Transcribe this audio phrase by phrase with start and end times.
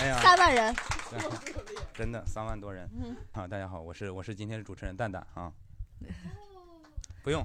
[0.00, 0.74] 哎呀，三万人，
[1.92, 3.46] 真的三万多人嗯啊！
[3.46, 5.52] 大家好，我是我是今天的主持人蛋蛋啊。
[7.22, 7.44] 不用，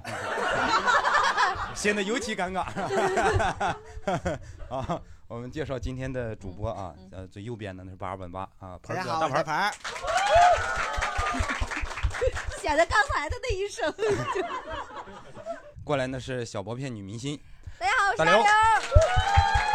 [1.76, 2.60] 显得尤其尴尬。
[4.70, 4.98] 啊，
[5.28, 9.36] 我们介绍今天的主播啊，呃，最右边的那是八二本八啊，盆儿哥大家好，大盆儿。
[9.36, 9.72] 我是大盆。
[12.58, 14.42] 显得刚才的那一声就。
[15.84, 17.38] 过来呢是小薄片女明星，
[17.78, 19.65] 大家好，我是刘大刘。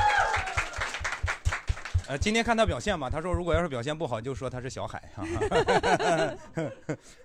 [2.12, 5.02] 呃，今天看他表现吧，他说如果要是表现不好，就说他是小海。
[5.16, 5.24] 哈
[6.54, 6.70] 哈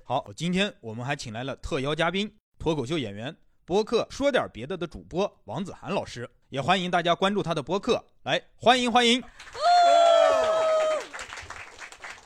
[0.05, 9.21] 好，今天我们还请来了特邀嘉宾，脱口秀演员、播客说点别的的主播王子涵老师，也欢迎大家关注他的播客，来欢迎欢迎。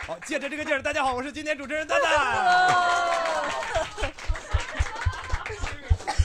[0.01, 3.51] 好，借着这个劲儿，大家好，我是今天主持人蛋蛋。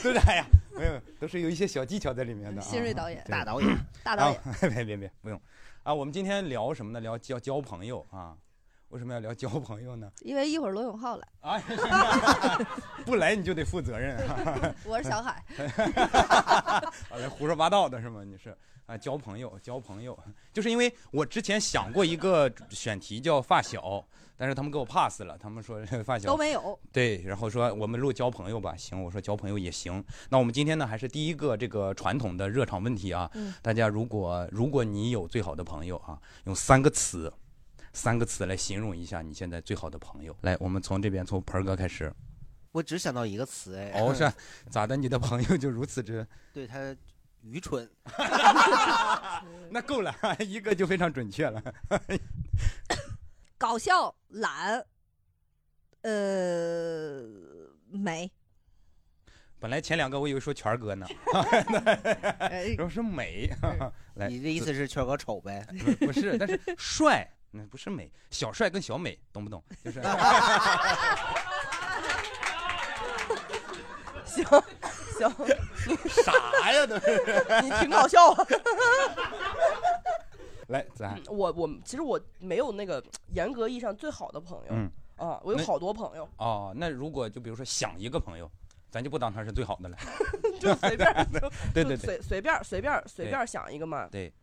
[0.04, 2.66] 对的，哎呀，没有，都是有一些小技巧在里面的啊。
[2.66, 5.42] 新锐导演大导演，大导演，啊， 别别别，不用
[5.86, 5.94] 啊。
[5.94, 7.00] 我们今天聊什么呢？
[7.00, 8.36] 聊交交朋友啊。
[8.90, 10.10] 为什么要聊交朋友呢？
[10.22, 11.60] 因为一会儿罗永浩来，啊，
[13.06, 14.74] 不来你就得负责任啊！
[14.86, 15.44] 我是小海。
[17.10, 18.24] 啊，来胡说八道的是吗？
[18.24, 20.18] 你是啊，交朋友，交朋友，
[20.54, 24.06] 就是因为我之前想过一个选题叫发小，
[24.38, 30.04] 但是他们给我 pass 了，他们说发小都没有，对，然后说我们录交朋友吧，行，我说交朋友也行。
[30.30, 37.32] 那我们今天呢，还是第一个这个传统的热场问题啊，嗯大家如果如果你有最好的朋友啊，用三个词，
[37.94, 40.36] 三个词来形容一下你现在最好的朋友。
[40.42, 42.14] 来，我们从这边从盆儿哥开始。
[42.74, 44.34] 我只想到一个词，哎，哦，是啊
[44.70, 44.98] 咋的？
[44.98, 46.94] 你的朋友就如此之， 对他
[47.42, 47.90] 愚蠢，
[49.72, 50.14] 那够了，
[50.46, 51.64] 一个就非常准确了。
[53.66, 54.86] 搞笑、懒，
[56.04, 57.24] 呃，
[57.90, 58.32] 美，
[59.60, 61.08] 本来前两个我以为说权儿哥呢，
[62.40, 63.50] 呃 然后是美，
[64.14, 65.66] 来，你的意思是全哥丑呗？
[66.00, 69.64] 不不是，但是帅，那不是美，小帅跟小美，懂不懂？
[69.84, 70.00] 就是
[74.26, 74.46] 行
[75.18, 75.28] 行，
[76.24, 77.20] 啥呀都是。
[77.64, 78.46] 你挺搞笑啊。
[80.70, 83.04] 来，咱我我其实我没有那个
[83.34, 88.50] 严格意义上最好的朋友、嗯啊，我有好多朋友，哦，那如果就比如说想一个朋友，
[88.90, 89.98] 咱就不当他是最好的了。
[90.60, 91.40] 就随便就
[91.74, 94.08] 对 对对就随随便随便随便想一个嘛。
[94.10, 94.34] 对，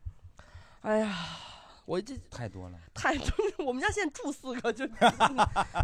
[0.83, 1.17] 哎呀，
[1.87, 2.79] 我这太多了。
[2.95, 4.87] 太就是我们家现在住四个，就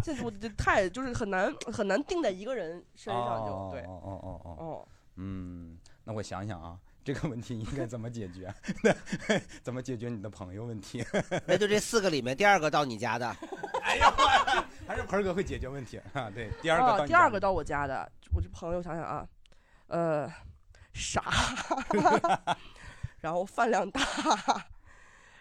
[0.03, 6.79] 现在我这太就是很难很难定在一个人身上就，对，哦哦哦哦哦，哦，嗯，那我想想啊，
[7.11, 8.53] 这个问题应该怎么解决？
[9.63, 11.03] 怎么解决你的朋友问题？
[11.47, 13.27] 那就这四个里面第二个到你家的，
[13.81, 14.23] 哎呀，我
[14.87, 16.29] 还是盆儿哥会解决问题啊。
[16.29, 19.27] 对，第二个到啊，第二个到我家的，我这朋友想想啊，
[19.87, 20.31] 呃，
[20.93, 21.23] 傻，
[23.21, 23.99] 然后饭量大，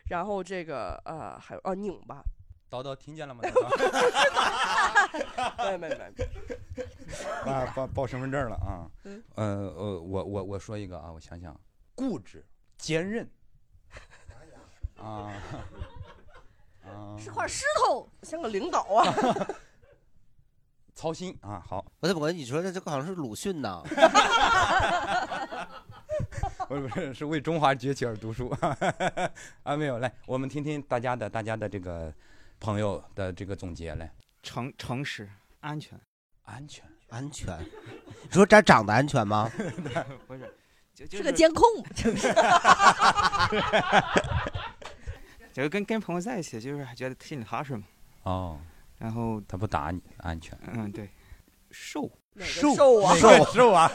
[0.09, 2.23] 然后这个呃还有啊拧巴，
[2.71, 3.41] 叨叨听见了吗？
[3.45, 3.53] 叨
[5.56, 6.12] 叨 没没没，
[7.51, 8.91] 啊，报报身份证了啊。
[9.05, 11.59] 嗯呃呃，我我我说一个啊，我想想，
[11.95, 12.45] 固执、
[12.77, 13.29] 坚韧。
[14.99, 15.33] 啊
[16.84, 19.15] 啊，是块石头，像个领导啊，
[20.95, 23.83] 操心啊，好，我怎么感觉你说这这个好像是鲁迅呢？
[26.69, 28.49] 不是不是，是为中华崛起而读书
[29.62, 29.77] 啊！
[29.77, 32.12] 没有，来，我们听听大家的大家的这个
[32.61, 34.11] 朋友的这个总结嘞，
[34.43, 35.29] 诚诚实、
[35.61, 35.99] 安全，
[36.45, 36.85] 安全。
[37.11, 37.59] 安全，
[38.25, 39.51] 你说这长得安全吗？
[40.29, 40.55] 不是，
[40.95, 41.65] 就就是个监控，
[41.97, 42.29] 就是
[45.55, 47.82] 就是跟跟朋友在一起，就是觉得心里踏实嘛。
[48.25, 48.61] 哦，
[48.99, 50.55] 然后他不打你，安全。
[50.67, 51.09] 嗯，对，
[51.71, 53.17] 瘦，瘦瘦啊？
[53.17, 53.91] 哪个瘦啊？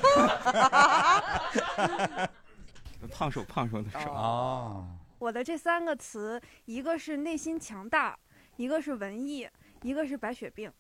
[3.12, 4.00] 胖瘦胖瘦的瘦。
[4.12, 4.88] 哦，
[5.20, 8.18] 我的这三个词，一个是内心强大，
[8.64, 9.46] 一个是文艺，
[9.82, 10.72] 一个是白血病。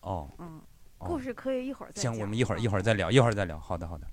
[0.00, 0.60] 哦，嗯，
[0.98, 2.12] 哦故事可以一会儿再讲。
[2.12, 3.58] 行，我们一会儿一会儿再聊，一会儿再聊。
[3.58, 4.06] 好的，好的。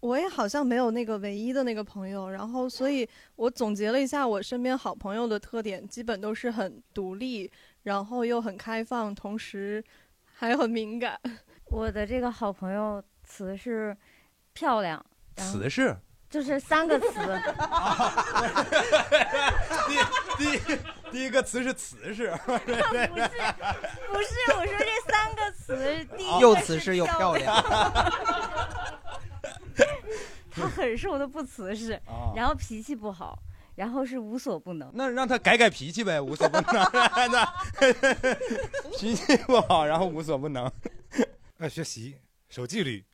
[0.00, 3.06] 我也好像没有那个唯一的那个朋友，然后所以
[3.36, 7.50] 我总结了一下我身边好朋友的特点，基本都是很独立，
[7.82, 9.84] 然后又很开放，同时
[10.24, 11.20] 还很敏感。
[11.70, 13.94] 我的这个好朋友词是
[14.54, 15.04] 漂亮，
[15.36, 15.94] 然后词是
[16.30, 17.06] 就是三个词，
[19.86, 19.96] 第
[20.36, 20.60] 第一
[21.10, 22.72] 第一个词是瓷实， 不是，不
[24.22, 27.56] 是，我说这三个词，第一个又瓷实又漂亮。
[30.50, 33.38] 他很瘦的不瓷实，啊然后脾气不好，
[33.74, 34.90] 然后是无所不能。
[34.92, 36.84] 那让他改改脾气呗，无所不能。
[37.32, 37.46] 那
[38.98, 40.70] 脾气不好，然后无所不能。
[41.58, 43.04] 爱学习，守纪律，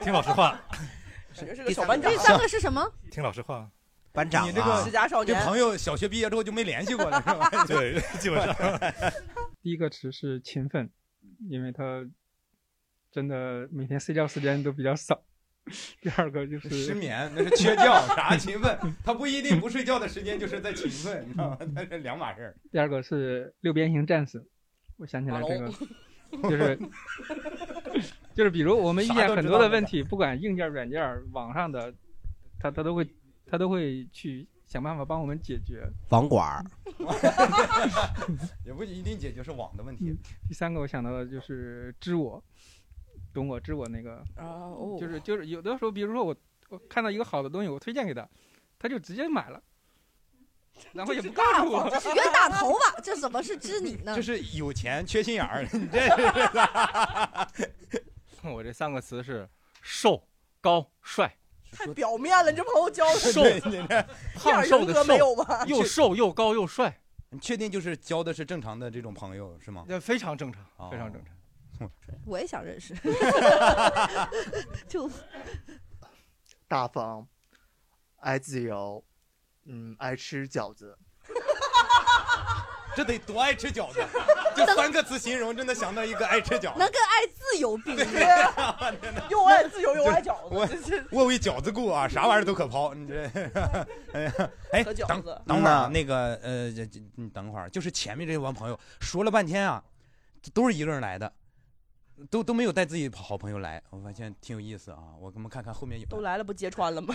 [0.00, 0.58] 听老师话，
[1.46, 2.18] 感觉是个小班长这。
[2.18, 2.92] 三个是什么？
[3.10, 3.70] 听老师话。
[4.12, 7.64] 班长你这个十佳，少年，这朋友小学毕业之后就没联系过了， 是吧？
[7.66, 8.80] 对，基本上。
[9.62, 10.90] 第一个词是勤奋，
[11.48, 12.04] 因为他
[13.12, 15.22] 真的每天睡觉时间都比较少。
[16.00, 17.84] 第二个就是失眠，那是缺觉，
[18.16, 18.76] 啥勤奋？
[19.04, 21.58] 他不一定不睡觉的时间就是在勤奋，你知道吗？
[21.74, 22.56] 那是两码事儿。
[22.72, 24.42] 第二个是六边形战士，
[24.96, 25.70] 我想起来这个，
[26.48, 26.78] 就是
[28.38, 31.02] 就是比如我们遇见很多的问题，不管硬件、软件、
[31.32, 31.92] 网上的，
[32.60, 33.04] 他他都会
[33.44, 35.82] 他都会去想办法帮我们解决。
[36.10, 36.64] 网管儿
[38.64, 40.16] 也不一定解决是网的问题。
[40.46, 42.40] 第三个我想到的就是知我，
[43.34, 44.22] 懂我知我那个，
[45.00, 46.32] 就是就是有的时候，比如说我
[46.68, 48.24] 我看到一个好的东西，我推荐给他，
[48.78, 49.60] 他就直接买了，
[50.94, 51.90] 然后也不告诉我。
[51.90, 53.00] 这是冤大头吧？
[53.02, 54.14] 这怎么是知你呢？
[54.14, 56.10] 这是有钱缺心眼儿，你这是
[58.52, 59.48] 我这三个词是
[59.82, 60.28] 瘦、
[60.60, 61.34] 高、帅。
[61.70, 63.86] 太表面了，你这朋友交的瘦你这一点
[64.34, 65.64] 胖瘦的人格没有瘦，吧？
[65.66, 66.98] 又瘦又高又帅，
[67.28, 69.84] 你确定就是交的是正常的这种朋友是吗？
[69.86, 71.90] 那非常正常，哦非常正常。
[72.24, 72.94] 我也想认识。
[74.88, 75.10] 就
[76.66, 77.28] 大方，
[78.16, 79.04] 爱自由，
[79.66, 80.98] 嗯，爱吃饺子。
[82.98, 84.04] 这得多爱吃饺子，
[84.56, 86.80] 就三个词形容，真的想到一个爱吃饺子。
[86.80, 88.26] 能跟爱自由并列。
[89.30, 92.92] 又爱自由又爱饺子，我为饺子故啊，啥玩意儿都可抛。
[92.94, 93.22] 你这，
[94.12, 94.32] 哎呀，
[94.72, 96.68] 哎，等等会儿那个呃，
[97.14, 99.80] 你等会儿，就是前面这帮朋友说了半天啊，
[100.52, 101.32] 都是一个人来的，
[102.28, 104.98] 都都没有带自己好朋友来，我发现挺有意思啊。
[105.20, 107.14] 我给我们看看后面有都来了不揭穿了吗？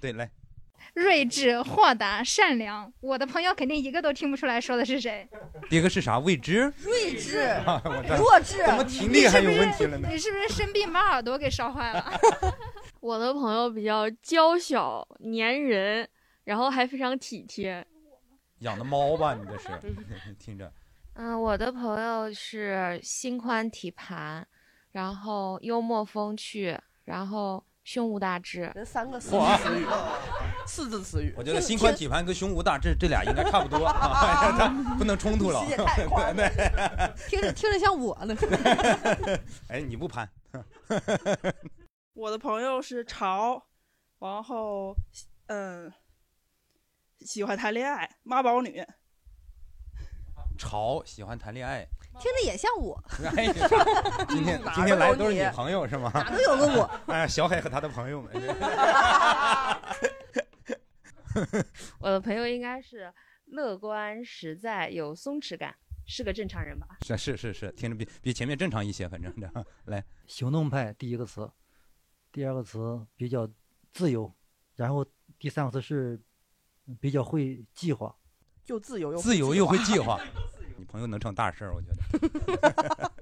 [0.00, 0.28] 对，来，
[0.94, 5.28] 睿智、豁达、善良，我的朋友肯定一个都听不出来说的是谁。
[5.68, 6.18] 第一个是啥？
[6.18, 6.72] 未知。
[6.82, 10.08] 睿智、啊我这弱智，怎么听力还有问题了呢？
[10.10, 12.12] 你是不是生病把耳朵给烧坏了？
[13.00, 16.08] 我的朋友比较娇小、粘人，
[16.44, 17.86] 然后还非常体贴。
[18.58, 19.34] 养的猫吧？
[19.34, 19.68] 你这是
[20.38, 20.70] 听着。
[21.14, 24.46] 嗯，我的朋友是心宽体盘，
[24.92, 28.70] 然后幽默风趣，然后胸无大志。
[28.74, 29.84] 这三个四字哇词语，
[30.66, 31.34] 四字词语。
[31.36, 34.68] 我觉得心宽体盘跟胸无大志这俩应该差不多， 啊
[34.98, 35.60] 不能冲突了。
[35.66, 38.36] 心也太宽了听着听着像我呢。
[39.68, 40.28] 哎，你不攀，
[42.14, 43.62] 我的朋友是潮，
[44.18, 44.94] 然后
[45.46, 45.92] 嗯，
[47.20, 48.84] 喜欢谈恋爱，妈宝女。
[50.58, 51.86] 潮喜欢谈恋爱。
[52.20, 53.02] 听着也像我。
[53.34, 53.46] 哎，
[54.28, 56.10] 今天今天来的都是你女朋友是吗？
[56.12, 56.90] 哪都有个我。
[57.06, 58.32] 哎，小海和他的朋友们。
[62.00, 63.12] 我的朋友应该是
[63.46, 65.74] 乐观、实在、有松弛感，
[66.06, 66.86] 是个正常人吧？
[67.02, 70.04] 是是是是，听着比比前面正常一些，反正这样 来。
[70.26, 71.50] 行动派第一个词，
[72.32, 73.48] 第二个词比较
[73.92, 74.32] 自由，
[74.76, 75.04] 然后
[75.38, 76.20] 第三个词是
[77.00, 78.14] 比较会计划。
[78.66, 80.20] 又自由又自由又会计划，
[80.78, 83.12] 你朋友能成大事儿，我觉得。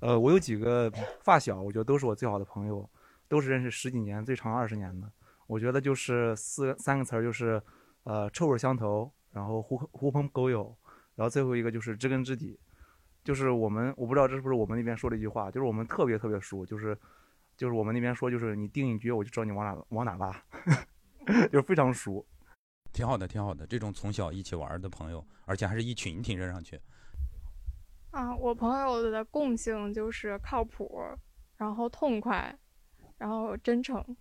[0.00, 0.90] 呃，我有几个
[1.22, 2.90] 发小，我觉得都是我最好的朋友，
[3.28, 5.12] 都是认识十几年，最长二十年的。
[5.50, 7.60] 我觉得就是四三个词儿，就是
[8.04, 10.72] 呃臭味相投，然后狐狐朋狗友，
[11.16, 12.56] 然后最后一个就是知根知底。
[13.24, 16.96] 就是我们我不知道这是不是我们那边说的一句话，就是我们特别特别熟，就是
[17.56, 20.40] 就是我们那边说就是你定一局我就知道你往哪往哪拉，
[21.50, 22.24] 就是非常熟。
[22.92, 26.80] 挺好的，挺好的，这种从小一起玩的朋友，而且还是一群，挺认上去。
[28.12, 31.02] 啊，我朋友的共性就是靠谱，
[31.56, 32.56] 然后痛快，
[33.18, 34.16] 然后真诚。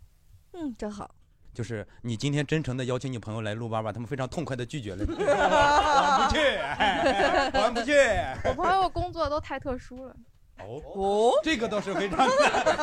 [0.54, 1.14] 嗯，真好。
[1.54, 5.12] 就是你今天真诚的邀请你朋友来录吧吧，他们非常痛快的拒绝了你。
[5.18, 7.94] 我不去，哎我不去。
[8.50, 10.16] 我朋友工作都太特殊了。
[10.60, 12.18] 哦哦，这个倒是非常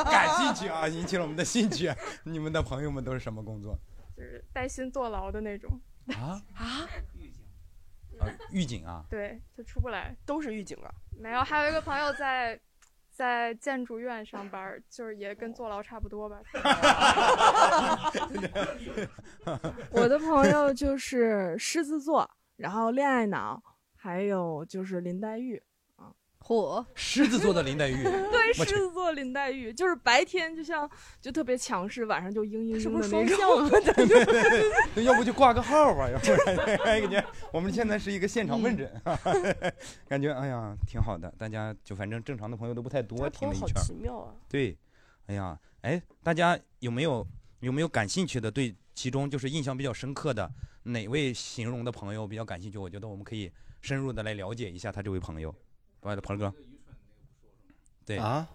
[0.05, 1.93] 感兴趣啊，引起了我们的兴趣。
[2.25, 3.79] 你们的朋友们都是什么工作？
[4.17, 5.81] 就是带薪坐牢的那种。
[6.09, 6.89] 啊啊！
[8.19, 9.05] 啊，狱警啊。
[9.11, 10.17] 对，就出不来。
[10.25, 10.91] 都是狱警啊。
[11.19, 12.59] 没有，还有一个朋友在
[13.17, 16.39] 在建筑院上班，就是也跟坐牢差不多吧。
[19.91, 23.63] 我的朋友就是狮子座，然后恋爱脑，
[23.97, 25.63] 还有就是林黛玉。
[26.47, 30.89] 嚯，狮子座的林黛玉， 对，狮子座林黛玉就是白天就像
[31.21, 33.69] 就特别强势，晚上就嘤嘤是嘤不是双的那种。
[33.69, 34.73] 向啊？
[34.95, 38.89] 那 要不就挂个号吧，要不然感觉我们现在是一个现场问诊，
[40.07, 43.83] 感觉哎呀挺好的，大家就反正正常的朋友都不太多，听了一圈儿。
[43.83, 44.33] 奇妙啊！
[44.49, 44.79] 对，
[45.27, 47.27] 哎呀，哎，大家有没有
[47.59, 48.49] 有没有感兴趣的？
[48.49, 50.49] 对其中就是印象比较深刻的
[50.85, 52.79] 哪位形容的朋友比较感兴趣？
[52.79, 53.51] 我觉得我们可以
[53.81, 55.53] 深入的来了解一下他这位朋友。
[56.07, 56.55] 不好意思，鹏哥，
[58.05, 58.49] 对啊，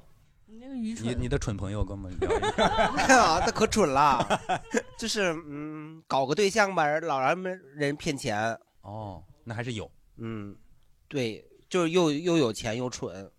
[0.45, 2.63] 你那个愚蠢，你你的蠢朋友跟我们聊一下。
[3.19, 4.25] 啊，那可蠢了，
[4.97, 8.57] 就是嗯，搞个对象吧，老让人骗钱。
[8.83, 9.91] 哦，那还是有。
[10.15, 10.55] 嗯，
[11.09, 13.29] 对，就是又又有钱又蠢，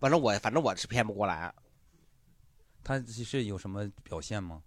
[0.00, 1.54] 反正我反正我是骗不过来。
[2.82, 4.60] 他是有什么表现吗？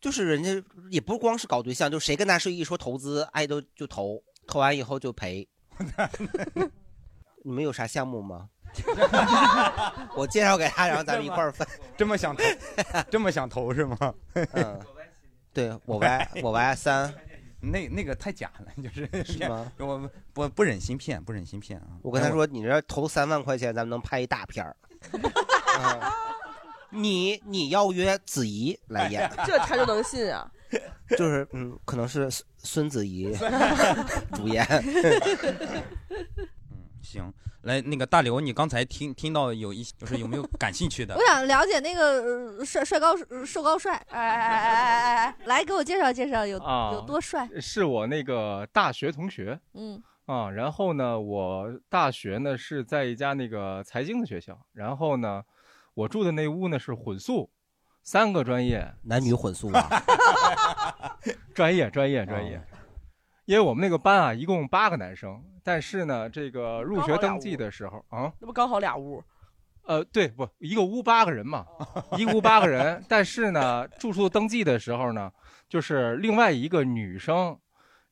[0.00, 5.48] 就是人家也不光是搞对象，就谁跟他说一说投资，哎都就投，投完以后就赔。
[7.44, 8.48] 你们有啥项目吗？
[10.14, 11.66] 我介绍给他，然后咱们一块儿分。
[11.98, 12.44] 这么想投，
[13.10, 14.14] 这么想投是吗？
[14.52, 14.80] 嗯，
[15.52, 17.12] 对我歪我歪三，
[17.60, 19.70] 那那个太假了，就是是吗？
[19.78, 21.86] 我不不忍心骗，不忍心骗啊！
[22.02, 24.76] 我跟他说，你这投三万块钱，咱们能拍一大片儿。
[25.12, 26.00] 嗯
[26.92, 30.50] 你你要约子怡来演，这他就能信啊？
[31.16, 33.32] 就是嗯，可能是孙孙子怡
[34.32, 34.66] 主演。
[37.10, 41.20] 行，来那个大刘，你刚才听听到有一就是有没有 感兴趣的我？
[41.26, 47.48] 想了解那个呃帅帅高呃瘦高帅，哎哎哎哎哎哎，来给我介绍介绍有啊，有多帅？
[47.60, 50.50] 是我那个大学同学嗯，啊。
[50.50, 55.42] 然后呢，我大学呢是在一家那个财经的学校，然后呢，
[55.94, 57.50] 我住的那屋呢是混宿，
[58.02, 60.02] 三个专业，男女混宿啊，
[61.54, 62.62] 专业专业专业。
[63.50, 69.20] 因为我们那个班啊，一共八个男生，但是呢，这个入学登记的时候啊，那不刚好俩屋？
[69.86, 71.66] 呃，对，不，一个屋八个人嘛，
[72.16, 73.02] 一个屋八个人。
[73.08, 75.28] 但是呢，住宿登记的时候呢，
[75.68, 77.58] 就是另外一个女生，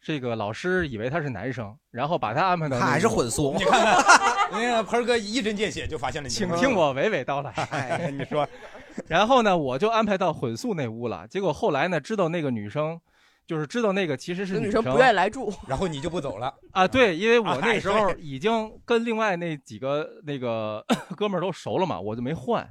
[0.00, 3.54] 这个老师以为他是男生，然后把他安排到那他还是混宿。
[3.57, 6.35] 你看看， 那个盆儿哥一针见血就发现了你。
[6.35, 7.52] 请听我娓娓道来。
[7.71, 8.45] 哎，你说，
[9.07, 11.28] 然后呢，我就安排到混宿那屋了。
[11.28, 13.00] 结果后来呢，知道那个女生，
[13.48, 16.54] 就是知道那个其实是生女生不愿意来住，然后你就不走了。
[16.72, 20.84] 啊，对，因为我啊那时候已经跟另外那几个那个
[21.16, 22.70] 哥们儿都熟了嘛，我就没换。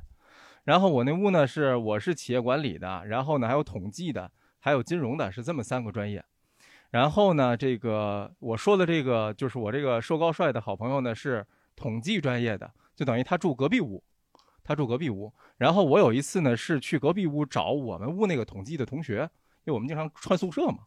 [0.65, 4.29] 然后我那屋呢是我是企业管理的，然后呢还有统计的，
[4.59, 6.23] 还有金融的，是这么三个专业。
[6.91, 11.43] 然后呢，这个我说的这个就是我这个瘦高帅的好朋友呢是
[11.75, 14.03] 统计专业的，就等于他住隔壁屋，
[14.63, 15.33] 他住隔壁屋。
[15.57, 19.27] 然后我有一次呢是去隔壁屋找我们屋那个统计的同学，
[19.67, 20.79] 因为我们经常串宿舍嘛。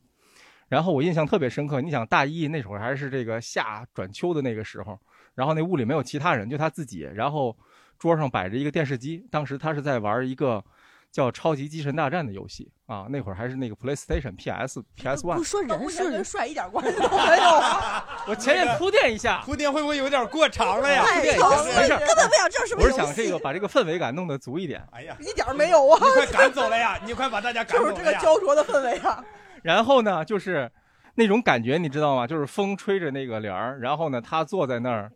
[0.69, 4.99] 然后我印象特别深刻，你想大一那会儿还是这个夏转秋的那个时候，
[5.35, 7.55] 然后那屋里没有其他人，就他自己，然后
[7.99, 10.65] 桌上摆着一个电视机，当时他是在玩一个
[11.13, 15.37] 叫《超级机神大战》的游戏啊，那会儿还是那个 PlayStation、PS、PS One。
[15.37, 18.05] 不说人不是跟帅一点关系都 没有啊！
[18.29, 21.03] 我前面铺垫一下，铺垫会不会有点过长了呀？
[21.05, 22.89] 太对长了，没事根本不想知道什么我。
[22.89, 24.83] 是想这个把这个氛围感弄得足一点。
[24.93, 25.99] 哎呀，一点没有啊！
[26.01, 27.01] 你快赶走了呀！
[27.05, 28.13] 你快把大家赶走就是这个！
[28.19, 29.23] 焦灼的氛围啊！
[29.63, 30.71] 然后呢，就是
[31.17, 32.27] 那种感觉，你知道吗？
[32.27, 35.11] 就是风吹着那个帘儿，然后呢，他坐在那儿，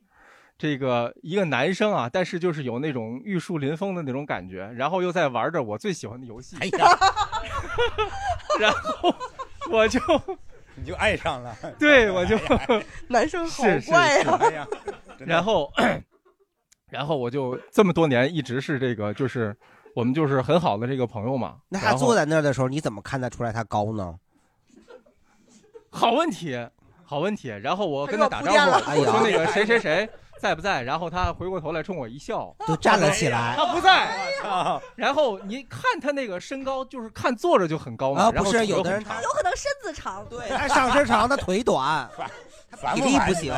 [0.56, 6.56] 这个一个男生啊，但是就是有那种玉树临风的那种感觉，然后又在玩着我最喜欢的游戏。
[6.61, 6.99] 哎呀，
[8.61, 9.14] 然后
[9.70, 10.00] 我就
[10.76, 11.54] 你就爱上了。
[11.78, 12.38] 对我就
[13.08, 14.38] 男生好是是是怪呀！
[14.40, 14.68] 哎呀，
[15.18, 15.73] 然后，
[16.88, 19.56] 然后我就这么多年一直是这个，就是
[19.94, 21.56] 我们就是很好的这个朋友嘛。
[21.68, 24.14] 那他然后坐在那儿的时候，你怎么看得出来他高呢？
[25.90, 26.56] 好问题，
[27.04, 27.49] 好问题。
[27.49, 30.08] 然后我跟他打招他又要呼，铺垫了我说那个谁谁谁
[30.44, 30.82] 在不在？
[30.82, 34.14] 然后他回过头来冲我一笑，就站了起来他不在。
[34.94, 38.24] 然后你看他那个身高，就是看坐着就很高嘛。
[38.24, 42.06] 啊，不然后腿又是有的人他有可能身子长，对，他上身长，他腿短，
[42.76, 43.54] 烦体力不行。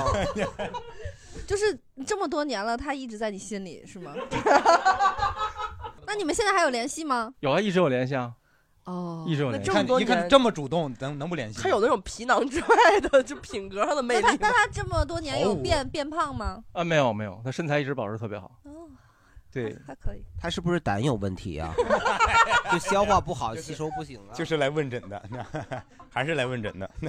[1.45, 1.77] 就是
[2.07, 4.13] 这么多年了，他一直在你心里是吗？
[6.07, 7.33] 那你们现在还有联系吗？
[7.41, 8.31] 有啊，一直有联系啊，
[8.87, 9.81] 哦一直有联系那这。
[9.81, 11.63] 么多看一看年这么主动，能能不联系吗？
[11.63, 12.69] 他有那种皮囊之外
[13.11, 16.65] 的，就品格上的魅那他力那他这么多年有变变胖吗？
[16.73, 18.51] 啊，没有没有，他身材一直保持特别好。
[18.65, 18.89] 哦，
[19.53, 20.25] 对，还可以。
[20.39, 21.73] 他是不是胆有问题啊？
[22.73, 24.35] 就消化不好，吸收不行啊。
[24.35, 25.23] 就是来问诊的，
[26.11, 26.91] 还是来问诊的。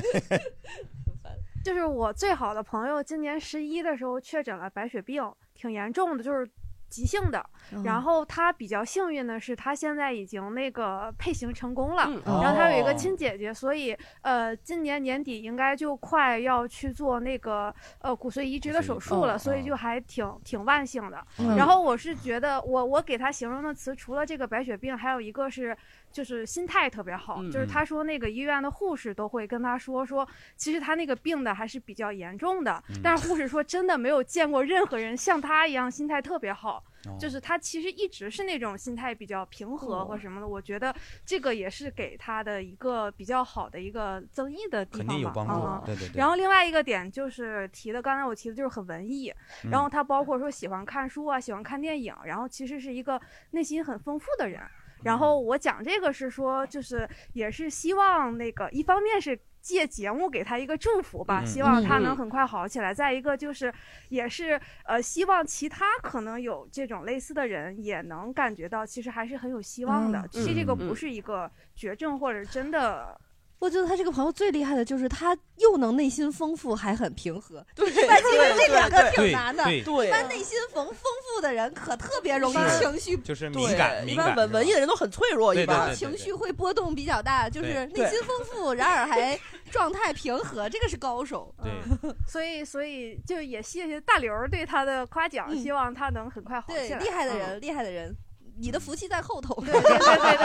[1.63, 5.21] 就是我最好的朋友，今年十一的时候确诊了白血病，
[5.53, 6.49] 挺严重的，就是
[6.89, 7.83] 急性的，嗯。
[7.83, 12.41] 然后他比较幸运的是，他现在已经那个配型成功了，嗯。
[12.41, 12.93] 然后他有一个哦。
[12.93, 21.25] 亲姐姐，所以呃，今年年底应该就快要去做那个呃骨髓移植的手术了，哦所以就还挺挺万幸的。
[21.39, 21.55] 嗯。
[21.55, 25.77] 然后我是觉得我我给他形容的词，除了这个白血病，还有一个是
[26.17, 36.83] 就是心态特别好，嗯就是他说那个医院的护士都会跟他说说，其实他那个病的还是比较严重的，嗯但是护士说真的没有见过任何人像他一样心态特别好。
[37.05, 40.93] 哦就是他其实一直是那种心态比较平和或什么的，我觉得
[41.23, 45.13] 这个也是给他的一个比较好的一个增益的地方吧。
[45.13, 49.31] 定有帮助啊对对对然后另外一个点就是提的，刚才我提的就是很文艺，
[49.63, 53.21] 嗯然后他包括说喜欢看书啊，喜欢看电影，然后其实是一个
[53.51, 54.59] 内心很丰富的人。
[55.03, 62.93] 然后我讲这个是说，就是也是希望那个一方面是借节目给他一个祝福吧，嗯希望他嗯能很快好起来。
[62.93, 63.73] 再一个就是
[64.09, 70.19] 也是呃，希望其他可能有这种类似的人也能感觉到，其实还是很有希望的。
[70.19, 73.19] 嗯其实这个嗯不是一个绝症或者真的。
[73.59, 77.65] 我觉得他这个朋友最厉害的就是他又能内心丰富，还很平和。
[77.73, 79.63] 对一般其实这两个挺难的。
[79.63, 89.39] 对一般内心丰丰富的人可特别容易情绪就是对敏感，一般文文艺的人都很脆弱，一般对对情绪会波动比较大，就是内心丰富，然而还
[89.71, 91.53] 状态平和，这个是高手。
[91.63, 91.71] 对，
[92.27, 96.99] 所以，所以就也谢谢大刘儿对他的夸奖，希望他能很快好起来。
[96.99, 98.15] 对，厉害的嗯人，厉害的人，
[98.59, 99.53] 你的福气在后头。
[99.63, 100.37] 对对对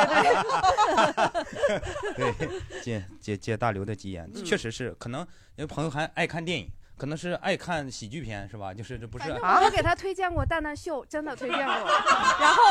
[2.17, 2.49] 对 对，
[2.83, 5.27] 借借借大刘的吉言，嗯确实是，可能
[5.57, 8.73] 有朋友还爱看电影，可能是爱看喜剧片，是吧？
[8.73, 11.75] 就是这不是啊我给他推荐过《蛋蛋秀》，真的推荐过。
[12.41, 12.63] 然后，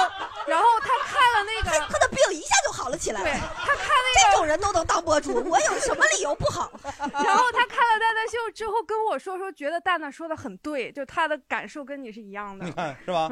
[0.47, 3.21] 然后他看了那个， 他的病一下就好了起来。
[3.21, 6.71] 对他看那个，这种人都能当博主， 我有什么理由不好？
[6.83, 12.65] 然后他看了《蛋蛋秀》之后跟我说，说觉得蛋蛋说的很对，就他的感受跟你是一样的。
[12.65, 13.29] 你看是吧？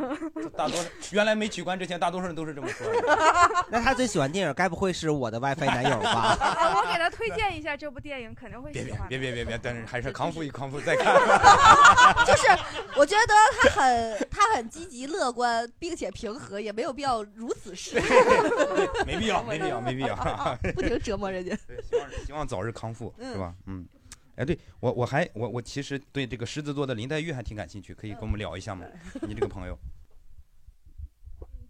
[0.58, 3.65] 大多数原来没取关之前，大多数人都是这么说的。
[3.69, 6.36] 那他最喜欢电影，该不会是我的 WiFi 男友吧？
[6.39, 9.08] 啊我给他推荐一下这部电影，肯定会别别喜欢。
[9.08, 11.15] 别别别别，但是还是康复一康复再看。
[12.25, 12.48] 就是
[12.95, 18.00] 我觉得他很他很积极乐观，并且平和，也没有必要如此失
[19.05, 20.15] 没必要，没必要，没必要。
[20.75, 21.57] 不停折磨人家。
[21.67, 23.53] 对，希望希望早日康复，嗯是吧？
[23.67, 23.86] 嗯。
[24.35, 28.85] 哎，对我我还我我其实对这个狮子座的林黛玉还挺感兴趣，可以跟我们聊一下吗？
[29.27, 29.77] 你这个朋友，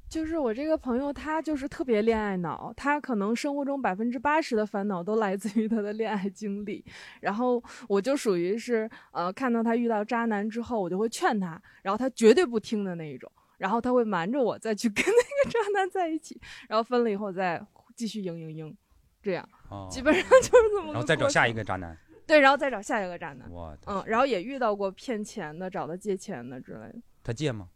[0.10, 6.84] 就是我这个朋友，他就是特别恋爱脑，他可能生活中百分之八十的烦恼都来自于他的恋爱经历。
[7.22, 17.64] 然后我就属于是，呃，看到他遇到渣男之后，我就会劝他，然后他绝对不听的那一种，然后他会瞒着我再去跟那个渣男在一起，然后分了以后再
[17.96, 18.76] 继续嘤嘤嘤，
[19.22, 21.96] 这样，哦基本上就是这么然后再找下一个渣男。
[22.26, 23.50] 对，然后再找下一个渣男。
[23.52, 26.96] 我嗯，然后也遇到过骗钱的，找他借钱的之类的。
[27.24, 27.70] 他借吗？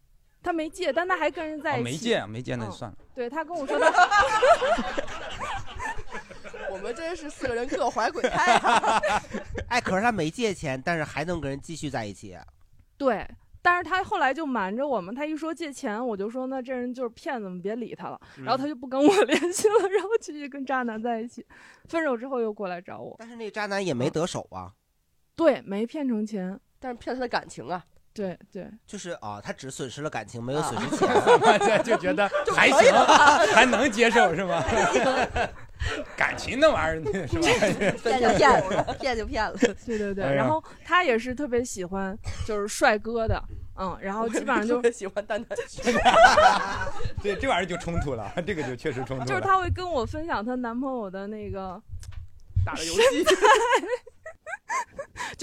[0.43, 1.83] 他没借，但他还跟人在哦，一起。
[1.83, 2.97] 没借，没借那就嗯算了。
[3.15, 4.09] 对他跟我说他，
[6.69, 9.01] 我们真是四个人各怀鬼胎啊！
[9.69, 12.37] 哎，可是他没借钱，但是还能跟人继续在一起。
[12.97, 13.25] 对，
[13.61, 18.19] 但是他后来就瞒着我们，他一说借钱，我就说那这人就是骗子，我们别理他了。
[18.37, 21.45] 然后他就不跟我 联系了，然后继续跟渣男在一起。
[21.85, 24.73] 分手之后又过来找我，但是那渣男也没得手啊。
[25.35, 27.85] 对，没骗成钱，但是骗他的感情啊。
[28.13, 30.89] 对对，就是啊，他只损失了感情，没有损失
[31.65, 31.81] 钱。
[31.83, 32.93] 就觉得还行
[33.53, 34.63] 还能接受是吗？
[36.15, 37.97] 感情那玩意儿 是吧？
[38.03, 39.57] 骗就骗了，骗就骗了。
[39.85, 43.43] 对对对，然后他也是特别喜欢就是帅哥的，
[43.77, 45.57] 嗯，然后基本上就特别喜欢蛋蛋。
[47.21, 49.25] 对，这玩意儿就冲突了，这个就确实冲突了。
[49.25, 51.81] 就是她会跟我分享她男朋友的那个
[52.65, 53.25] 打的游戏，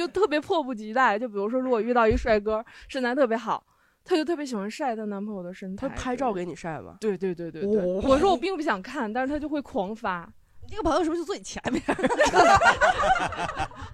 [0.00, 1.18] 就特别迫不及待。
[1.18, 3.62] 就比如说，如果遇到一帅哥，身材特别好，
[4.04, 6.96] 她就特别喜欢晒她男朋友的身材，他拍照给你晒吧？
[7.00, 7.80] 对对对对对。
[7.82, 10.32] 哦我说我并不想看，但是她就会狂发。
[10.62, 11.82] 你这个朋友是不是就坐你前面？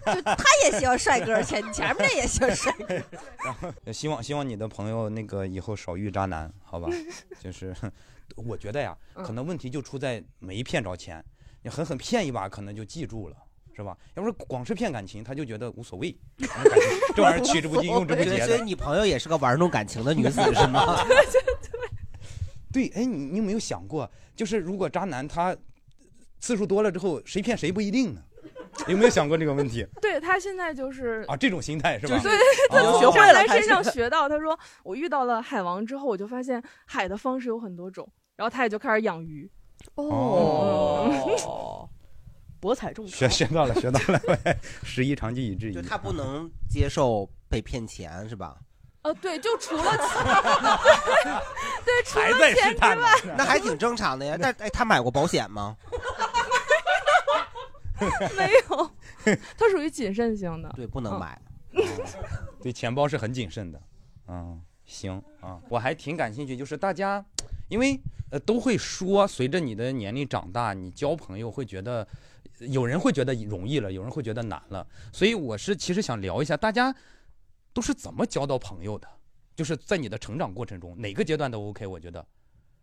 [0.07, 2.95] 就他也喜欢帅哥，前你前面那也喜欢帅哥。
[3.45, 6.89] 然后希望希望你的朋友那个以后少遇渣男，好吧？
[7.41, 7.75] 就是
[8.35, 11.25] 我觉得呀，嗯可能问题就出在没骗着钱，
[11.63, 13.37] 你狠狠骗一把，可能就记住了。
[13.77, 13.95] 是吧？
[14.15, 16.17] 要不是光是骗感情，他就觉得无所谓，
[17.15, 18.47] 这玩意儿取之不尽， 用之不竭的。
[18.47, 20.97] 所以你朋友也是个玩弄感情的女子 是吗？
[22.73, 25.55] 对，哎，你你有没有想过，就是如果渣男他
[26.41, 28.23] 次数多了之后，谁骗谁不一定呢？
[28.89, 29.87] 有没有想过这个问题？
[30.01, 32.19] 对他现在就是啊，这种心态是吧？
[32.23, 32.33] 对，
[32.71, 39.51] 哦他学会了在身上学到，他说我遇到了海王之后，我就发现海的方式有很多种，然后他也就开始养鱼。
[39.95, 41.89] 哦，
[42.61, 44.21] 博采众学学到了，学到了，
[44.83, 45.75] 十一长技以制夷。
[45.75, 48.57] 就他不能接受被骗钱是吧？
[49.03, 50.09] 呃，对，就除了钱
[51.85, 54.37] 对，除了在钱之探呢外，那还挺正常的呀。
[54.41, 55.77] 但哎，他买过保险吗？
[58.37, 58.91] 没有，
[59.57, 60.71] 他属于谨慎型的。
[60.75, 61.41] 对，不能买。
[62.61, 63.81] 对钱包是很谨慎的。
[64.29, 67.25] 嗯，行啊，我还挺感兴趣，就是大家，
[67.69, 67.99] 因为
[68.31, 72.07] 呃都会说，随着你的年龄长大，你交朋友会觉得，
[72.61, 74.87] 有人会觉得容易了，有人会觉得难了。
[75.13, 76.95] 所以我是其实想聊一下，大家
[77.73, 79.09] 都是怎么交到朋友的？
[79.55, 82.27] 就是在你的成长过程中，哪个阶段都 OK，我觉得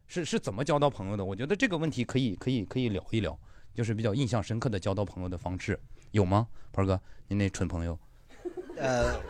[0.08, 1.24] 是是怎么交到朋友的？
[1.24, 3.38] 我觉得这个问题可以可以可以聊一聊，
[3.76, 5.80] 就是比较印象深刻的交到朋友的方式，
[6.12, 6.48] 有吗？
[6.72, 7.98] 鹏哥，您那蠢朋友。
[8.78, 9.22] 呃，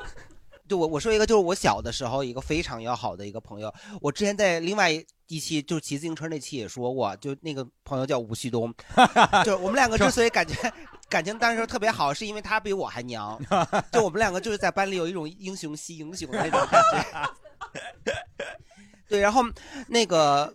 [0.69, 4.89] 就我我说一个，就是我小的时候一个非常要好的一个朋友，我之前在另外
[5.39, 8.74] 期就是骑自行车那期也说过，就那个朋友叫吴旭东，
[9.46, 10.54] 就我们两个之所以感觉
[11.10, 13.39] 感情当时特别好，是因为他比我还娘，
[13.91, 17.30] 就我们两个就是在班里有一种英雄惜英雄的那种感觉。
[19.10, 19.43] 对，然后
[19.88, 20.54] 那个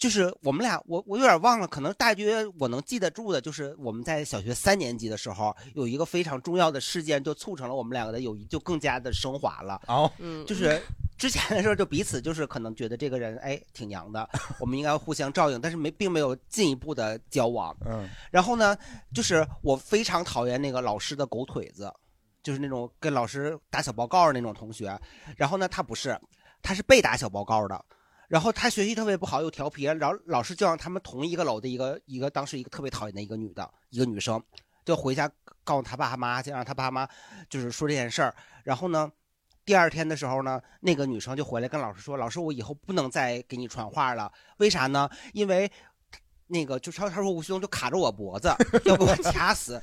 [0.00, 9.78] 就是我们俩，我我有点忘了，可能大约我能记得住的，就是我们在小学三年级的时候，有一个非常重要的事件，就促成了我们两个的友谊就更加的升华了。
[9.88, 10.80] 哦，嗯就是
[11.18, 14.26] 之前的时候就彼此就是可能觉得这个人哎挺娘的，
[14.58, 17.76] 我们应该互相照应，但是没并没有进一步的交往。
[17.84, 18.74] 嗯，然后呢，
[19.14, 21.92] 就是我非常讨厌那个老师的狗腿子，
[22.42, 24.98] 就是那种跟老师打小报告的那种同学。
[25.36, 26.18] 然后呢，他不是，
[26.62, 27.84] 他是被打小报告的。
[28.30, 34.40] 然后他学习特别不好，又调皮，然后老师就让他们同一个楼的一个一个当时一个特别讨厌的一个女的一个女生，
[34.84, 35.28] 就回家
[35.64, 37.08] 告诉他爸妈，就让他爸妈
[37.48, 38.32] 就是说这件事儿。
[38.62, 39.10] 然后呢，
[39.64, 45.10] 第二天的时候呢，那个女生就回来跟老师说：“老师，我以后不能再给你传话了，为啥呢？
[45.32, 45.68] 因为。”
[46.52, 48.52] 那个就他他说吴旭东就卡着我脖子，
[48.84, 49.80] 要给我掐死。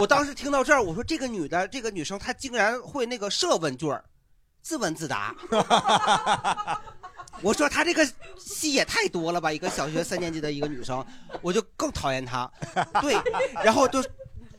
[0.00, 4.04] 我当时听到这儿，我说这个女的这个女生她竟然会那个设问句儿，
[4.60, 5.32] 自问自答。
[7.44, 8.04] 我说她这个
[8.38, 11.04] 戏也太多了吧，一个小学三年级的一个女生，
[11.42, 12.50] 我就更讨厌她。
[13.02, 13.14] 对，
[13.62, 14.02] 然后就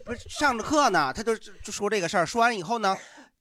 [0.05, 2.95] 不是上着课呢，她就就说这个事儿，说完以后呢，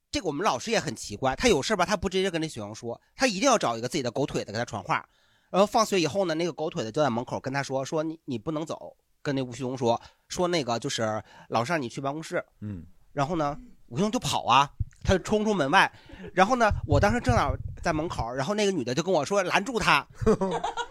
[0.09, 5.07] 这个我们老师也很奇怪，他有事儿吧，他不直接跟那学生说，他一定要找一个自己的狗腿子给他传话。
[5.51, 12.43] 然后放学以后呢，那个狗腿子就在门口跟他说说你你不能走，跟那吴旭东说说那个就是老师让你去办公室。
[12.61, 14.69] 嗯，然后呢，吴旭东就跑啊，
[15.05, 15.89] 他就冲出门外。
[16.33, 20.05] 然后呢，我当时正好在门口，然后那个女的就跟我说拦住他。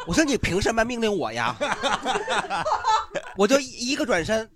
[0.06, 1.56] 我说你凭什么命令我呀？
[3.36, 4.48] 我就一个转身，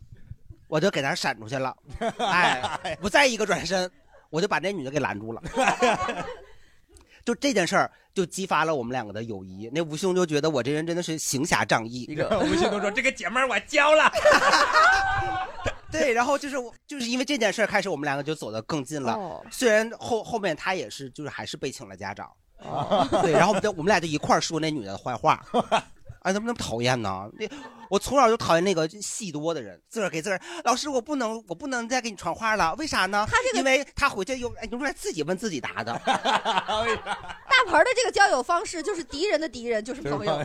[0.68, 1.76] 我就给他闪出去了。
[2.18, 3.90] 哎，我再一个转身，
[4.30, 5.42] 我就把那女的给拦住了。
[7.24, 9.68] 就这件事儿，就激发了我们两个的友谊。
[9.74, 12.08] 那吴兄就觉得我这人真的是行侠仗义。
[12.40, 14.10] 吴兄都说：“这个姐们我交了。
[15.90, 19.14] 对，然后就是我就是因为这件事儿开始，我们两个就走得更近了。
[19.14, 22.30] 哦虽然后后面他也是，就是还是被请了家长。
[22.58, 25.44] 哦对，然后我们就我们俩就一块儿说那女的坏话。
[26.22, 27.30] 哎，怎么那么讨厌呢？
[27.32, 27.46] 那
[27.88, 30.40] 我从小就讨厌那个戏多的人，自个儿给自个儿。
[30.64, 33.26] 老师，我不能，我不能再给你传话了，为啥呢？
[33.28, 35.92] 他这个，因为他回去又哎，你说自己问自己答的。
[36.04, 40.38] 大盆儿的这个交友方式就是敌人的敌人就是朋友，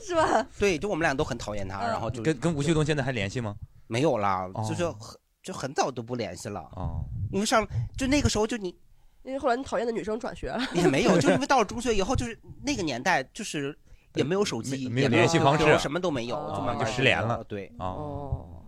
[0.00, 0.46] 是吧？
[0.58, 3.54] 对，就我们俩都很讨厌他，然后就跟跟吴旭东现在还联系吗？
[3.86, 6.60] 没有啦，哦就是很就很早都不联系了。
[6.76, 7.66] 哦，因为上
[7.96, 8.68] 就那个时候就你
[9.22, 13.76] 因为后来你讨厌的女生转学了，也没有，就因为 到了中学以后，就是那个年代，就是
[14.14, 18.64] 也没有手机，没有也联系方式什么都没有，就慢慢就失联了对，哦，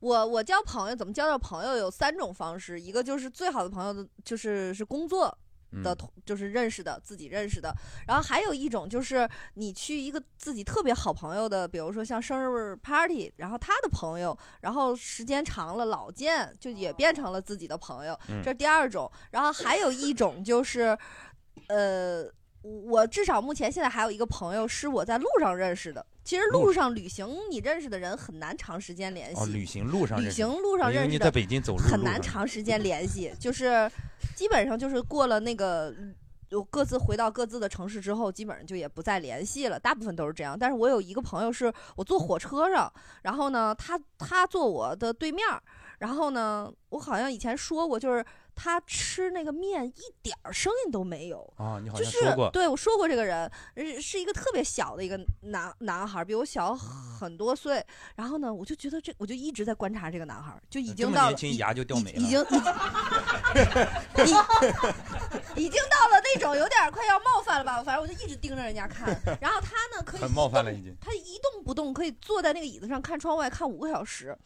[0.00, 5.38] 我我交朋友怎么交到朋友有三种方式，一个就是最好的朋友的，就是是工作
[5.84, 7.72] 的就是认识的自己认识的，
[8.08, 18.42] 然后还有一种就是你去一个自己特别好朋友的，比如说像生日 party，然后他的朋友，然后时间长了老见，就也变成了自己的朋友，嗯。
[18.42, 20.98] 这是第二种，然后还有一种就是，
[21.68, 22.28] 呃。
[22.62, 26.04] 我至少目前现在还有一个朋友是我在路上认识的。
[26.24, 29.40] 其实路上旅行，你认识的人很难长时间联系。
[29.40, 33.90] 哦，旅行路上认识旅行路上认识的，你在北京走路很难长时间联系，就是
[34.36, 35.94] 基本上就是过了那个。
[36.52, 40.54] 就各自回到各自的城市之后，基本上就也不再联系了，大部分都是这样。
[40.54, 45.58] 但是我有一个朋友是我坐火车上，然后呢，他他坐我的对面儿，
[46.00, 48.22] 然后呢，我好像以前说过，就是
[48.54, 57.84] 他吃那个面一点儿声音都没有，啊，你好就是像说过，对我说过这个人呃是一个特别小的一个男男孩儿，比我小很多岁。
[58.14, 62.44] 然后呢，我就觉得这，我就一直在观察这个男孩儿，就已经到了年轻牙就掉没了，已经已
[64.26, 64.36] 经
[65.64, 69.08] 已经到了那种有点快要冒犯了吧，反正我就一直盯着人家看。
[69.40, 70.94] 然后他呢，可以很冒犯了已经。
[71.00, 74.36] 他一动不动，可以坐在那个椅子上看窗外看五个小时。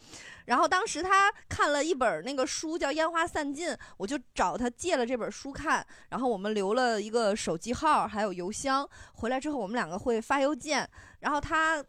[0.46, 8.88] 然后当时他看了一本那个书叫《烟花散尽》，我就找他借了这本书看，然后我们留了一个手机号，还有邮箱。
[9.14, 10.88] 回来之后，我们两个会发邮件。
[11.20, 11.84] 然后他，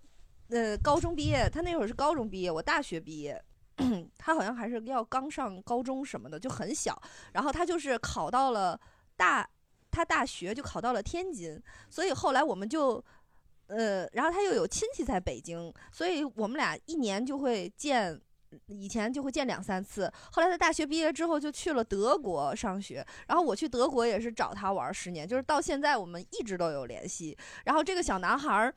[0.49, 3.41] 呃，高中毕业，他那会儿是高中毕业，我大学毕业。
[4.17, 6.99] 他好像还是要刚上高中什么的，就很小。
[7.33, 8.79] 然后他就是考到了
[9.15, 9.47] 大，
[9.91, 13.03] 他大学就考到了天津，所以后来我们就，
[13.67, 18.19] 呃，然后他又有亲戚在北京，所以我们俩一年就会见，
[18.67, 20.11] 以前就会见两三次。
[20.31, 27.37] 后来他大学毕业之后就去了德国上学，然后我去德国也是找他玩十年，就是到现在我们一直都有联系。
[27.65, 28.75] 然后这个小男孩儿，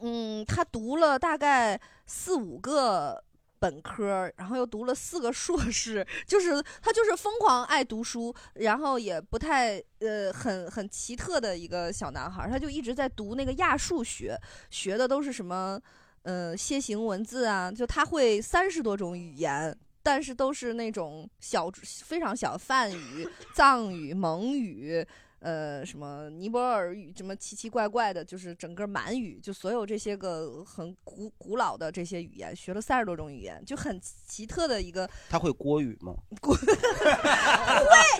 [0.00, 3.24] 嗯，他读了大概四五个。
[3.62, 14.34] 本科，然后又读了四个硕士， 就是他就是疯狂爱读书，然后也不太呃很很奇特的一个小男孩儿，他就一直在读那个亚数学，
[14.70, 15.78] 学的都是什么
[16.22, 21.70] 呃楔形文字啊，就他会三十多种语言，但是都是那种小
[22.04, 25.06] 非常小梵语、 藏语、蒙语。
[25.40, 35.08] 呃，什么尼泊尔语，什么奇奇怪怪的，就是整个满语，就所有这些个很古古老的这些语言，学了三十多种语言，就很奇特的一个。
[35.30, 36.12] 他会国语吗？
[36.42, 36.54] 会，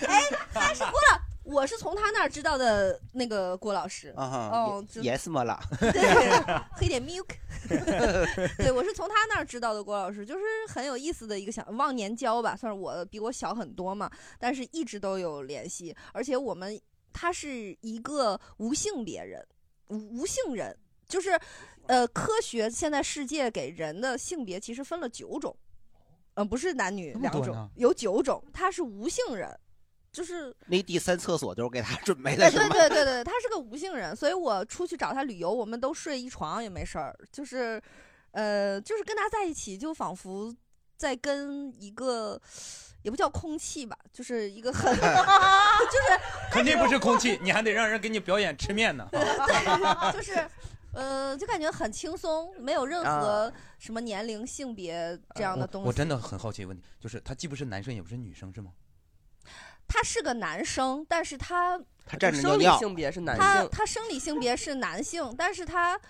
[0.06, 0.22] 哎，
[0.54, 4.12] 他是郭老，我是从他那儿知道的那个郭老师。
[4.16, 5.58] 啊哈，哦，yes 么了？
[5.80, 6.02] 对，
[6.72, 7.26] 喝点 milk。
[8.56, 16.80] 对，我是从他那儿知道的郭老师，就是很有意思的一个小忘年交吧，算是我比我小很多嘛，但是一直都有联系，而且我们。
[17.12, 19.44] 他是一个无性别人，
[19.88, 20.74] 无无性人，
[21.08, 21.36] 就是，
[21.88, 25.54] 呃，科学现在世界给人的性别其实分了九种，
[26.34, 28.40] 嗯，不是男女两种，有九种。
[28.52, 29.58] 他是无性人，
[30.12, 32.50] 就是那第三厕所就是给他准备的。
[32.50, 37.80] 对对对对，他是个无性人，所以我出去找他旅游，我们都睡一床也没事儿，就是，
[38.32, 40.54] 呃，就是跟他在一起，就仿佛
[40.96, 42.40] 在跟一个。
[43.02, 46.20] 也不叫空气吧，就是一个很， 就是
[46.52, 49.08] 肯定不是空气，你还得让人给你表演吃面呢。
[49.10, 50.46] 对，就是，
[50.92, 55.88] 呃，就感觉很轻松，没有任何什么年龄、性别这样的东西。
[55.88, 58.70] 我真的很好奇一个问题，就是他既不是男生，也不是女生，是吗？
[59.90, 61.76] 他是个男生，但是他
[62.06, 66.00] 他站着生理性别是男性，他他生理性别是男性，但是他。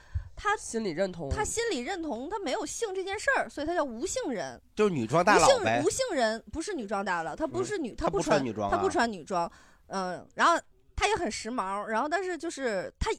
[0.43, 5.83] 他心理认同，他心理认同，他没有性这件事儿，所以他叫无性人，就是女装大佬呗。
[5.85, 9.53] 无性人不是女装大佬，他不是女，他不穿女装，他不穿女装，
[9.89, 10.59] 嗯，然后
[10.97, 13.11] 他也很时髦，然后但是就是他，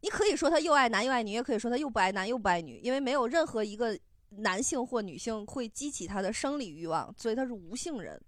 [0.00, 3.98] 你可以说他又爱男又爱女，也可以说他又不爱男又不爱女，因为没有任何一个
[4.30, 8.18] 男性或女性会激起他的生理欲望，所以他是无性人。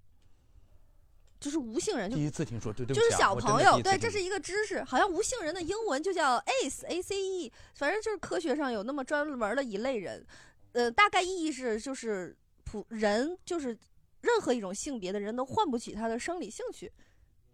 [1.44, 10.24] 就是无性人，就第一次听说，对对，就是小朋友，对，这是一个知识，好像无性人的英文就叫 ace，a c e，反正就是科学上有那么专门的一类人，
[10.72, 13.76] 呃，大概意义是就是普人，就是
[14.22, 16.90] 任何一种性别的人都唤不起他的生理兴趣。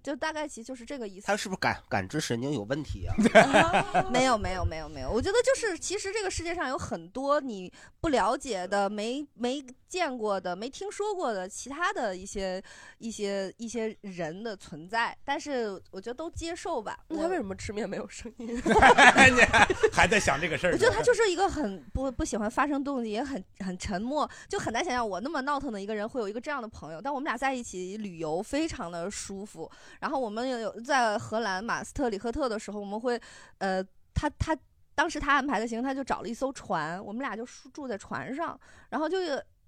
[0.02, 1.26] 就大概其就是这个意思。
[1.26, 3.12] 他是不是感感知神经有问题啊？
[4.10, 12.62] 没有没有没有没有，我觉得就是其实这个世界上有很多你不了解的、没没见过的、没听说过的其他的一些
[12.98, 16.96] 一些一些人的存在，但是我觉得都接受吧。
[17.08, 18.46] 那他为什么吃面没有声音？
[18.54, 18.60] 你
[19.92, 20.72] 还在想这个事儿？
[20.72, 27.02] 我觉得他就是一个很不不喜欢发生动静，也很很沉默，就很难想象我那么闹腾的一个人会有一个这样的朋友。
[27.02, 29.68] 但我们俩在一起旅游非常的舒服。
[29.98, 33.20] 然后我们有在荷兰马斯特里赫特的时候，我们会，
[33.58, 33.82] 呃，
[34.14, 34.56] 他他
[34.94, 38.58] 当时他安排的行程，他就找了一艘船，我们俩就住在船上，
[38.90, 39.18] 然后就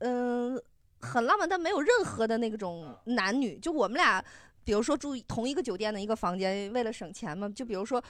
[0.02, 0.62] 嗯
[1.00, 4.24] 很浪漫，但没有任何的那种男女，就我们俩，
[4.64, 8.02] 比如说住同一个酒店的一个房间，为了省钱嘛，就比如说。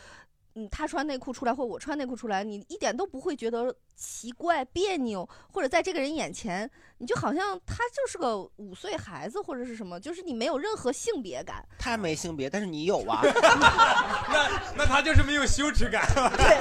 [0.55, 6.70] 嗯，他穿内裤出来，或我穿内裤出来，你一点都不会觉得奇怪、别扭，或者在这个人眼前，
[7.02, 11.60] 你就好像他就是个五岁孩子或者是什么，就是你没有任何性别感。
[11.76, 13.20] 他没性别，但是你有啊。
[14.30, 16.06] 那那他就是没有羞耻感。
[16.14, 16.56] 对，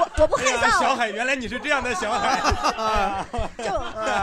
[0.00, 0.80] 我我不害臊。
[0.80, 3.22] 小海，原来你是这样的小海。
[3.58, 3.64] 就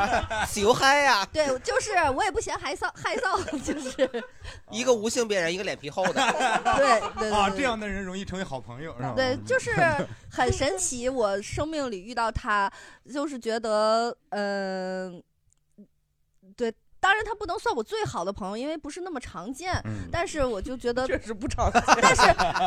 [0.50, 1.24] 羞嗨呀。
[1.32, 4.24] 对，就是我也不嫌害臊，害臊就是
[4.72, 6.14] 一个无性别人，一个脸皮厚的。
[6.78, 8.92] 对对啊，这样的人容易成为好朋友。
[8.98, 9.72] 是吧对，就是
[10.32, 11.08] 很神奇。
[11.08, 12.72] 我生命里遇到他，
[13.14, 15.24] 就是觉得，嗯，对，
[17.04, 19.74] 当然他不能算我最好的朋友，因为不是那么常见。
[20.10, 21.84] 但是我就觉得 确实不常见。
[22.02, 22.22] 但是，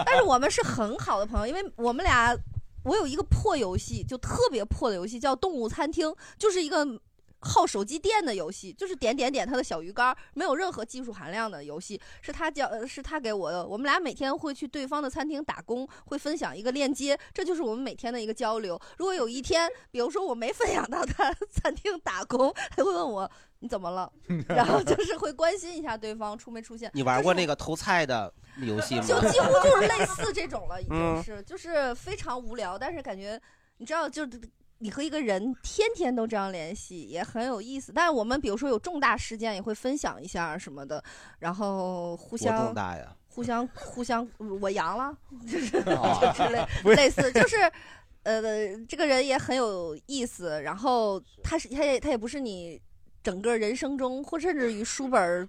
[0.04, 2.36] 但是我们是很好的朋友，因为我们俩，
[2.84, 6.86] 我有一个破游戏，就特别破的游戏，叫《动物餐厅》，就是一个。
[7.46, 13.66] 耗手机电的游戏，就是点点点他的小鱼竿，没有任何技术含量的游戏，是他教，呃是他给我的。
[13.66, 18.78] 我们俩每天会去对方的餐厅打工，会分享一个链接，这就是我们每天的一个交流。
[18.98, 23.30] 如果有一天，比如说我没分享到他 餐厅打工，他会问我
[23.60, 24.12] 你怎么了，
[24.48, 26.90] 然后就是会关心一下对方出没出现。
[26.94, 29.02] 你玩过那个偷菜的游戏吗？
[29.06, 33.40] 就几乎就是类似这种了，已经嗯是，就是非常无聊，但是感觉
[33.78, 34.26] 你知道，就
[34.78, 37.92] 你和一个人天天都这样联系，也很有意思。
[37.94, 41.02] 但是我们比如说有重大事件，也会分享一下什么的，
[41.38, 43.16] 然后互多相重大呀？
[43.28, 44.26] 互相互相，
[44.60, 47.56] 我阳了， 就是之类类似，就是
[48.22, 48.42] 呃，
[48.86, 52.80] 这个人也很有意思，然后他是他也他也不是你
[53.22, 55.48] 整个人生中或甚至于书本儿。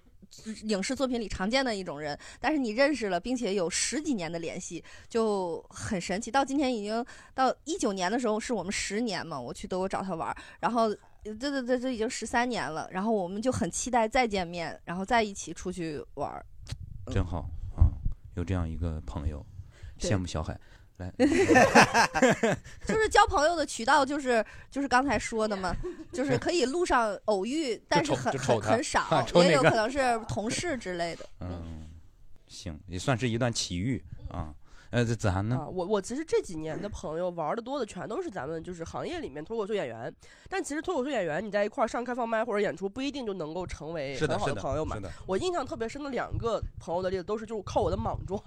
[0.64, 6.30] 影视作品里常见的一种人，但是你认识了，并且有十几年的联系，就很神奇。
[6.30, 10.88] 到今天已经到一九年的时候，是我们十年嘛，我去德国找他玩儿，然后
[11.22, 16.44] 对对对，这已经十三年了，然后我们就很期待再见面，然后再一起出去玩儿。
[17.12, 17.90] 真好啊，
[18.36, 19.44] 有这样一个朋友，
[19.98, 20.58] 羡慕小海。
[20.98, 21.12] 来，
[22.86, 25.74] 就是交朋友的渠道，就是就是刚才说的嘛，
[26.12, 31.24] 就是可以路上偶遇， 但是很很很少也有可能是同事之类的。
[31.40, 31.88] 嗯，
[32.46, 34.54] 行，也算是一段奇遇啊。
[34.90, 35.56] 呃，这子涵呢？
[35.56, 40.10] 啊，我我其实这几年的朋友玩的多的全都是咱们就是行业里面脱口秀演员，
[40.48, 45.12] 但其实脱口秀演员你在一块儿上开放麦或者演出不一定就能够成为很好的朋友嘛是的。
[45.26, 48.42] 我印象特别深的两个朋友的例子都是就是靠我的莽撞。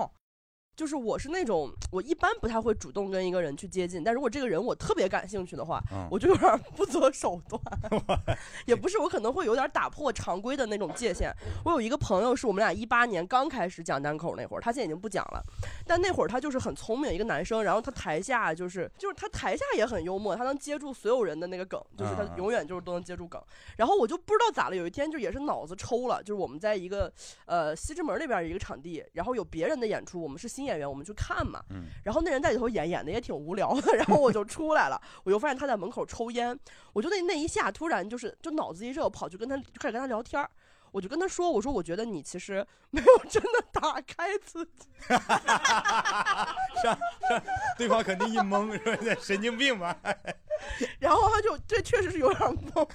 [0.82, 7.62] 就是我是那种，我一般不太会主动跟一个人去接近，但如果这个人我特别感兴趣的话，嗯我就有点不择手段，
[8.66, 11.32] 也不是我可能会有点打破常规的那种界限。
[11.64, 15.44] 我有一个朋友是我们俩一八年刚开始讲单口那会儿，他现在已经不讲了，
[15.86, 23.40] 但那会儿他就是很聪明一个男生，然后他台下就是就是他台下也很幽默，他能接住所有人的那个梗，就是他嗯嗯永远就是都能接住梗。
[23.78, 27.14] 然后我就不知道咋了，有一天就也是脑子抽了，就是我们在一个
[27.46, 31.64] 呃西直门那边一个场地，然后有别人的演出，我们是新演员，我们去看嘛。
[31.70, 36.58] 嗯然后那人在里头演演的也挺无聊的，然后我就出来了，我就发现他在门口抽烟，
[36.94, 40.50] 我就那那一下突然就是就脑子一热，我跑去跟他就开始跟他聊天儿
[40.92, 46.98] 我就跟他说，我说我觉得你其实没有真的打开自己， 是啊，
[47.78, 49.98] 对方肯定一懵，说神经病吧？
[51.00, 52.88] 然后他就这确实是有点懵，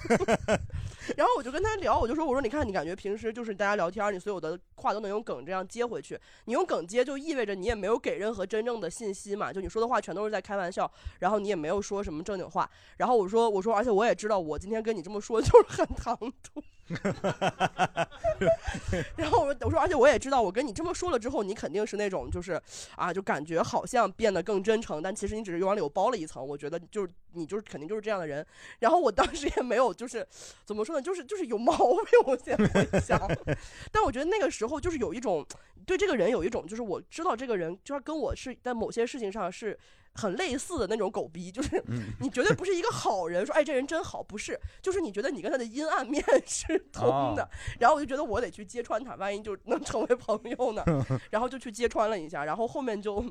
[1.17, 16.63] 然后我就跟他聊，我就说我说你看你感觉平时就是大家聊天儿，你所有的话都能用梗这样接回去，你用梗接就意味着你也没有给任何真正的信息嘛，就你说的话全都是在开玩笑，然后你也没有说什么正经话，然后我说我说而且我也知道我今天跟你这么说就是很唐突。
[19.17, 22.59] 然后我我说，而且我也知道，我跟你这么说了之后，你肯定是那种就是
[22.95, 26.45] 啊，就感觉好像变得更真诚，但其实你只是往里又包了一层。
[26.45, 28.45] 我觉得就是你就是肯定就是这样的人。
[28.79, 30.25] 然后我当时也没有就是
[30.63, 32.19] 怎么说呢，就是就是有毛病。
[32.25, 33.19] 我现在想，
[33.91, 35.45] 但我觉得那个时候就是有一种
[35.85, 39.77] 对这个人有一种就是我知道这个人就是跟我是在某些事情上是。
[40.17, 42.07] 很类似的那种狗逼，就是嗯。
[42.19, 47.49] 你绝对不是一个好人，说哎这人真好，不是，就是你觉得你跟他的阴暗面 是通的，哦。
[47.79, 50.83] 然后我就觉得我得去揭穿他，万一就能成为朋友呢，
[51.31, 53.23] 然后就去揭穿了一下，然后后面就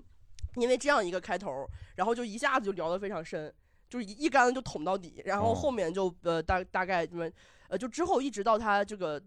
[0.55, 3.53] 因为这样一个开头，然后就一下子就聊得非常深，
[3.91, 5.55] 就是一一竿子就捅到底，然后哦。
[5.55, 7.29] 后面就呃大大概什么
[7.69, 9.21] 呃就之后一直到他这个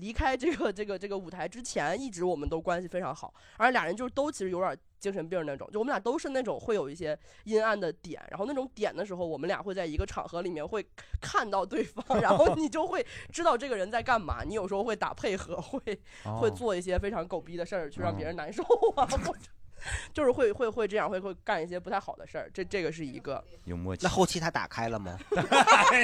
[0.00, 10.84] 离开这个这个这个舞台之前，一直我们都关系非常好，而俩人就是都其实有点精神病那种，就我们俩都是那种会有一些阴暗的点，然后那种点的时候，我们俩会在一个场合里面会
[11.20, 15.80] 看到对方，然后你就会知道这个人在干嘛，你有时候会打配合，会
[16.24, 16.50] 会哦。
[16.50, 18.62] 做一些非常狗逼的事儿去让别哦人难受
[18.96, 19.50] 啊，或者
[20.12, 23.42] 就是会会会这样，会会干一些不太好的事儿，这这个是一个。
[23.64, 24.04] 有默契。
[24.04, 25.18] 那后期他打开了吗？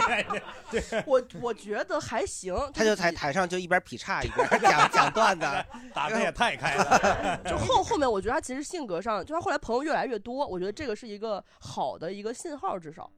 [1.07, 5.47] 我我觉得还行，他就在台上就一边劈叉一边讲讲段子，
[5.95, 7.41] 打的也太开了。
[7.49, 13.11] 就后后面，我觉得他其实性格上，就他后来朋友越来越多，我觉得这个是一个好的一个信号，至少，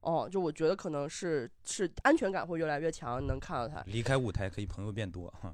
[0.00, 3.82] 哦，就我觉得可能是是安全感会越来越强，能看到他。
[3.86, 5.52] 离开舞台可以朋友变多哈。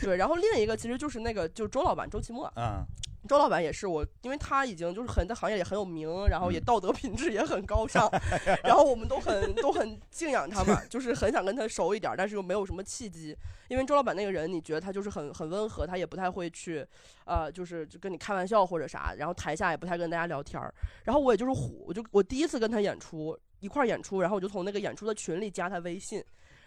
[0.00, 2.84] 对，然后另一个其实就是那个就是周老板周奇墨，嗯，
[3.28, 8.10] 周老板也是我，因为他已经就是很在行业里很有名，然后也道德品质也很高尚，
[8.64, 13.36] 然后我们都很都很敬仰他嘛，就是很想跟他熟一点，但是又没有什么契机。
[13.68, 16.86] 因为周老板那个人，你觉得他就是很很温和，他也不太会去，
[17.24, 20.72] 呃，就是就跟你开玩笑或者啥，然后台下也不太跟大家聊天儿。
[21.04, 26.22] 然后我也就是虎，我就我第一次跟他演出一块儿演出，然后我就从那个演出的群里加他微信。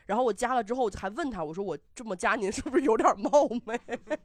[0.06, 3.80] 然后我加了之后还问他，我说我这么加您是不是有点冒昧？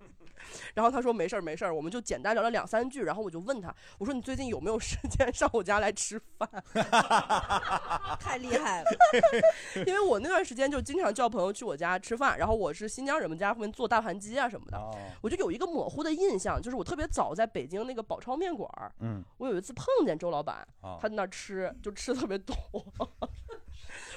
[0.74, 6.48] 然后他说没事儿没事儿，我们就简单聊了两三句，然后我就问他，我说你最近有没有时间上我家来吃饭？
[8.18, 8.90] 太厉害了，
[9.86, 22.56] 因为我那段时间就经常叫朋友去我家吃饭，然后我是新疆人们家会做大盘鸡啊什么的，哦我就有一个模糊的印象，就是我特别早在北京那个宝钞面馆儿，嗯，我有一次碰见周老板，哦他在那儿吃，就吃特别多。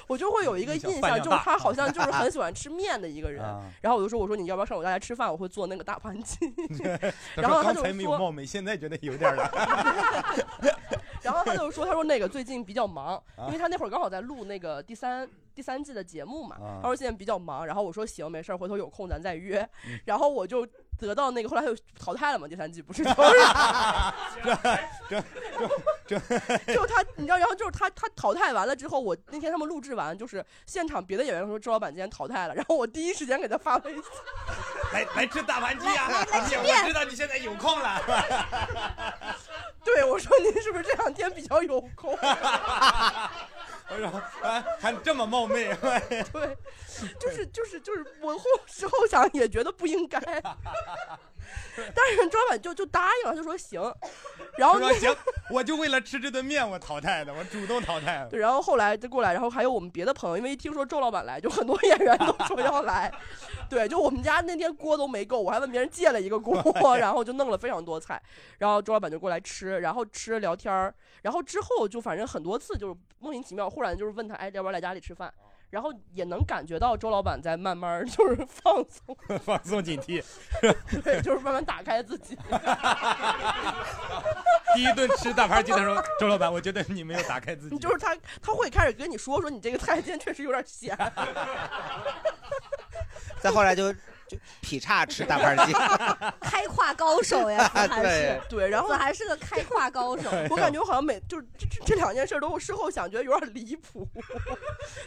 [0.06, 3.60] 我就会有一个印象，就是他好像就是很喜欢吃面的一个人啊。
[3.80, 5.30] 然后我就说：“我说你要不要上我家来吃饭？
[5.30, 6.38] 我会做那个大盘鸡。
[7.36, 9.50] ”然后他就说刚才没有说冒昧，现在觉得有点了。
[11.22, 16.56] 然后他就说：“他说那个最近比较忙，啊因为他那会儿刚好在录那个第三第三季的节目嘛。
[16.56, 19.66] 啊他说现在比较忙，然后我说行，没事儿，回头有空咱再约。
[19.86, 20.66] 嗯然后我就
[20.98, 23.16] 得到那个，后来他就淘汰了嘛，第三季不是就是
[25.08, 25.22] 这
[26.74, 34.02] 就他，你知道，然后就是他，他淘汰完了之后，我那天他们录制完，就是现场别的演员说周老板今天淘汰了，然后我第一时间给他发微信，
[34.92, 36.24] 来来吃大盘鸡啊！
[36.48, 38.00] 姐，我知道你现在有空了。
[39.84, 42.16] 对我说您是不是这两天比较有空？
[43.90, 44.06] 我说
[44.48, 45.74] 啊，还这么冒昧，
[46.32, 46.56] 对，
[47.20, 50.18] 就是就是就是，我后事后想也觉得不应该，
[51.76, 53.80] 但是周老板就就答应了，就说行，
[54.56, 55.14] 然后说行，
[55.50, 58.28] 我就为了吃这顿面我淘汰的，我主动淘汰了。
[58.28, 63.12] 对，然后后来就过来，然后还有我们别的朋友，因为一听说周老板来，就很多演员都 说要来。
[63.68, 66.62] 对，就我们家那天锅都没够，我还问别人借了一个锅，
[66.98, 68.20] 然后就弄了非常多菜，
[68.58, 75.32] 然后周老板就过来吃，然后吃聊天儿，然后之后就反正很多次就是莫名其妙，忽然就是问他，哎，要不要来家里吃饭？
[75.70, 80.22] 然后也能感觉到周老板在慢慢就是 放松， 放松警惕。
[81.02, 82.36] 对，就是慢慢打开自己。
[84.74, 87.78] 第一顿吃大盘鸡的时候，周老板，我觉得你没有打开自己。
[87.78, 90.96] 就是他他会开始跟你说说你这个菜今天确实有点咸。
[93.40, 93.94] 再后来就
[94.28, 95.72] 就劈叉吃大盘鸡，
[96.40, 100.30] 开胯高手呀， 子还是对对，然后还是个开胯高手。
[100.50, 104.08] 我感觉我好像每就是这这这两件事都事后想觉得有点离谱，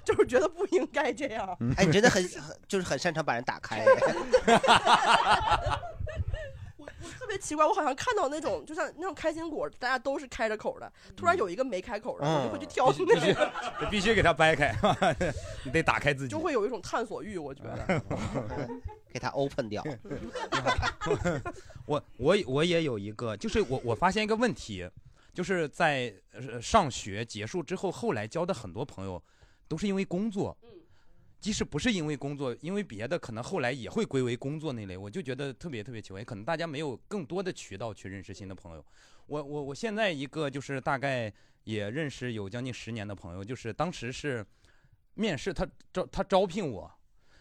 [0.05, 1.57] 就是觉得不应该这样。
[1.77, 3.83] 哎，你真的很很就是很擅长把人打开。
[7.19, 13.51] 特别奇怪，我好像看到那种就像那种开心果，大家都是开着口的，突然有一个没开口的，我就会去挑必须那必须个，
[13.91, 14.75] 必须给他掰开，
[15.63, 16.39] 你得打开自己就。
[16.39, 18.01] 会有一种探索欲，我觉得。
[19.17, 19.83] 给他 open 掉。
[21.85, 24.87] 我我我也有一个，就是我我发现一个问题，
[25.33, 29.21] 就是在呃上学结束之后，后来交的很多朋友
[29.67, 30.55] 都是因为工作。
[31.39, 36.23] 即使不是因为工作，因为别的，可能后来也会归为工作那类，我就觉得特别特别奇怪。
[36.23, 38.83] 可能大家没有更多的渠道去认识新的朋友。
[39.27, 41.31] 我我我现在一个就是大概
[41.63, 44.43] 也认识有将近十年的朋友，就是当时是
[45.13, 46.91] 面试，他招他招聘我，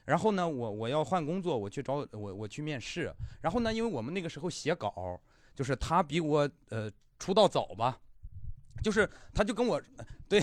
[0.06, 5.20] 然后呢，我我要换工作，我去找我我去面试，然后呢，因为我们那个时候写稿，
[5.54, 8.00] 就是他比我呃出道早吧，
[8.82, 9.82] 就是他就跟我
[10.28, 10.40] 对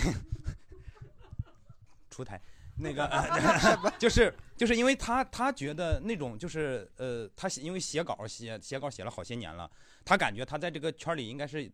[2.10, 2.40] 出台。
[2.76, 9.70] 那个、 呃、 就是就是因为他他觉得那种就是呃他写因为写稿写写稿写了好些年了，
[10.04, 11.72] 他感觉他在这个圈里应该是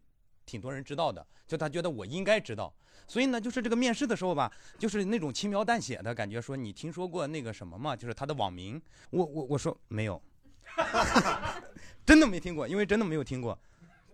[0.50, 2.74] 挺多人知道的，就他觉得我应该知道，
[3.08, 7.96] 所以呢就是这个面试的时候吧，就是那种轻描淡写的感觉，说你听说过那个什么吗？
[7.96, 8.82] 就是他的网名，
[9.12, 10.20] 我我我说没有，
[12.04, 13.58] 真的没听过，因为真的没有听过。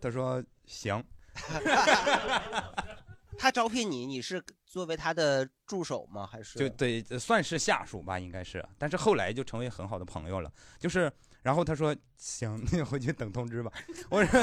[0.01, 1.01] 他说行，
[3.37, 6.27] 他招聘你，你是作为他的助手吗？
[6.27, 8.63] 还是就对，算是下属吧，应该是。
[8.77, 10.51] 但是后来就成为很好的朋友了。
[10.77, 11.09] 就是，
[11.45, 13.71] 然后他说行， 你回去等通知吧。
[14.09, 14.41] 我说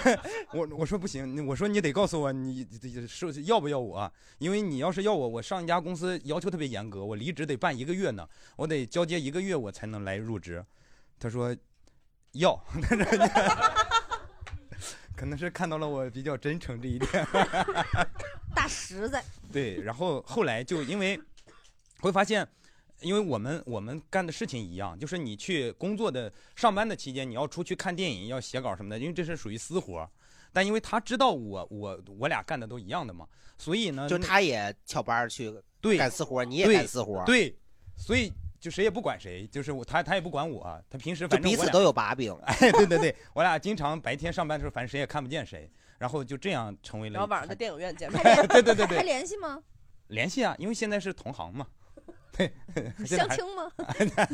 [0.54, 2.66] 我我说不行，我说你得告诉我你
[3.06, 8.26] 是要不要我，因为你要是要我，我上一家公司要求特别严格，我离职得办一个月呢，
[8.56, 10.64] 我得交接一个月我才能来入职。
[11.18, 11.54] 他说
[12.32, 13.04] 要，但是
[15.14, 17.26] 可能是看到了我比较真诚这一点。
[18.54, 19.22] 大实在。
[19.52, 21.20] 对，然后后来就因为
[22.00, 22.48] 会发现，
[23.00, 30.08] 因为我们我们干的事情一样，就是你去工作的上班的期间，你要出去看电影，要写稿什么的，因为这是属于私活。
[30.50, 33.26] 但因为他知道我我我俩干的都一样的嘛，
[33.58, 37.54] 所以呢，就他也翘班儿去对干私活，你也干私活，对，
[37.96, 42.34] 所以就谁也不管谁，就是我他他也不管我，他平时反正我俩就彼此都有把柄。
[42.44, 47.12] 哎，对对对，我俩经常白天上班的时候，反正谁也看不见谁，然后就这样成为了。
[47.12, 49.62] 然后晚上在电影院见面， 对对对对，还联系吗？
[50.08, 51.66] 联系啊，因为现在是同行嘛。
[53.06, 53.70] 相亲吗？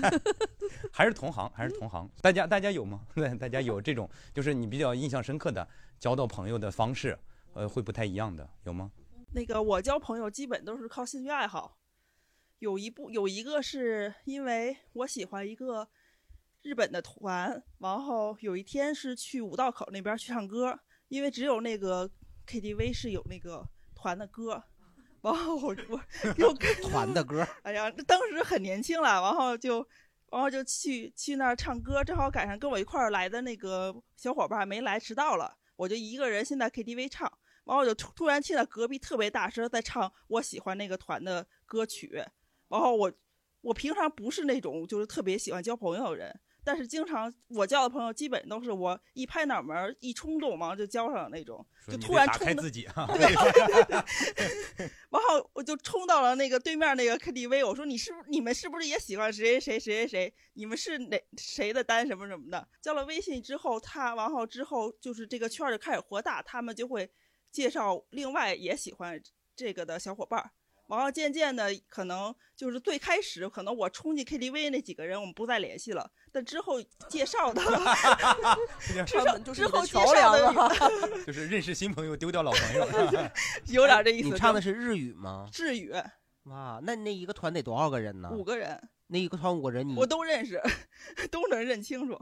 [0.92, 2.09] 还是同行，还是同行。
[2.20, 3.07] 大家大家有吗？
[3.14, 5.66] 对，大家有这种，就是你比较印象深刻的
[5.98, 7.18] 交到朋友的方式，
[7.55, 8.90] 呃，会不太一样的，有吗？
[9.32, 11.78] 那个我交朋友基本都是靠兴趣爱好，
[12.61, 15.88] 有一部有一个是因为我喜欢一个
[16.62, 20.78] 日本的团，然后有一天是去五道口那边去唱歌，
[21.09, 22.09] 因为只有那个
[22.46, 24.62] KTV 是有那个团的歌，
[25.25, 26.01] 然后我我
[26.39, 29.85] 又跟团的歌，哎呀，当时很年轻了，然后就。
[30.33, 35.57] 然后就去去那儿唱歌，正好赶上跟我一块儿来的那个小伙伴没来，迟到了。
[35.77, 37.31] 我就一个人先在 KTV 唱，
[37.64, 42.20] 然后我就突突然听到隔壁特别大声在唱我喜欢那个团的歌曲。
[42.68, 43.12] 然后我
[43.61, 53.18] 我平常不是那种就是特别喜欢交朋友的人，但是经常我交的朋友基本都是我一拍脑门一冲动，然后就交上那种，就突然冲自己啊，对
[53.84, 53.84] 对
[54.76, 60.34] 对，然后我就冲到了那个对面那个 KTV，我说你是不你们是不是也喜欢谁谁谁谁谁谁？
[60.54, 62.66] 你们是哪谁的单什么什么的？
[62.80, 67.10] 交了微信之后，他完后之后就是这个圈儿就开始扩大，他们就会
[67.50, 69.22] 介绍另外也喜欢
[69.54, 70.50] 这个的小伙伴儿。
[70.86, 76.10] 然后渐渐的，可能就是最开始，可能我冲进 KTV 那几个人，我们不再联系了。
[76.35, 77.62] 但之后介绍的，
[79.07, 80.76] 之后之后介绍的，
[81.24, 82.89] 就是认识新朋友，丢掉老朋友，
[83.70, 84.30] 有点这意思。
[84.30, 85.49] 你唱的是日语吗？
[85.57, 85.95] 日语。
[86.47, 88.30] 哇，那那一个团得多少个人呢？
[88.32, 88.76] 五个人。
[89.07, 90.61] 那一个团五个人，你我都认识，
[91.30, 92.20] 都能认清楚。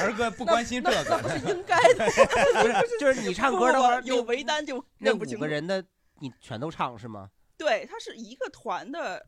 [0.00, 2.04] 儿哥不关心这个，那是应该的。
[2.04, 5.48] 不是，就是你唱歌的话，有为单就那认不清楚五个。
[5.48, 5.82] 人的
[6.20, 7.30] 你全都唱是吗？
[7.56, 9.24] 对，他是一个团的，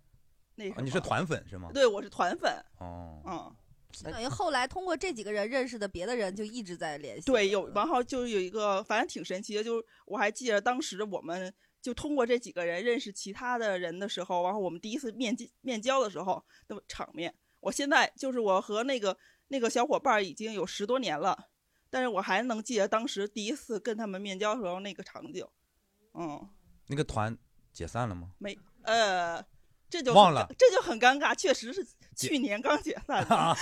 [0.56, 1.70] 那什么啊你是团粉是吗？
[1.72, 2.52] 对，我是团粉。
[2.78, 3.56] 哦，嗯，
[4.12, 7.26] 等于后来通过这几个人认识的别的人，就一直在联系。
[7.26, 19.16] 对，有，然后就有一个，反正挺神奇的，就是我还记得当时我们就通过这几个人认识其他的人的时候，然后我们第一次面基面交的时候的场面，我现在就是我和那个
[19.48, 21.48] 那个小伙伴已经有十多年了，
[21.90, 25.46] 但是我还能记得当时第一次跟他们面交的时候那个场景，
[26.14, 26.48] 嗯，
[26.88, 27.36] 那个团
[27.72, 28.32] 解散了吗？
[28.38, 29.44] 没，呃，
[29.88, 33.56] 这就忘了这就很尴尬，确实是去年刚解散的，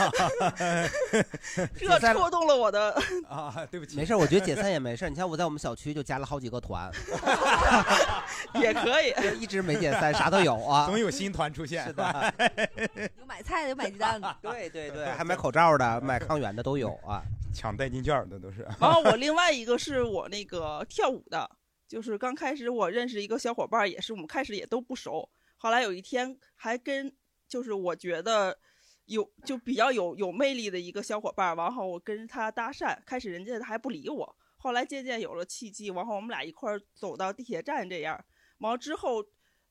[1.79, 2.97] 这戳动了我的
[3.29, 5.11] 啊，对不起，没事，我觉得解散也没事。
[5.11, 6.91] 你像我在我们小区就加了好几个团，
[8.61, 11.85] 也可以， 一直没解散，啥都有啊，总有新团出现。
[11.85, 12.35] 是的，
[13.19, 14.37] 有买菜的，有买鸡蛋的。
[14.41, 17.23] 对对对，还买口罩的，买抗原的都有啊，
[17.55, 18.67] 抢代金券的都是。
[18.81, 21.51] 然后我另外一个是我那个跳舞的，
[21.87, 25.29] 就是刚开始我认识一个小伙伴，也是我们开始也都不熟，
[25.65, 27.11] 后来有一天还跟
[27.49, 28.59] 就是我觉得
[29.07, 38.23] 有就比较有有魅力的一个小伙伴，然后我跟他搭讪，开始人家还不理我，后来渐渐有了契机，然后我们俩一块儿走到地铁站这样，
[38.59, 39.25] 完了之后，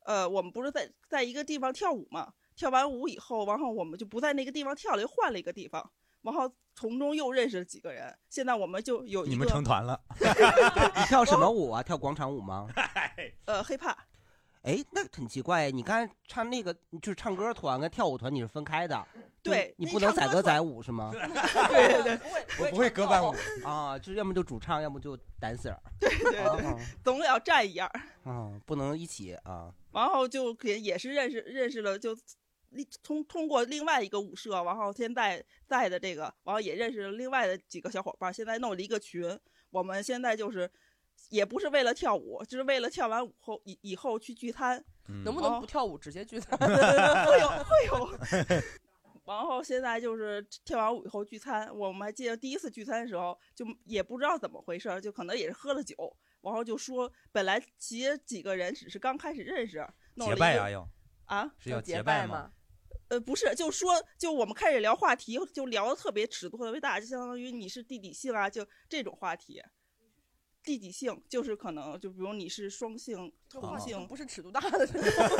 [0.04, 5.92] 呃，我们不是在在一个地方跳舞嘛，跳完舞以后，然后我们就不在那个地方跳了，又换了一个地方。
[6.24, 10.02] 然后从中又认识了几个人，现在我们就有你们成团了，
[10.98, 11.84] 你跳什么舞啊？
[11.84, 12.68] 跳广场舞吗？
[13.46, 13.96] 呃，hiphop。
[14.64, 19.06] 哎，那很奇怪，你刚才唱那个就是唱歌团跟跳舞团你是分开的，
[19.42, 21.12] 对你不能载歌载舞是吗？
[21.12, 21.22] 对
[22.02, 22.20] 对对，
[22.60, 23.36] 我不会隔伴舞
[23.66, 27.90] 啊，就是要么就主唱，要么就 dancer，对对对，总得要站一样。
[28.24, 29.70] 啊，不能一起啊。
[29.92, 32.16] 然后就也也是认识认识了，就
[33.04, 39.38] 通通过另外一个舞社，然后现在在的这个，然后也认识了另外的几个小伙伴，现在弄了一个群。
[39.72, 40.70] 我们现在就是
[41.30, 44.84] 也不是为了跳舞，就是为了跳完舞后以以后去聚餐。
[45.26, 46.58] 能不能不跳舞直接聚餐？
[46.58, 48.18] 会有会有。
[49.26, 55.96] 然后现在就是跳完舞以后聚餐，我们还记得第一次聚餐的时候，就也不知道怎么回事，就可能也是喝了酒，
[56.42, 60.90] 然后就说本来其实几个人只是刚开始认识，弄了一个结拜啊要
[61.26, 62.52] 啊是要结拜吗？
[63.10, 69.62] 呃，不是，就说就我们开始聊话题，就聊的特别尺度特别大，就相当于你是弟弟性啊，就这种话题。
[70.64, 74.88] 第几性就是可能就比如你是双性、同性，不是尺度大的，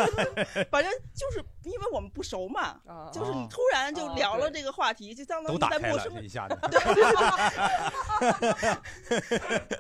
[0.70, 2.80] 反正就是因为我们不熟嘛，
[3.12, 6.58] 就是你突然就聊了这个话题，就相当于在陌生这一下子。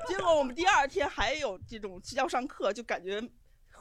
[0.07, 3.21] 结果我们第二天还有这种要上课，就感觉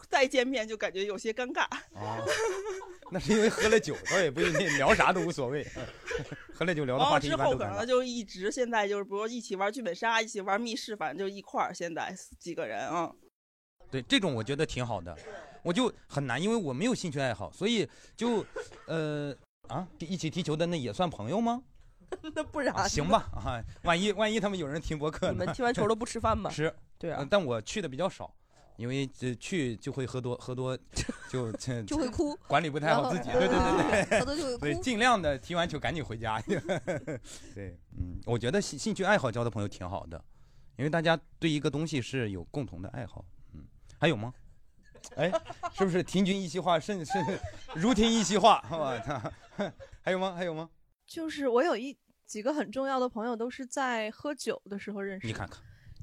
[0.11, 1.65] 再见面就感觉有些尴尬。
[1.95, 2.25] 哦，
[3.11, 5.67] 那是因为喝了酒，倒也不一定聊啥都无所谓。
[6.55, 7.87] 喝了酒聊的话题一般都尴尬之后可能。
[7.87, 11.73] 就一直现在就是，比如一起玩剧本杀，一起玩密室，反正就一块儿。
[11.73, 13.13] 现在几个人啊，
[13.91, 15.17] 对，这种我觉得挺好的，
[15.63, 18.45] 我就很难，因为我没有兴趣爱好，所以就
[18.87, 19.35] 呃
[19.69, 21.63] 啊，一起踢球的那也算朋友吗？
[22.35, 25.33] 那不然、啊行吧啊，万一万一他们有人听博客呢？
[25.33, 28.33] 你们踢完球都不吃饭吗吃，对啊呃但我去的比较少。
[28.83, 30.77] 因为这去就会喝多，喝多
[31.31, 33.31] 就就就会哭 管理不太好自己。
[33.31, 36.41] 对对对对， 喝多就会哭对，尽量的踢完球赶紧回家。
[37.55, 40.21] 对，嗯，我觉得兴兴趣爱好交的朋友挺好的，
[40.77, 43.25] 因为大家对一个东西是有共同的爱好。
[43.55, 43.65] 嗯，
[44.01, 44.35] 还有吗？
[45.15, 45.33] 哎，
[45.73, 47.25] 是不是听君一席话，胜胜
[47.77, 48.65] 如听一席话？
[48.69, 49.73] 我操！
[50.01, 50.35] 还有吗？
[50.35, 50.69] 还有吗？
[51.07, 55.29] 就是我有一几个很重要的朋友都是在喝酒的时候认识的。
[55.29, 55.61] 你看看，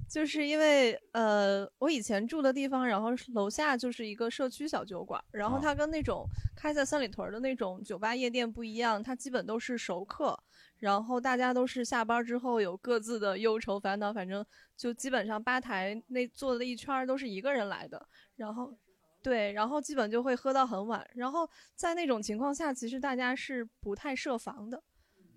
[0.10, 10.38] 就是因为呃，我以前住的地方，然后楼下就是一个社区小酒馆，然后啊它跟那种开在三里屯的那种酒吧夜店不一样，它基本都是熟客，
[10.78, 14.46] 然后大家都是下班之后有各自的忧愁烦恼，反正
[14.76, 18.06] 就基本上吧台那坐的一圈儿都是一个人来的，
[18.36, 18.76] 然后。
[19.22, 21.46] 对，然后基本就会喝到很晚，然后
[21.76, 24.82] 在那种情况下，其实大家是不太设防的，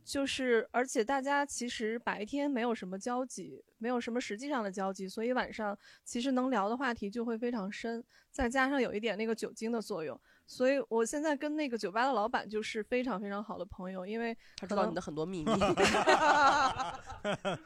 [0.05, 10.21] 就是而且大家其实白天没有什么交集，没有什么实际上的交集，所以晚上其实能聊的话题就会非常深，再加上有一点那个酒精的作用，
[10.53, 15.51] 所以我现在跟那个酒吧的老板就是非常非常好的朋友，因为他知道你的很多秘密，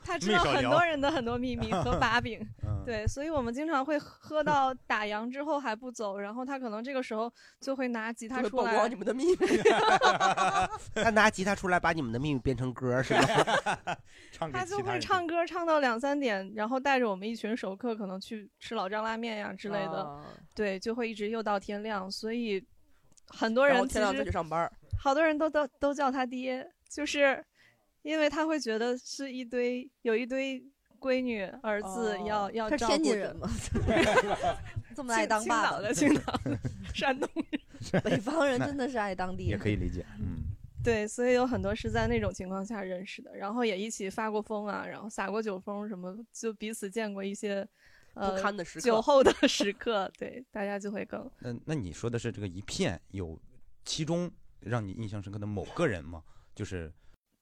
[0.05, 9.37] 他知道很多人的很多秘密和把柄， 嗯对，所以我们经常会喝到打烊之后还不走，然后他可能这个时候就会拿吉他出来，曝光你们的秘密。
[10.95, 13.21] 他拿吉他出来，把你们的秘密变成歌是吗？
[14.31, 20.23] 唱他就会唱歌唱到两三点，然后带着我们一群熟客可能去吃老张拉面呀之类的，啊
[20.55, 22.65] 对，就会一直又到天亮，所以
[23.29, 24.73] 很多人其然后天亮再上班儿。
[24.99, 27.45] 好多人都都都叫他爹，就是
[28.03, 30.63] 因为他会觉得是一堆有一堆
[30.99, 33.49] 闺女儿子要、要他是照顾着天津人吗
[34.97, 36.59] 这么爱当青爸爸岛的青岛的
[36.95, 37.29] 山东
[37.93, 39.61] 人，北方人真的是爱当地也人。
[39.61, 40.05] 可以理解。
[40.19, 40.39] 嗯，
[40.83, 47.69] 对，所以有很多是在那种情况下认识的，然后也一起发过疯啊，然后撒过酒疯什么，就彼此见过一些呃
[48.17, 53.39] 不堪的时刻酒后的时刻，对，大家就会更那那你说的是这个一片有
[53.85, 56.23] 其中让你印象深刻的某个人吗？
[56.55, 56.91] 就是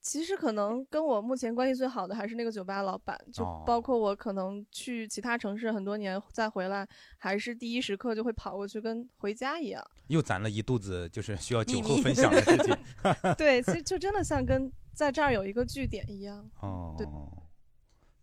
[0.01, 9.83] 其实可能跟我目前关系最好的还是那个酒吧老板，就哦包括我可能去其他城市很多年再回来，还是第一时刻就会跑过去跟回家一样。
[10.09, 12.77] 又攒了一肚子就是需要酒后分享的事情。
[13.39, 16.47] 对，其实就真的像跟在这儿有一个据点一样。
[16.61, 17.07] 哦，对，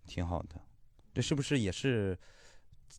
[0.06, 0.62] 挺好的。
[1.14, 2.16] 这是不是也是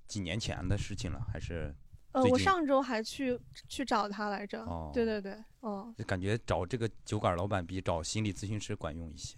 [0.07, 1.21] 几年前的事情了？
[1.33, 1.75] 还是
[2.13, 4.63] 呃，我上周还去去找他来着。
[4.65, 9.37] 哦对对对，哦，就感觉找这个酒馆老板比找心理咨询师管用一些，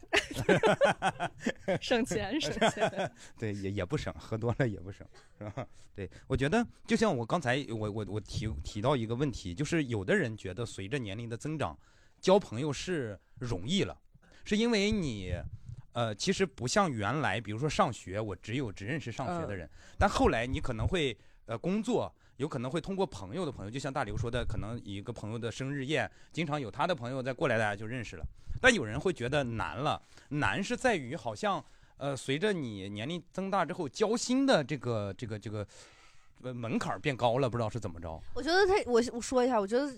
[1.81, 3.13] 省钱省钱。
[3.39, 5.07] 对，也也不省，喝多了也不省，
[5.39, 5.65] 是吧？
[5.95, 11.79] 对，我觉得就像我刚才我我我提提到一个问题，就是有的人觉得随着年龄的增长，
[12.21, 13.97] 交朋友是容易了，
[14.45, 15.33] 是因为你。
[15.95, 19.69] 呃，其实不像原来，比如说上学，我只有只认识上学的人，
[19.99, 21.17] 但后来你可能会
[21.47, 28.27] 呃工作，有可能会通过朋友的朋友，就像大刘说的，可能一个朋友的生日宴，经常有他的朋友再过来，大家就认识了。
[28.61, 31.65] 但有人会觉得难了，难是在于好像
[31.97, 35.67] 呃，随着你年龄增大之后，交心的这个这个这个呃
[36.53, 38.21] 门槛儿变高了，不知道是怎么着。
[38.35, 39.89] 我觉得他，我我说一下，我觉得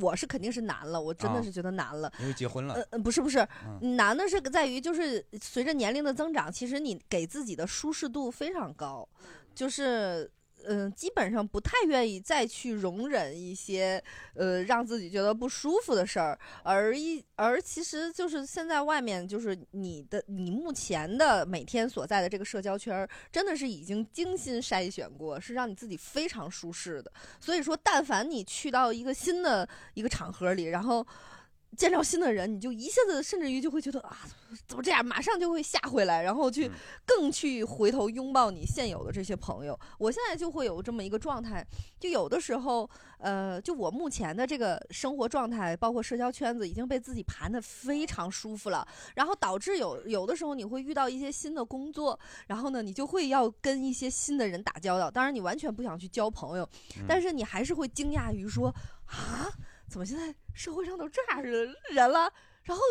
[0.00, 2.12] 我是肯定是难了，我真的啊是觉得难了。
[2.20, 9.08] 因为结婚了呃，呃不是不是，嗯难的是在于就是随着年龄的增长，其实你给自己的舒适度非常高，
[9.54, 10.30] 就是。
[10.68, 14.02] 嗯，基本上不太愿意再去容忍一些
[14.34, 27.12] 呃让自己觉得不舒服的事儿，而一而其实就是现在外面就是你的你目前的每天所在的这个社交圈儿，真的是已经精心筛选过，是让你自己非常舒适的。
[27.40, 31.06] 所以说，但凡你去到一个新的一个场合里，然后
[31.76, 34.16] 见着新的人，你就一下子甚至于就会觉得啊，
[34.66, 36.70] 怎么这样，马上就会吓回来，然后去
[37.04, 39.78] 更去回头拥抱你现有的这些朋友。
[39.98, 41.64] 我现在就会有这么一个状态，
[42.00, 55.10] 就有的时候，呃，就我目前的这个生活状态，包括社交圈子，已经被自己盘的非常舒服了，然后导致有有的时候你会遇到一些新的工作，然后呢，你就会要跟一些新的人打交道。
[55.10, 56.68] 当然，你完全不想去交朋友，
[57.06, 58.74] 但是你还是会惊讶于说
[59.06, 59.52] 啊。
[59.88, 62.32] 怎么现在社会上都这样的人了？
[62.62, 62.82] 然后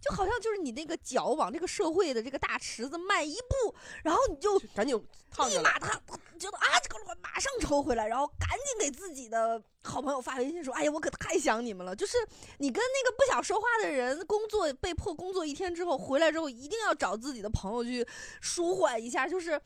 [0.00, 4.94] 就好像就是你那个脚往这个社会的这个大池子迈一步，然后你就赶紧
[5.30, 5.98] 烫立马他
[6.38, 12.18] 觉得啊，这个马上抽回来，然后赶紧给自己的好朋友发微信说：“哎呀，我可太想你们了！”就是
[12.58, 18.06] 你跟那个不想说话的人工作被迫工作一天之后回来之后，一定要找自己的朋友去
[18.40, 19.60] 舒缓一下，就是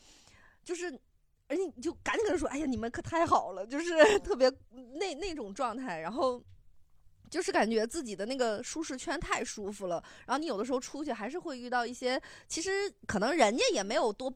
[0.65, 0.99] 就是。
[1.49, 4.53] 而且你就赶紧跟他说：“哎呀，你们可太好了！”就是 特别
[4.99, 6.43] 那那种状态，然后
[7.31, 10.03] 就是感觉自己的那个舒适圈太舒服了。
[10.27, 14.33] 然后你有的时候出去还是会遇到一些，其实可能人家也没有多，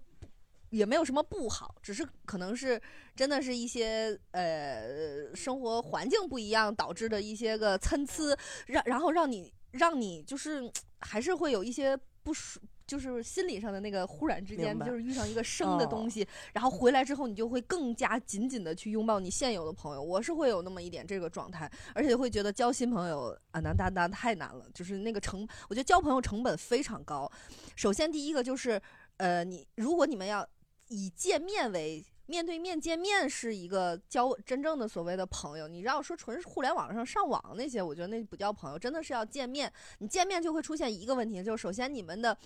[0.71, 2.81] 也没有什么不好，只是可能是
[3.17, 8.37] 真的是一些呃生活环境不一样导致的一些个参差，
[8.67, 10.71] 让然后让你让你就是
[11.01, 12.61] 还是会有一些不舒。
[12.91, 20.03] 就是心理上的那个忽然之间，就是遇上一个生的哦东西，然后回来之后，你就会更加紧紧的去拥抱你现有的朋友。
[20.03, 27.31] 我是会有那么一点这个状态，而且会觉得交新朋友啊难难难太难了，就是那个成，我觉得交朋友成本非常高。
[27.77, 28.83] 首先第一个就是，
[29.19, 30.45] 呃，你如果你们要
[30.89, 39.73] 以见面为面对面见面是一个交真正的所谓的朋友，你要说纯互联网上上网那些，我觉得那不叫朋友，真的是要见面。
[39.99, 42.37] 你见面就会出现一个问题，就是首先你们的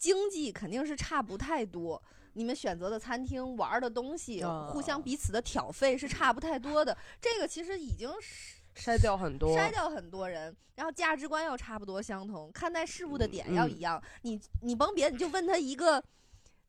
[0.00, 2.02] 经济肯定是差不太多。
[2.32, 6.96] 你们选择的餐厅、玩儿的东西，啊互相彼此的挑费是差不太多的。
[7.20, 14.02] 这个其实已经是筛掉很多，筛掉很多人，然后价值观要差不多相同，看待事物的点要嗯一样。
[14.22, 16.02] 你你甭别，你就问他一个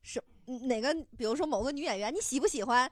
[0.02, 0.22] 什
[0.68, 2.92] 哪个，比如说某个女演员，你喜不喜欢？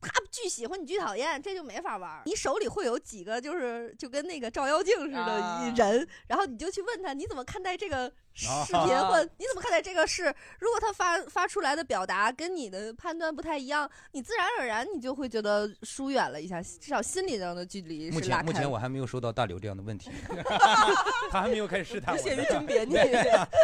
[0.00, 2.22] 他巨喜欢，你巨讨厌，这就没法玩儿。
[2.26, 10.24] 你手里会有几个，就是就跟那个照妖镜似的啊人，然后你就去问他，你怎么看待这个视频，啊或你怎么看待这个事？
[10.60, 18.20] 如果他发发出来的表达跟你的判断不太一样，你自然而然你就会觉得疏远了一下，至少心理上的距离目。
[18.20, 20.10] 前目前我还没有收到大刘这样的问题，
[21.30, 22.20] 他还没有开始试探我。
[22.20, 22.96] 不屑于甄别你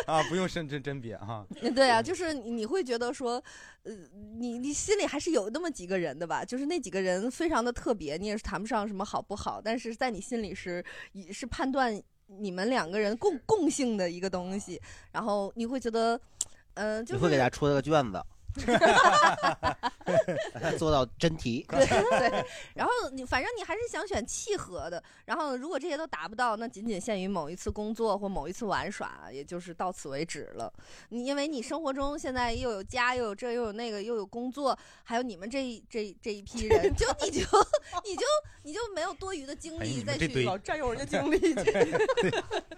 [0.06, 1.46] 啊，不用深真甄别哈。
[1.60, 3.42] 嗯对啊，就是你你会觉得说，
[3.82, 3.92] 呃，
[4.38, 6.44] 你你心里还是有那么几个人的吧？
[6.44, 12.00] 就是那几个人非常的特别，你也是谈不上什么好不好，但是在你心里是也是判断
[12.38, 14.80] 你们两个人共共性的一个东西，
[15.12, 16.20] 然后你会觉得，
[16.74, 18.22] 嗯、就是你会给他出个卷子，
[20.78, 21.64] 做到真题。
[21.70, 22.44] 对对，
[22.74, 30.72] 然后你反正你还是想选契合的，然后如果这些都达不到，那仅仅限于某一次工作或某一次玩耍，也就是到此为止了。
[31.10, 37.40] 你因为你生活中现在又有家，又有这又有那个，又有工作，还有你们这一这这一批人， 就你就
[38.04, 38.22] 你就
[38.62, 41.54] 你就没有多余的精哎，力再去老占用人家精力去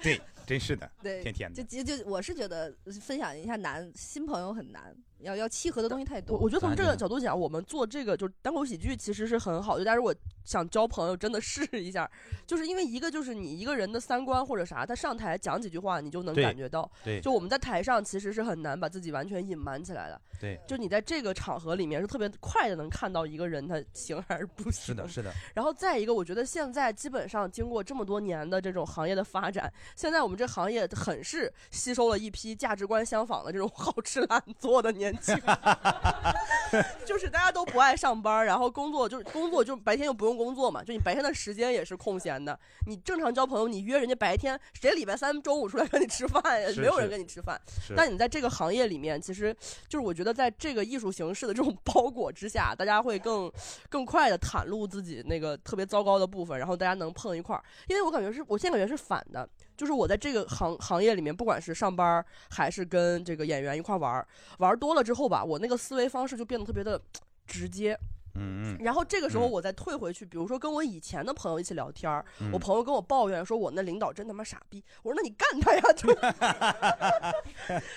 [0.02, 1.82] 对，真是的，对，天天的就。
[1.82, 4.94] 就就我是觉得分享一下难，新朋友很难，
[5.24, 6.36] 要要契合的东西太多。
[6.36, 10.14] 我我觉得从这个角度讲，我们做这个就是单口喜剧其实是很好的，但是我
[10.44, 12.08] 想交朋友真的试一下，
[12.46, 16.90] 就是因为一个就是你一个人的三观或者啥，他上台讲几句话，你就能感觉到。
[17.02, 20.20] 对就我们在台上其实是很难把自己完全隐瞒起来的。
[20.40, 24.86] 对就你在这个场合里面是特别快的能看到一个人他行还是不行。
[24.86, 25.32] 是的，是的。
[25.54, 35.13] 然后再一个，我觉得现在基本上经过这么多年的这种行业的发展，现在我们这行业很是吸收了一批价值观相仿的这种 好吃懒做的年
[37.06, 42.58] 就是大家都不爱上班，然后工作就是工作就白天又不用工作嘛，就你白天的时间也是空闲的。
[42.86, 46.68] 你正常交朋友，你约人家白天，谁礼拜三中午出来跟你吃饭呀？
[46.76, 47.60] 没有人跟你吃饭。
[47.96, 49.54] 但你在这个行业里面，其实
[49.88, 53.50] 就是我觉得在这个艺术形式的这种 包裹之下，大家会更
[53.88, 57.62] 更快的袒露自己那个特别糟糕的部分，然后大家能碰一块儿。
[57.86, 64.26] 因为我感觉是我现在感觉是反的，就是我在这个行行业里面，不管是上班还是跟这个演员一块玩儿，
[64.58, 67.00] 玩儿多了之后吧，我那个思维方式就变得特别的
[67.46, 67.98] 直接。
[68.34, 68.78] 嗯嗯。
[68.80, 72.50] 然后这个时候我再退回去，比如说跟我以前的朋友一起聊天儿，嗯。
[72.52, 76.16] 我朋友跟我抱怨说我那领导真他妈傻逼，我说那你干他呀， 就是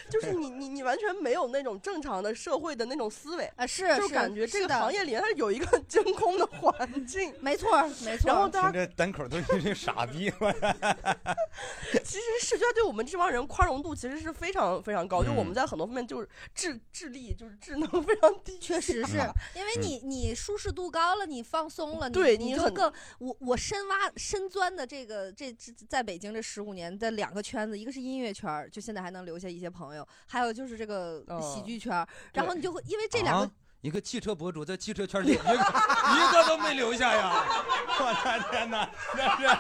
[0.10, 8.28] 就是你你你完全没有那种正常的社会的那种思维啊，是就感觉这个行业里面它有一个 真空的环境，没错没错。
[8.28, 10.32] 然后大家这单口都是傻逼，
[12.04, 15.58] 其实社交对我们这帮人宽容度其实是非常非常高，就是我们嗯。
[15.58, 19.18] 在很多方面就是智智力就是智能非常低，确实是
[19.56, 33.52] 因为你你舒适度高了，你放松了，对你就更我我深挖深钻的这个这这在北京这十五年的两个圈子，一个是音乐圈，就现在还能留下一些朋友，还有就是这个喜剧圈儿，然后你就会因为这两个啊
[33.82, 37.46] 一个汽车博主在汽车圈里一个 一个都没留下呀！
[38.00, 39.58] 我的天哪，这是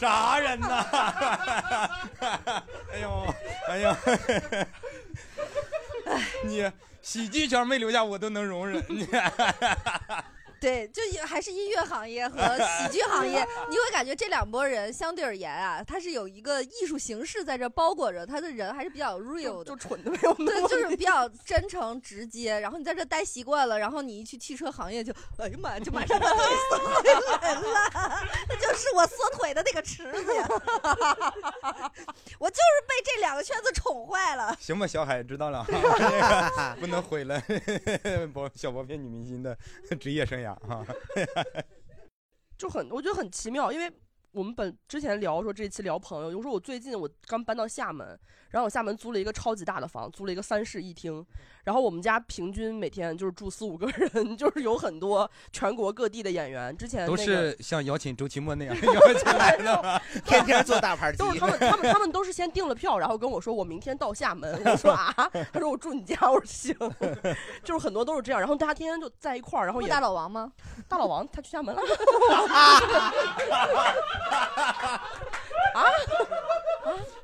[0.00, 0.86] 啥人呐？
[2.92, 3.34] 哎呦，
[3.68, 3.96] 哎呦，
[6.44, 6.70] 你
[7.06, 8.84] 喜剧圈没留下我都能容忍。
[10.66, 22.58] 对，就也还是音乐行业和喜剧行业， 你会感觉这两拨人相对而言啊，他是有一个艺术形式在这包裹着，他的人还是比较 real 的，就蠢的没有对，就是比较真诚直接。
[22.58, 30.48] 然后你在这待习惯了，然后你一去汽车行业就，哎呀妈呀，就马上把腿缩回来了， 那就是我缩腿的那个池子呀，
[32.40, 34.56] 我就是被这两个圈子宠坏了。
[34.58, 37.40] 行吧，小海知道了，哈，这个不能毁了
[38.34, 39.56] 薄小薄片女明星的
[40.00, 40.86] 职业生涯哈。
[42.56, 43.92] 就很我觉得很奇妙，因为
[44.32, 48.06] 我们本之前聊说这一期聊朋友，我说我最近我刚搬到厦门，
[48.50, 51.24] 然后我厦门租了一个超级大的房，租了一个三室一厅，
[51.66, 56.76] 然后我们家平均每天就是住四五个人， 就是有很多全国各地的演员。
[56.76, 60.00] 之前、那都、是像邀请周奇墨那样 邀请来的吗？
[60.24, 64.62] 天天做大盘鸡都是他们，他们他们都是先订了票，然后跟我说我明天到厦门。
[64.64, 65.12] 我说啊，
[65.52, 66.72] 他说我住你家，我说行，
[67.64, 68.40] 就是很多都是这样。
[68.40, 70.52] 然后大家天天就在一块儿，然后也大老王吗？
[70.86, 71.82] 大老王他去厦门了。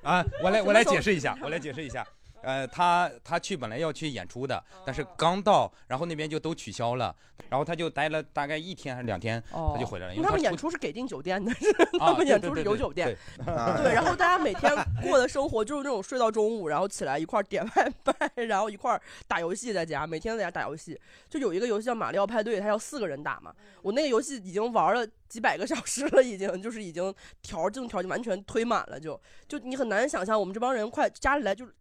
[0.03, 2.05] 啊，我来我来解释一下，我来解释一下。
[2.43, 7.14] 呃，他他去本来要去演出的，但是刚到，然后那边就都取消了，
[7.49, 10.14] 然后他就待了大概一天还是两天，他就回来了。
[10.14, 11.53] 因为他们演出是给定酒店的，
[11.99, 13.16] 他们演出是有酒店。
[13.38, 20.99] 对对，然后大家每天过的生活就是那种睡到中午，然后起来一块儿点外卖， 然后一块儿打游戏，在家每天在家打游戏。
[21.30, 23.53] 就有一个游戏叫《马里奥派对》，它要四个人打嘛。
[23.82, 31.72] 我那个游戏已经玩了几百个小时了，已经就是已经条这种条件完全推满了，就就你很难想象我们这帮人快加起来就是。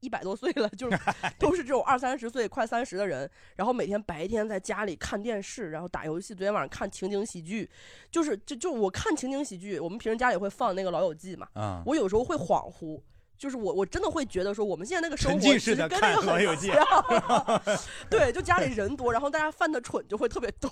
[0.00, 0.98] 一百多岁了，就是
[1.38, 6.34] 都是这种二三十岁、快三十的人，然后每天白天在家里看电视，然后打游戏。
[6.34, 7.68] 昨天晚上看情景喜剧，
[8.10, 13.00] 就是就就我看情景喜剧，我们平时家里会放那个《老友记》嘛，啊我有时候会恍惚。
[13.40, 17.78] 就是我，我真的会觉得说，我们现在那个生活沉浸其实式地看跟那个很像
[18.10, 20.70] 对，就家里人多，然后大家犯的蠢就会特别多，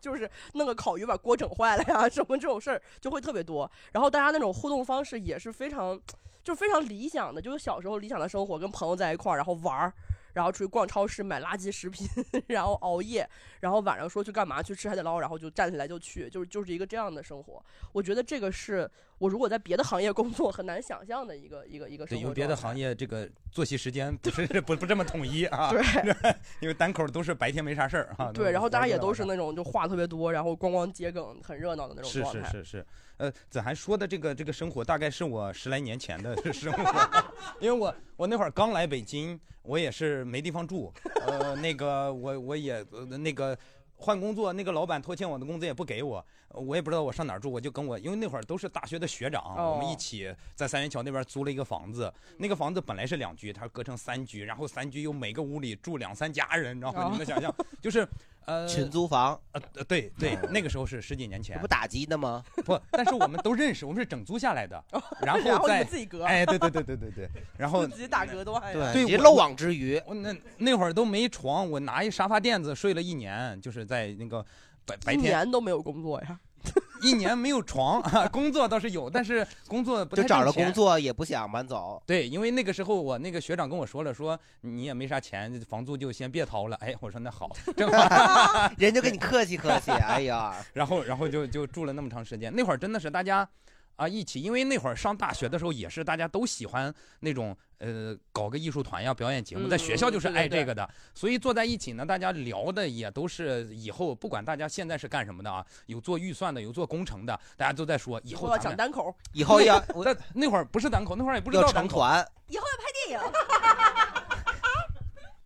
[0.00, 3.70] 就是弄个烤鱼把锅整坏了呀，什么这种事儿就会特别多。
[3.92, 6.00] 然后大家那种互动方式也是非常，
[6.42, 9.92] 就是非常理想的，就是小时候理想的生活，跟朋友在一块儿，然后玩儿。
[10.32, 12.06] 然后出去逛超市买垃圾食品，
[12.48, 13.26] 然后熬夜，
[13.60, 17.64] 然后晚上说去干嘛去吃海底捞，然后就站起来就去，就是就是一个这样的生活。
[17.90, 18.86] 我觉得这个是
[19.18, 22.22] 我如果在别的行业工作很难想象的一个一个一个生对，活。
[22.22, 25.70] 因为别的行业这个作息时间不是 不不这么统一啊。
[25.70, 25.80] 对，
[26.60, 28.32] 因为单口都是白天没啥事儿啊。
[28.32, 29.36] 对，然后大家也都是那。
[29.36, 32.50] 种就话特别多，然后咣咣接梗，很热闹的那种是状态。
[32.50, 32.86] 是是是，
[33.18, 37.24] 呃，子涵说的这个这个生活，大概是我十来年前的 生活，
[37.60, 40.90] 因为我我那会儿刚来北京，我也是没地方住，
[41.26, 43.56] 呃，那个我我也呃那个。
[43.98, 52.12] 换工作，那个老板拖欠我的工资也不给我，呃我也不知道我上哪儿住，我就跟我，因为那会儿都是大学的学长，哦我们一起在三元桥那边租了一个房子。
[52.36, 57.04] 那个房子本来是两居，它隔成三居，然后三居又每个屋里住两三家人，你知道吗？
[57.04, 58.06] 哦你们想象，就是
[58.46, 62.42] 呃群租房，呃呃对对，那个时候是十几年前，不打击的吗？
[62.64, 64.82] 不，但是我们都认识，我们是整租下来的，
[65.20, 68.62] 然 然后你再们自己隔哎，对对对对对对， 然后自己打隔断。
[68.72, 70.00] 对，我漏网之鱼。
[70.06, 74.44] 我那那会儿都没床，我拿一沙发垫子睡了一年，就是在那个
[74.84, 76.38] 白白一天年都没有工作呀。
[77.02, 78.02] 一年没有床，
[78.32, 82.02] 工作倒是有，但是工作不太就找了钱工作也不想搬走。
[82.06, 86.76] 对，因为那个时候我那个学长跟我说了，说你也没啥钱，房租就先别掏了。
[86.80, 89.90] 哎，我说那好， 正好人就跟你客气客气。
[89.90, 92.52] 哎呀，然后然后就就住了那么长时间。
[92.54, 93.48] 那会儿真的是大家
[93.96, 111.80] 啊一起，因为那会儿上大学的时候也是大家都喜欢那种呃搞个艺术团呀、表演节目，在学校就是爱这个的，所以坐在一起呢，大家聊的也都是以后不管大家现在是干什么的啊，有做预算的，有做工程的，大家都在说以以后要讲单口，以后要 那那会儿不是单口，那会儿也不知道单口。
[111.80, 112.28] 成团。
[112.48, 113.32] 以后要拍电影。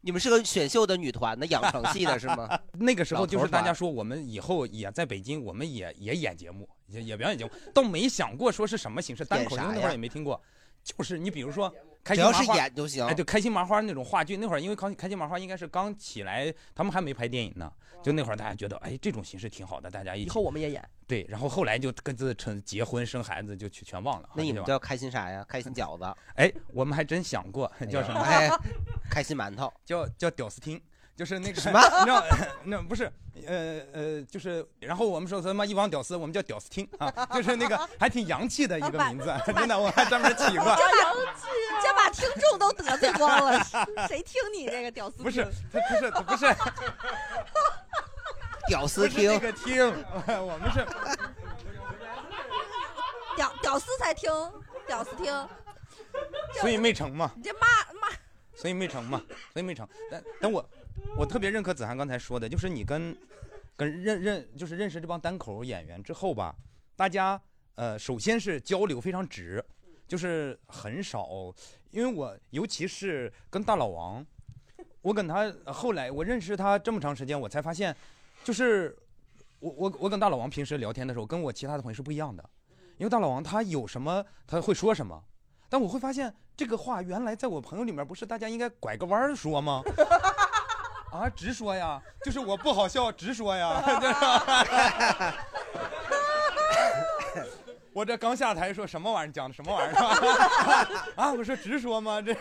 [0.03, 2.59] 你们是个选秀的女团的养成系的是吗？
[2.81, 10.41] 那个时候就是大家说，我们以后也在北京，我们也也演节目，也也表演节目，倒没想过说是什么形式，单口，演啥因为那会儿也没听过。
[10.83, 11.71] 就是你比如说
[12.03, 17.71] 开只要是心麻花演就行哎，对，开心麻花那种话剧，那会儿因为开开心麻花应该是刚起来，他们还没拍电影呢，
[18.03, 20.27] 就那会儿大家觉得，哎，这种形式挺好的，大家一起。
[20.27, 20.83] 以后我们也演。
[21.07, 24.31] 对，然后后来就各自成结婚生孩子，就全全忘了。
[24.35, 25.45] 那你们叫开心啥呀？
[25.47, 26.17] 开心饺子。
[26.37, 28.21] 哎，我们还真想过叫什么？
[28.23, 28.49] 哎，
[29.11, 29.71] 开心馒头。
[29.85, 30.81] 叫叫屌丝厅，
[31.21, 32.25] 就是那个什么你知道？
[32.65, 33.05] 那不是，
[33.47, 40.65] 呃呃，就是，然后我们说他妈一帮屌丝，我们叫屌丝听啊，就是那个还挺洋气的一个名字，真的，我还专门起过。
[40.65, 41.15] 这把
[41.83, 43.63] 这把听众都得罪光了，
[44.09, 45.23] 谁听你这个屌丝？
[45.23, 46.47] 不是，他不是，他不是。
[48.67, 50.87] 屌丝不是那厅，个厅，我们是
[53.37, 54.31] 屌屌丝才听，
[54.87, 55.49] 屌丝听。
[56.61, 57.67] 所以没成嘛，你这骂
[58.01, 58.09] 骂
[58.55, 59.21] 所以没成嘛，
[59.53, 59.87] 所以没成。
[60.11, 60.67] 但但我
[61.17, 63.17] 我特别认可子涵刚才说的，就是你跟
[63.77, 66.55] 跟认认就是认识这帮单口演员之后吧，
[66.97, 67.41] 大家
[67.75, 69.65] 呃首先是交流非常直，
[70.07, 71.27] 就是很少，
[71.91, 74.25] 因为我尤其是跟大老王，
[75.03, 77.95] 我跟他后来我认识他这么长时间，我才发现，
[78.45, 78.97] 就是
[79.59, 82.49] 我我我跟大老王平时聊天的时候，跟我其他的朋友是不一样的，
[82.97, 85.23] 因为大老王他有什么他会说什么。
[85.69, 89.83] 但我会发现这个话原来在我朋友里面不是大家应该拐个弯说吗？
[91.11, 93.83] 啊，直说呀，就是我不好笑，直说呀。
[97.93, 101.15] 我 我这刚下台说什么玩意儿，讲的什么玩意儿？
[101.21, 102.23] 啊，我说直说吗？
[102.23, 102.35] 这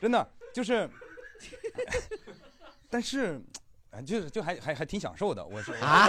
[0.00, 0.88] 真的就是，
[2.88, 3.38] 但是，
[3.90, 5.44] 哎，就是就还还还挺享受的。
[5.44, 6.06] 我是啊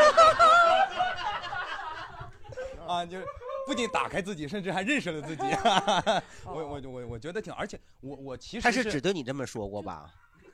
[2.88, 3.26] 啊，就是
[3.66, 5.44] 不仅打开自己，甚至还认识了自己。
[6.46, 10.10] 我我我我觉得挺，而且我我其实他是只对你这么说过吧？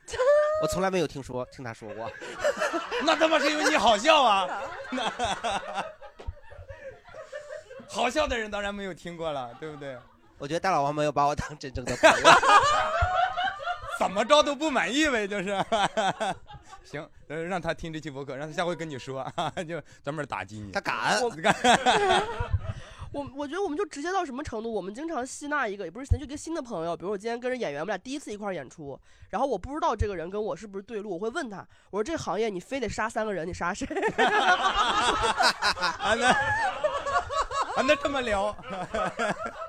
[0.61, 2.11] 我从来没有听说听他说过。
[3.05, 4.61] 那他妈是因为你好笑啊！
[7.87, 9.97] 好笑的人当然没有听过了，对不对？
[10.37, 12.29] 我觉得大老王没有把我当真正的朋友。
[13.99, 15.63] 怎么着都不满意呗，就是。
[16.83, 19.25] 行，呃，让他听这期博客，让他下回跟你说，
[19.67, 20.71] 就专门打击你。
[20.71, 21.29] 他敢我
[23.13, 24.73] 我我觉得我们就直接到什么程度？
[24.73, 26.97] 我们经常吸纳一个，也不是新，就跟新的朋友。
[26.97, 28.99] 比如我今天跟着演员，我们俩第一次一块演出，
[29.29, 33.85] 然后我不知道这个人跟我是不是对路，我会问他，我说这行业你非得杀三个人，你杀谁？
[34.17, 38.47] 啊那啊那这么聊，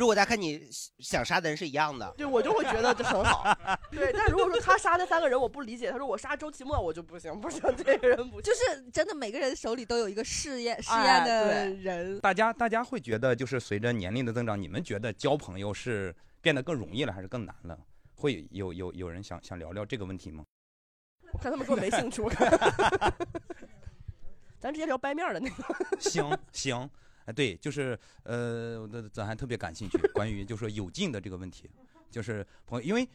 [0.00, 0.66] 如果他看你
[0.98, 3.54] 想杀的人是一样的，对我就会觉得这很好。
[3.92, 8.42] 对，但如果说他杀那三个人我不理解，他说我杀周奇墨我就不行，不行，这个人不行。
[8.42, 12.18] 就是真的每个人手里都有一个试验试哎验的对人。
[12.20, 17.78] 大家大家会觉得，就是随着年龄的增长，你们觉得交朋友是变得更容易了，还是更难了？
[18.14, 20.42] 会有有有人想想聊聊这个问题吗？
[21.34, 22.50] 我看他们说没兴趣，我看。
[24.58, 26.00] 咱直接聊掰面儿的那个。
[26.00, 26.90] 行行，
[27.32, 31.70] 对，就是呃，我咱还特别感兴趣，关于就是说有劲的这个问题，
[32.10, 33.08] 就是朋友，因为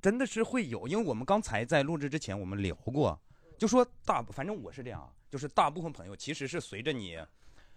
[0.00, 3.18] 真的是会有，因为我们刚才在录制之前我们聊过，
[3.58, 7.18] 就说大，反正我是这样，就是大部分朋友其实是随着你，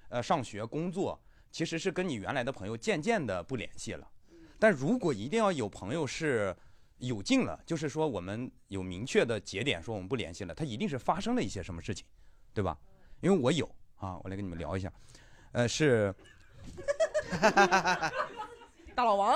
[0.09, 1.19] 呃，上学工作，
[1.51, 4.07] 其实是跟你原来的朋友渐渐的不联系了，
[4.57, 6.55] 但如果一定要有朋友是。
[7.01, 12.05] 有劲了，就是说我们有明确的节点，说我们不联系了，他一定是发生了一些什么事情，
[12.53, 12.77] 对吧？
[13.21, 13.65] 因为我有
[13.95, 14.91] 啊，我来跟你们聊一下，
[15.52, 16.14] 呃，是
[18.95, 19.34] 大老王，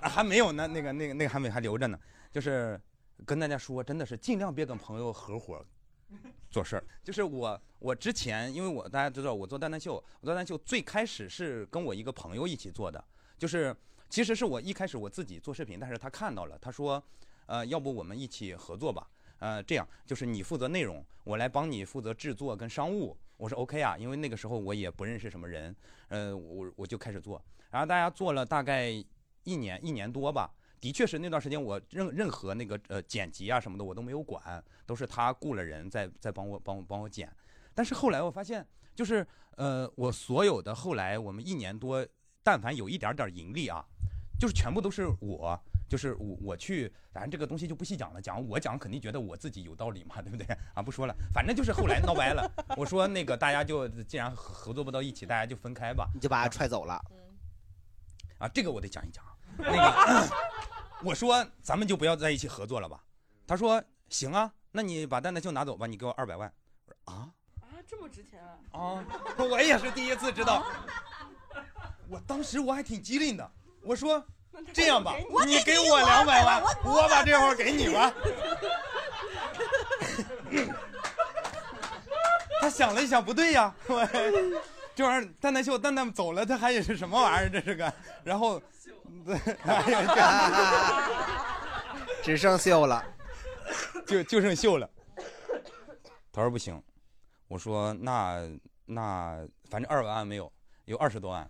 [0.00, 1.98] 啊还没有呢，那个那个那个还没还留着呢，
[2.30, 2.80] 就是
[3.26, 5.62] 跟大家说，真的是尽量别跟朋友合伙
[6.50, 6.84] 做事儿。
[7.04, 13.04] 就是我我之前，因为我大家知道我做蛋蛋秀，我做蛋蛋秀最开始是跟我一个朋友一起做的，
[13.36, 13.76] 就是
[14.08, 17.02] 其实是我一开始我自己做视频，但是他看到了，他说，
[17.46, 19.06] 呃，要不我们一起合作吧。
[19.40, 23.16] 呃，这样就是你负责内容，我来帮你负责制作跟商务。
[23.38, 25.74] 我说 OK 啊，因为那个时候我也不认识什么人，
[26.08, 27.42] 呃，我我就开始做。
[27.70, 28.90] 然后大家做了大概
[29.44, 37.32] 一年一年多吧，的确是那段时间我任任何那个呃剪辑啊什么的我都没有管，都是他雇了人在在帮我帮我帮我剪。
[37.74, 39.26] 但是后来我发现，就是
[39.56, 42.06] 呃我所有的后来我们一年多，
[42.42, 43.84] 但凡有一点点盈利啊，
[44.38, 45.60] 就是全部都是我。
[45.88, 50.46] 就是我我去，反正这个东西就不细讲了，讲我讲肯定觉得我自己有道理嘛，对不对？
[50.74, 52.48] 啊，不说了，反正就是后来闹掰了。
[52.76, 56.06] 我说那个大家就既然合合作不到一起，大家就分开吧。
[56.12, 57.02] 你就把他踹走了。
[58.38, 59.24] 啊，这个我得讲一讲。
[59.56, 60.28] 那个，
[61.02, 63.02] 我说咱们就不要在一起合作了吧。
[63.46, 66.52] 他说行啊，那你把蛋蛋秀拿走吧，你给我二百万。
[66.84, 67.32] 我说啊
[67.62, 68.58] 啊，这么值钱啊！
[68.72, 69.04] 啊，
[69.38, 70.66] 我也是第一次知道。
[72.08, 73.50] 我当时我还挺机灵的，
[73.82, 74.22] 我说。
[74.72, 75.14] 这样吧，
[75.46, 78.12] 你给我两百万，我把这会儿给你吧。
[82.60, 83.72] 他想了一想，不对呀，
[84.94, 87.50] 这玩意儿蛋蛋秀蛋蛋走了，他还是什么玩意儿？
[87.50, 87.92] 这是个，
[88.24, 88.60] 然后，
[89.64, 91.08] 哎呀，
[92.22, 93.04] 只剩秀了，
[94.06, 94.90] 就就剩秀了。
[96.32, 96.82] 他说不行，
[97.46, 98.40] 我说那
[98.86, 100.52] 那反正二百万没有，
[100.86, 101.48] 有二十多万，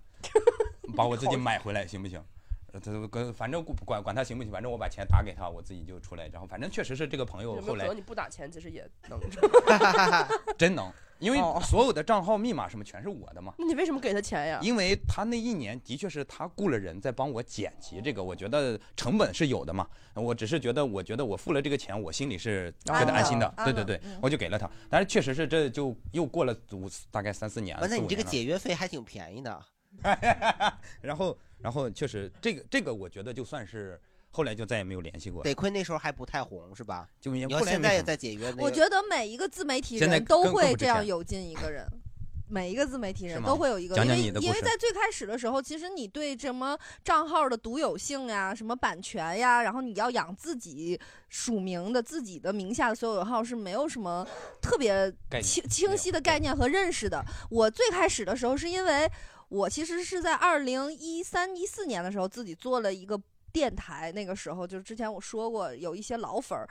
[0.94, 2.22] 把我自己买回来行不行？
[2.72, 6.28] 他跟反正管管他行不行，反正我把钱打给他，我自己就出来。
[6.28, 9.18] 然后反正确实是这个朋友后来，你不打钱其实也能
[10.58, 13.54] 真能，因为所有的账号密码什么全是我的嘛。
[13.58, 14.60] 那你为什么给他钱呀？
[14.62, 19.88] 因为他那一年的确是他雇了人在帮我剪辑这个，我觉得成本是有的嘛。
[20.14, 23.52] 我只是觉得，我觉得我付了这个钱，我心里是觉得安心的。
[23.64, 24.70] 对对对，我就给了他。
[24.90, 27.78] 但是确实是这就又过了五大概三四年。
[27.80, 29.58] 那你这个解约费还挺便宜的。
[31.02, 31.36] 然后。
[31.60, 35.42] 然后确实，这个这个我觉得就算是后来就再也没有联系过。
[35.42, 37.08] 得亏那时候还不太红，是吧？
[37.20, 38.62] 就你要现在也在解约、那个。
[38.62, 41.84] 我觉得每一个自媒体人都会这样有进一个人，
[42.48, 50.96] 每一个自媒体人都会有一个，因为因为在最开始的时候，其实你对什么账号的独有性呀、什么版权呀，然后你要养自己
[51.28, 54.24] 署名的自己的名下的所有号是没有什么
[54.62, 57.20] 特别清清晰的概念和认识的。
[57.50, 59.10] 我最开始的时候是因为。
[59.48, 63.18] 我其实是在二零一三一四年的时候自己做了一个
[63.52, 66.68] 电台，那个时候就是之前我说过，有一些老粉儿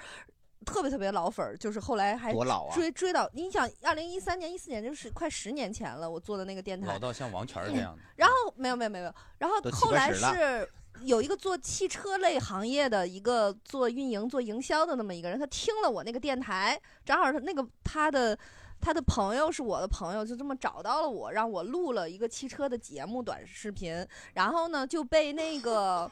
[0.66, 8.04] 特别特别老粉儿，就是后来还多老啊追追到，你想，二零一三年、一四年，就是快十年前了，我做的那个电台老，到像王权儿 这样的。
[8.16, 10.70] 然后没有没有没有，然后后来是
[11.02, 18.38] 有一个做汽车类行业的一个做运营、做营销的那么一个人，他听了我那个电台，正好他那个他的。
[18.80, 26.10] 他的朋友是我的朋友，就这么找到了我，让我录了一个汽车的节目短视频，然后呢就被那个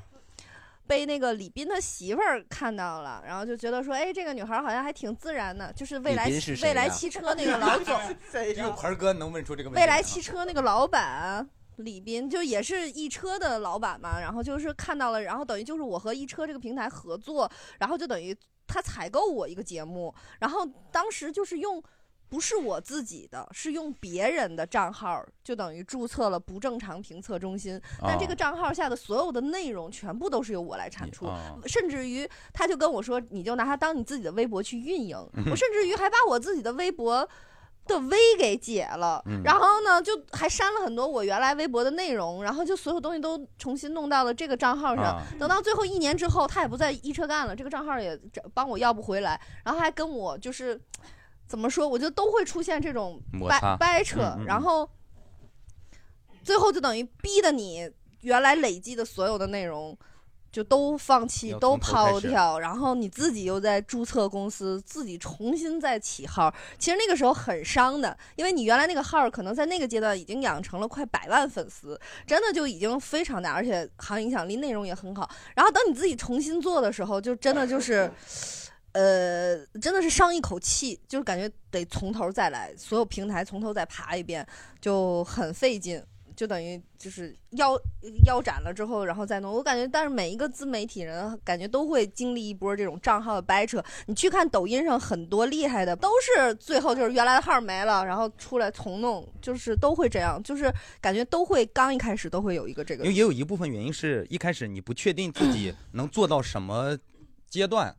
[0.85, 6.29] 被那个李斌他媳妇儿看到了，然后就觉得说，哎，这个女孩好像还挺自然的，就是未来
[6.61, 7.97] 未来汽车那个老总，
[8.31, 9.79] 只有盆哥能问出这个问题。
[9.79, 11.47] 未来汽车那个老板
[11.77, 17.49] 李斌，就也是易车的老板嘛，然后就是看到了，然后等于就是我和易车这个平台合作，
[17.79, 18.35] 然后就等于
[18.67, 21.81] 他采购我一个节目，然后当时就是用。
[22.35, 27.81] 不是我自己的，是用别人的账号，就等于注册了不正常评测中心。
[28.01, 35.15] 但这个哦账号下的所有的内容全部都是由我来产出，哦甚至于他就跟我说，你就拿它当你自己的微博去运营。
[35.35, 37.25] 嗯我甚至于还把我自己的微博
[37.87, 45.05] 的微给解了，嗯然后呢，就还删了很多我原来微博的内容，然后就所有东西都重新弄到了这个账号上。
[45.05, 50.77] 啊等到最后一年之后，他也不在一车干了，这个账号也找帮我要不回来，然后还跟我就是
[51.47, 54.89] 怎么说，我觉得都会出现这种掰摩擦掰扯，嗯嗯嗯然后
[56.43, 57.89] 最后就等于逼的你
[58.21, 59.97] 原来累积的所有的内容。
[60.51, 66.49] 就都放弃，要都从头开始抛掉，然后你自己又在注册公司，自己重新再起号。
[66.79, 75.29] 其实那个时候很伤的，因为你原来那个号可能在那个阶段已经养成了快百万粉丝，真的就已经非常大，而且行业影响力、内容也很好。
[75.57, 78.09] 然后等你自己重新做的时候，就真的就是。
[78.95, 84.47] 呃，真的是伤一口气，就是感觉得从头再来，所有平台从头再爬一遍，
[84.79, 86.01] 就很费劲，
[86.33, 87.77] 就等于就是腰
[88.25, 89.51] 腰斩了之后，然后再弄。
[89.51, 93.83] 我感觉，但是每一个自媒体人感觉都会经历一波这种账号的掰扯。
[94.05, 100.71] 你去看抖音上很多厉害的，都是最后就是原来的号没了，然后出来重弄，就是都会这样，就是
[101.01, 106.97] 感觉都会刚一开始都会有一个这个因为也有一部分原因是一开始你不确定自己 能做到什么
[107.49, 107.93] 阶段，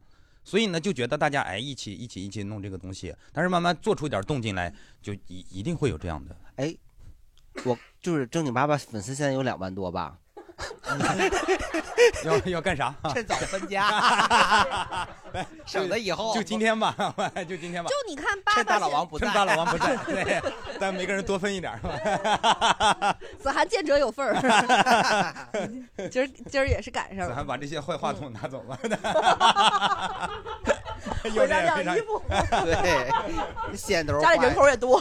[0.46, 4.72] 所以呢就觉得大家哎一起一起一起弄这个东西，但是慢慢做出点动静来，
[5.02, 6.36] 就一一定会有这样的。
[6.54, 6.72] 哎，
[7.64, 10.20] 我就是正经八百粉丝现在有两万多吧？
[12.24, 12.94] 要要干啥？
[13.12, 15.06] 趁早分家，
[15.66, 16.94] 省得以后就今天吧，
[17.48, 17.90] 就今天吧。
[17.90, 20.42] 就你看爸爸趁大老王不在趁大老王不在，对，
[20.80, 23.16] 咱每个人多分一点儿是吧？
[23.42, 24.34] 子涵见者有份儿，
[26.10, 27.34] 今儿今儿也是赶上了。
[27.36, 28.78] 咱把这些坏话筒拿走了。
[31.22, 32.22] 回家晾衣服
[32.64, 35.00] 对，线头家里人口也多。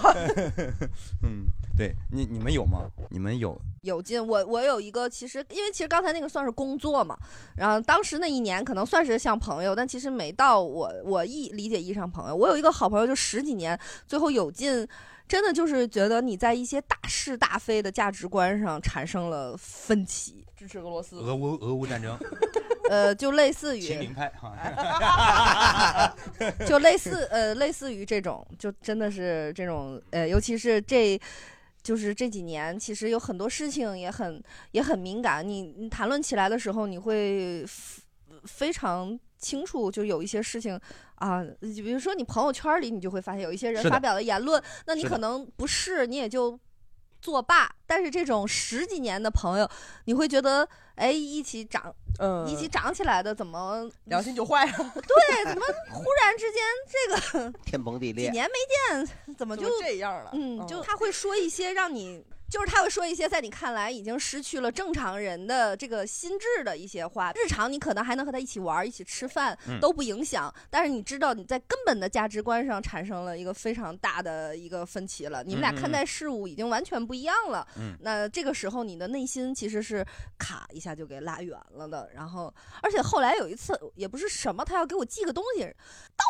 [1.23, 1.45] 嗯，
[1.77, 2.89] 对你你们有吗？
[3.09, 3.59] 你们有？
[3.81, 7.15] 有进，我我有一个，其实因为其实刚才那个算是工作嘛，
[7.55, 12.35] 然后当时那一年可能算是像朋友，但其实没到我我意理解意义上朋友。
[12.35, 14.87] 我有一个好朋友，就十几年，最后有进，
[15.27, 22.17] 真的就是觉得你在一些大是大非的价值观上产生了分歧，支持俄罗斯，俄乌俄乌战争，
[22.89, 26.15] 呃，就类似于 秦岭派哈，
[26.65, 31.21] 就类似呃，类似于这种，就真的是这种呃，尤其是这。
[31.85, 35.47] 就是这几年，其实有很多事情也很也很敏感。
[35.47, 37.63] 你你谈论起来的时候，你会
[38.45, 40.79] 非常清楚，就有一些事情
[41.15, 46.59] 啊，比如说你朋友圈里，你就会发现有一些人发表的言论，那你可能不是，你也就
[47.25, 47.69] 作罢。
[47.87, 49.69] 但是这种十几年的朋友，
[50.05, 54.71] 你会觉得，哎，一起长，嗯一起长起来的，怎么良心就坏了？
[54.93, 58.27] 对，怎么忽然之间这个天崩地裂。
[58.27, 58.53] 几年没
[59.25, 62.23] 见，怎么就这样了嗯，嗯就他会说一些让你。
[62.49, 67.31] 就是他会说一些在你看来已经失去了正常人的这个心智的一些话。
[67.35, 75.43] 日常你可能还能和他一起玩、一起吃饭嗯都不影响，但是你知道你在根本的价值观上产生了一个非常大的一个分歧了。
[75.43, 77.67] 你们俩看待事物已经完全不一样了。
[77.77, 80.05] 嗯那这个时候你的内心其实是
[80.37, 82.09] 卡一下就给拉远了的。
[82.13, 85.73] 然后，而且后来有一次也不是什么，他要给我寄个东西，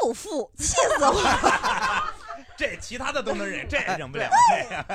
[0.02, 2.14] 豆腐，气死我了。
[2.58, 4.30] 这其他的都能忍，这忍不了。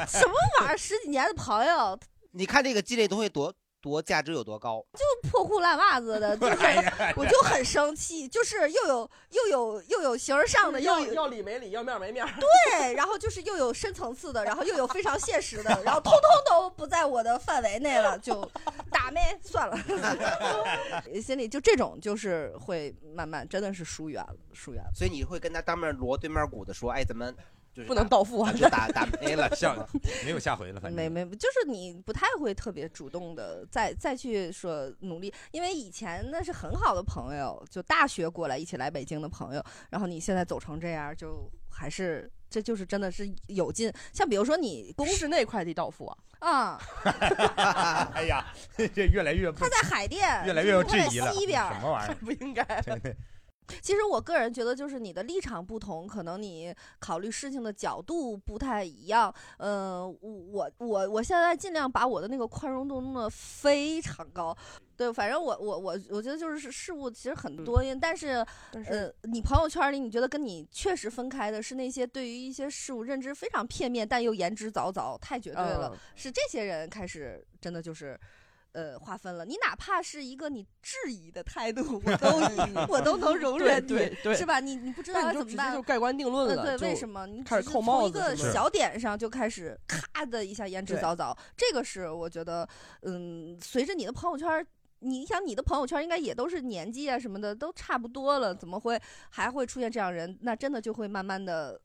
[0.06, 0.76] 什么玩意儿？
[0.76, 1.98] 十几年的朋友，
[2.32, 4.84] 你看这个积累东西多多价值有多高？
[4.92, 6.56] 就破裤烂袜子的，就 是
[7.16, 12.26] 我就很生气，就是又有又有又有形而上的，又要有要理没理，要面没面。
[12.38, 18.48] 对，然后就是又有深层次的，然后又有非常现实的，然后通通都不在我的范围内了，就
[18.90, 19.76] 打没算了。
[21.22, 24.90] 心里就这种就是会慢慢真的是疏远了，疏远了。
[24.94, 27.34] 所以你会跟他当面锣对面鼓的说，哎，咱们
[27.72, 29.76] 就是不能到付啊就打打没了，下
[30.24, 43.92] 没有下回了，反正没没，就是你不太会特别主动的再再去说努力，因为以前那是很好的朋友，就大学过来一起来北京的朋友，然后你现在走成这样，就还是这就是真的是有劲。
[44.12, 46.80] 像比如说你公室内快递到付啊，啊，
[48.14, 48.44] 哎呀，
[48.76, 52.14] 这越来越不他在海淀，越来越有质疑了，西边什么玩意儿？
[52.24, 52.64] 不应该。
[53.82, 59.32] 其实我个人觉得，就是你的立场不同，可能你考虑事情的角度不太一样。
[59.58, 64.56] 呃，我我我现在尽量把我的那个宽容度弄得非常高。
[64.96, 78.18] 对，反正我我我我觉得就是事物其实很多，因但是呃，你朋友圈里你觉得跟你确实分开的是那些对于一些事物认知非常片面，但又言之凿凿，太绝对了，嗯是这些人开始真的就是。
[78.72, 82.28] 呃，划分了，你哪怕是一个你质疑的态度，我都
[82.88, 84.60] 我都能容忍你，对对对是吧？
[84.60, 87.26] 你你不知道那你就该怎么办，就盖棺定论了呃对，为什么？
[87.26, 92.68] 你开始扣只是从一个小点上就开始咔的一下言之对凿凿，这个是我觉得，
[93.02, 94.66] 嗯，随着你的朋友圈儿。
[95.02, 100.38] 你想，你的朋友圈儿应该也都是年纪啊什么的都差不多了，怎么会还会出现这样人？
[100.42, 101.80] 那真的就会慢慢的，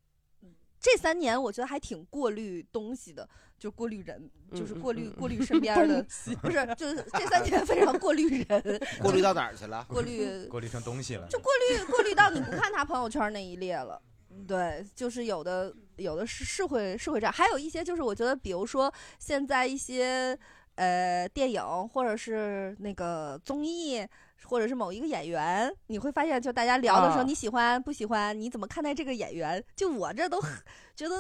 [0.80, 3.28] 这三年我觉得还挺过滤东西的，
[3.58, 6.04] 就过滤人，就是嗯过滤过滤身边的，
[6.42, 9.86] 不是，就是这三年 非常过滤人，过滤到哪儿去了？
[9.90, 14.02] 过滤 过滤成东西了，就过滤过滤到你不 看他朋友圈那一列了。
[14.48, 20.38] 对，就是有的有的是是会是会这样，还有一些就是我觉得，比如说现在一些
[20.76, 24.06] 呃电影或者是那个综艺。
[24.46, 28.40] 或者是某一个演员，你会发现，就大家聊的时候，啊你喜欢不喜欢？
[28.40, 29.64] 你怎么看待这个演员？
[29.76, 30.52] 就我这都很
[30.96, 31.16] 觉得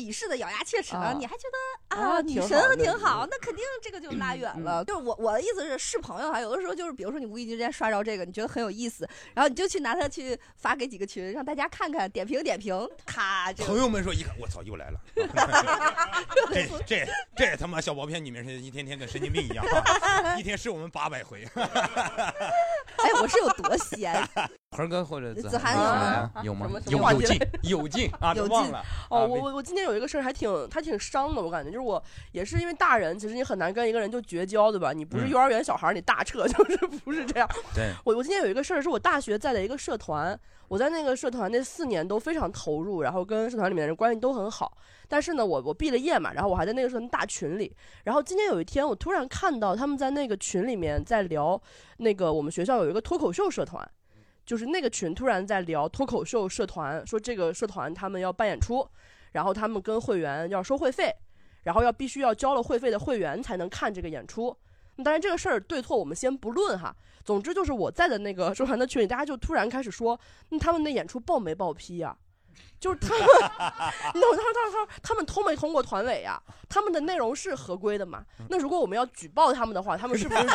[0.00, 4.82] 鄙视的咬牙切齿了，啊你还觉得啊啊，女神挺好挺好，那肯定这个就拉远嗯了。
[4.84, 14.98] 就是我我的意思是是朋友哈，有的时候就是比如说你无意之间刷着这个，你觉得很有意思，然后你就去拿它去发给几个群，让大家看看，点评点评，咔就朋友们说一看，我操，又来了，
[16.50, 17.06] 这这
[17.36, 21.46] 这他妈小薄片，你们是一天天跟神经病一样啊，一天是我们八百回。
[21.54, 24.16] 哎，我是有多闲？
[24.70, 26.70] 鹏哥或者子涵涵有吗？
[26.86, 28.80] 有劲有劲啊，都忘了。
[29.10, 32.02] 哦，啊我我我今天有一个事儿还挺还挺伤的，我感觉就是我
[32.32, 34.92] 也是因为大人，其实你很难跟一个人就绝交，对吧？
[34.92, 37.48] 你不是嗯幼儿园小孩儿，你大撤 就是不是这样。
[37.74, 40.38] 对， 我我今天有一个事儿，是我大学在的一个社团，
[40.68, 44.76] 我在那个社团那四年都非常投入，然后跟社团里面的人关系都很好。
[45.08, 47.74] 但是呢，我我毕了业嘛，然后我还在那个社团大群里。
[48.04, 51.60] 然后今天有一天，我突然看到他们在那个群里面在聊
[51.96, 53.84] 那个我们学校有一个脱口秀社团，
[54.46, 58.88] 就是那个群突然在聊脱口秀社团，说这个社团他们要办演出，
[59.32, 61.14] 然后他们跟会员要收会费，
[61.62, 64.56] 然后要必须要交了会费的会员才能看这个演出。
[65.02, 66.94] 当然这个事儿对错我们先不论哈，
[67.24, 70.18] 总之就是我在的那个社团的群里，大家就突然开始说，
[70.50, 72.14] 那他们那演出报没报批呀、
[72.78, 73.26] 就是他们，
[74.14, 76.38] 你懂他说他说他们通没通过团委呀、
[76.68, 78.22] 他们的内容是合规的嘛？
[78.50, 80.50] 那如果我们要举报他们的话，他们是不是就？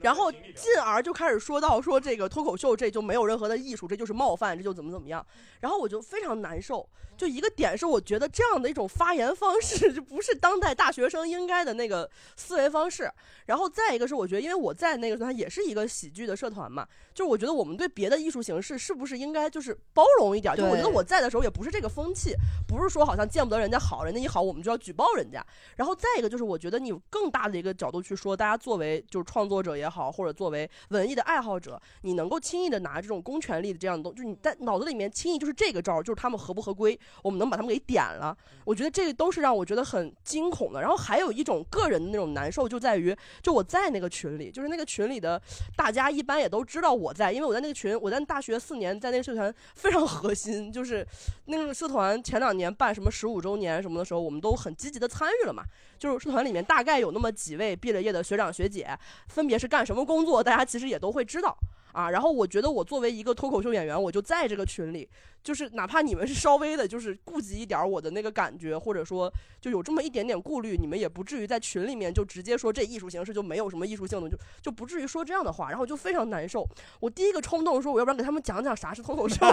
[0.00, 5.24] 然后进而就开始说到说这个脱口秀这就没有任何的艺术，这就是冒犯，这就怎么怎么样。
[5.60, 6.88] 然后我就非常难受。
[7.16, 13.08] 就一个点是，我觉得这样的一种发言方式就不是当代大学生应该的那个思维方式。
[13.46, 16.84] 然后再一个是，我觉得因为我在那个社团也是一个喜剧的社团嘛，
[17.14, 20.56] 就是我觉得我们对别的艺术形式是不是应该就是包容一点？
[20.56, 22.34] 就我觉得我在的时候也不是这个风气，
[22.66, 25.44] 不是说好像见不得人家好，人家一好我们就要举报人家。
[25.76, 38.36] 然后再一个就是，我觉得你有更大的一个角度去说，大家作为就是创作者也好，或者作为文艺的爱好者，你能够轻易的拿这种公权力的这样的东，就是你在脑子里面轻易就是这个招，就是他们合不合规，我们能把他们给点了。
[38.64, 40.80] 我觉得这个都是让我觉得很惊恐的。
[40.80, 45.40] 然后还有一种个人的那种难受，就在于就我在那个群里，就是那个群里的
[45.76, 51.06] 大家一般也都知道我在，因为我在那个群，我在大学四年在那个社团非常核心，就是
[51.46, 55.62] 那个社团前两年办什么十五周年什么的时候，我们都很积极的参与了嘛。
[56.04, 58.86] 就是社团里面大概有那么几位毕了业的学长学姐，
[59.28, 61.56] 分别是干什么工作，大家其实也都会知道
[61.92, 62.10] 啊。
[62.10, 65.08] 然后我觉得我作为一个脱口秀演员，我就在这个群里，
[65.42, 69.32] 就是哪怕你们是稍微的，就是顾及一点儿我的那个感觉，或者说
[69.62, 76.68] 就有这么一点点顾虑，你们也不至于在群里面就直接说这艺术形式就没有什么艺术性的，就就不至于说这样的话，然后就非常难受。
[77.00, 79.36] 我第一个冲动说，我要不然给他们讲讲啥是脱口秀。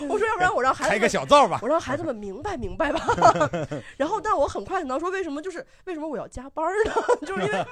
[0.00, 3.00] 我说，要不然我让孩子们开个小灶吧我让孩子们明白明白吧。
[3.96, 6.92] 然后，但我很快想到说，为什么就是为什么我要加班呢？
[7.26, 7.66] 就是因为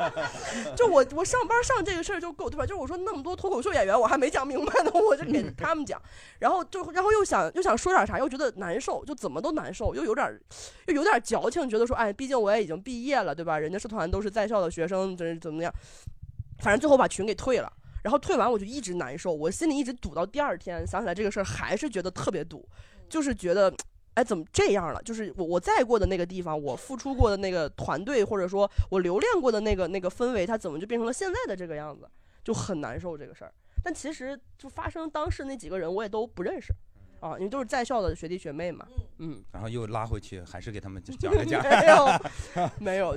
[0.76, 2.64] 就我我上班上这个事儿就够对吧？
[2.64, 6.00] 就是我说那么多脱口秀演员，我还没讲明白呢，我就给他们讲。
[6.38, 10.40] 然后就然后又想又想说点啥，又觉得难受，就怎么都难受，又有点
[10.86, 13.58] 又有点矫情，觉得说哎，毕竟我也已经毕业了，对吧？
[13.58, 15.72] 人家社团都是在校的学生，这怎么样？
[16.60, 17.72] 反正最后把群给退了。
[18.04, 22.64] 然后退完我就一直难受，我心里一直堵到第二天，想起来这个事儿还是觉得特别堵，
[23.08, 23.74] 就是觉得。
[24.14, 25.02] 哎，怎么这样了？
[25.02, 32.08] 就是我我在过的那个地方，我付出过的那个团队，或者说我留恋过的那个那个氛围，它怎么就变成了现在的这个样子？
[32.44, 33.52] 就很难受这个事儿。
[33.82, 36.72] 但其实就发生当时那几个人，我也都不认识，
[37.18, 38.86] 啊，因为都是在校的学弟学妹嘛。
[39.18, 41.60] 嗯，然后又拉回去，还是给他们讲了讲。
[42.78, 43.16] 没有，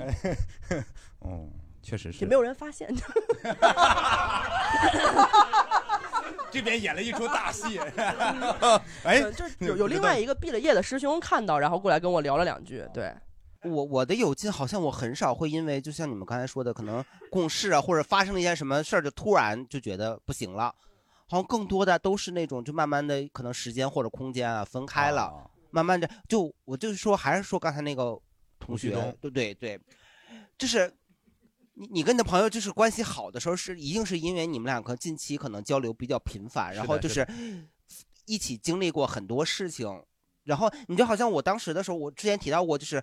[1.22, 1.48] 哦，
[1.82, 2.20] 确实是。
[2.20, 2.88] 也没有人发现。
[6.50, 7.78] 这边演了一出大戏。
[9.04, 12.82] 哎，就是有有另外一个毕了业的师兄看到，然后过来跟我聊了两句。
[12.94, 13.14] 对，
[13.64, 20.74] 我我的有劲好像我很少会因为就像你们刚才说的，可能共事啊，或者发生了一些什么事儿，就突然就觉得不行了。
[21.28, 28.18] 好像更多的都是那种就慢慢的可能时间或者空间啊分开了，慢慢的就我就是说还是说刚才那个
[28.58, 28.90] 同学，
[29.20, 29.78] 对对对，
[30.56, 30.90] 就是。
[31.80, 37.24] 你你跟你的朋友就是关系好的时候，是一定是因为你们两个近期可能交流比较频繁，然后就是
[38.26, 39.88] 一起经历过很多事情，
[40.42, 43.00] 然后你就好像我当时的时候，我之前提到过，就是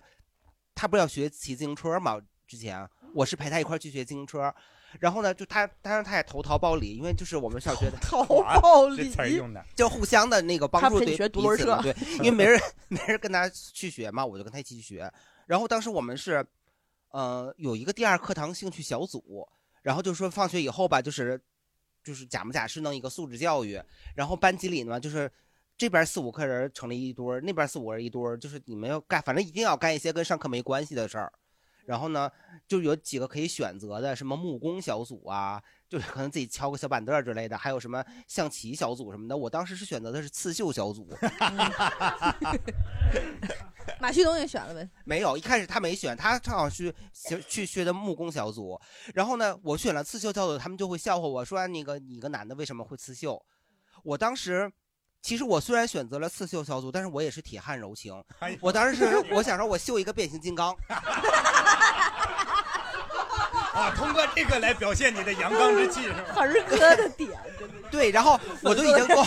[0.74, 2.20] 他不是要学骑自行车嘛？
[2.46, 4.54] 之前我是陪他一块去学自行车，
[5.00, 8.22] 然后呢，就他当然他也投桃报李，因为就是我们小学的投
[8.60, 15.10] 报李词儿用的，就互相的那个帮助对学独轮车，对， 因为没人没人跟他去学嘛，我就跟他一起去学，
[15.46, 16.46] 然后当时我们是。
[17.10, 19.48] 呃，有一个第二课堂兴趣小组，
[19.82, 21.40] 然后就说放学以后吧，就是
[22.04, 23.80] 就是假模假式弄一个素质教育，
[24.14, 25.30] 然后班级里呢，就是
[25.76, 31.32] 这边四五个人成立一堆那边四五个人一堆就是你们要干，反正一定要干一些跟上课没关系的事儿。
[31.86, 32.30] 然后呢，
[32.66, 39.36] 就有几个可以选择的，什么木工小组啊，就是可能自己敲个小板凳之类的，还有什么象棋小组什么的。
[39.36, 41.08] 我当时是选择的是刺绣小组。
[44.00, 44.88] 马旭东也选了呗？
[45.04, 46.92] 没有，一开始他没选，他正好去
[47.48, 48.78] 去学的木工小组。
[49.14, 53.40] 然后呢，我选了刺绣小组，他们就会笑话我说：“那个你个男的为什么会刺绣？”
[54.02, 54.68] 我当时
[55.22, 58.12] 其实我虽然选择了刺绣小组，但是我也是铁汉柔情。
[58.60, 60.76] 我当时是我想说，我绣一个变形金刚。
[63.76, 66.18] 啊，通过这个来表现你的阳刚之气是吧？
[66.40, 69.24] 儿歌的点真的，对，然后我都已经给我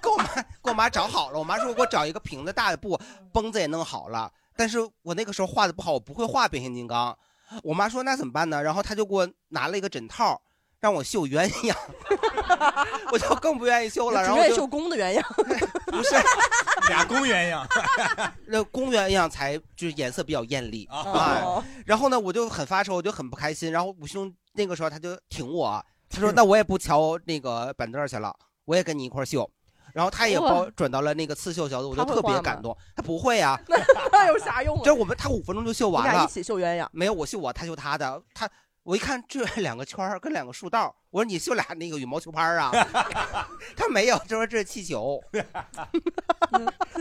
[0.00, 1.38] 给我妈给我妈找好了。
[1.38, 2.98] 我妈说给我找一个瓶子大的布，
[3.32, 4.32] 绷子也弄好了。
[4.56, 7.16] 但是我那个时候画的不好，我不会画变形金刚。
[7.62, 8.62] 我妈说那怎么办呢？
[8.62, 10.40] 然后她就给我拿了一个枕套，
[10.80, 11.74] 让我绣鸳鸯。
[13.12, 15.22] 我就更不愿意绣了，然后愿意绣公的鸳鸯，
[15.92, 16.14] 不是
[16.88, 17.66] 俩公鸳鸯，
[18.46, 21.62] 那公鸳鸯才就是颜色比较艳丽啊。
[21.86, 23.70] 然后呢，我就很发愁，我就很不开心。
[23.70, 28.34] 然后武兄那个时候他就挺我，他说那我也不瞧那个板凳去了，
[28.64, 29.48] 我也跟你一块绣。
[29.92, 32.74] 然后他也包转到了那个刺绣小组，我就特别感动。
[32.96, 33.60] 他不会呀，
[34.10, 34.82] 那有啥用？
[34.82, 36.86] 就我们他五分钟就绣完了，一起绣鸳鸯。
[36.92, 38.48] 没有我绣我，他绣他的，他。
[38.84, 42.72] 我一看这 两个圈儿跟两个竖道，我说你绣俩那个羽毛球拍儿啊？
[43.76, 45.22] 他没有，就说这是气球。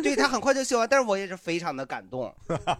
[0.03, 2.33] 对他很快就绣完，但是我也是非常的感动。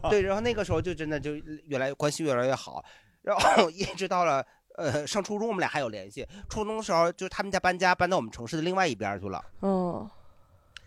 [0.10, 2.84] 对，然后那个时候就真的就越来关系越来越好，
[3.24, 4.46] 然后一直到了
[4.76, 6.28] 呃上初中，我们俩还有联系。
[6.48, 9.44] 初中的时候，就是他们家搬家搬到我们城市的另外一边去了。
[9.62, 10.10] 哦。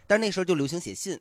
[0.07, 1.21] 但那时候就流行写信，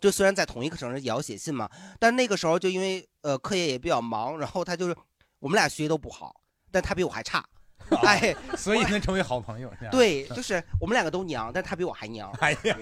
[0.00, 1.68] 就虽然在同一个城市也要写信嘛，
[1.98, 4.96] 但那个时候就因为呃课业也比较忙，然后他就是。
[5.42, 6.40] 我们俩学习都不好，
[6.70, 7.44] 但他比我还差，
[8.04, 9.68] 哎， 所以能成为好朋友。
[9.90, 12.30] 对，就是我们两个都娘，但他比我还娘。
[12.38, 12.78] 哎呀，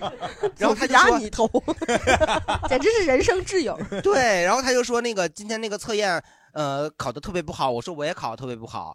[0.59, 1.49] 然后他就压你头，
[2.69, 3.81] 简直是人生挚友。
[4.03, 6.23] 对，然后他就说那个今天那个测验，
[6.53, 7.71] 呃，考的特别不好。
[7.71, 8.95] 我说我也考的特别不好。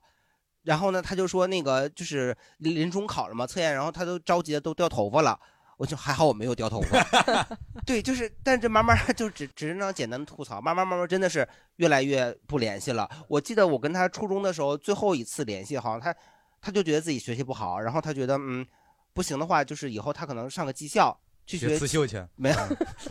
[0.62, 5.40] 然后呢，他就说那个就是临临中考了嘛，测验，然后他都着急的都掉头发了。
[5.78, 7.04] 我就还好，我没有掉头发。
[7.86, 13.10] 对，就是，但这慢慢就只只是那简单的吐槽，慢慢慢慢真的是越来越不联系了。
[13.28, 16.16] 我记得我跟他初中的时候最后一次联系，好像他
[16.62, 18.66] 他就觉得自己学习不好，然后他觉得嗯
[19.14, 22.58] 不行的话，就是以后他可能上个技校去学刺绣去，没有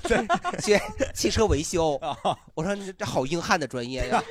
[0.58, 0.80] 学
[1.14, 2.00] 汽车维修。
[2.54, 4.22] 我说你这好硬汉的专业呀，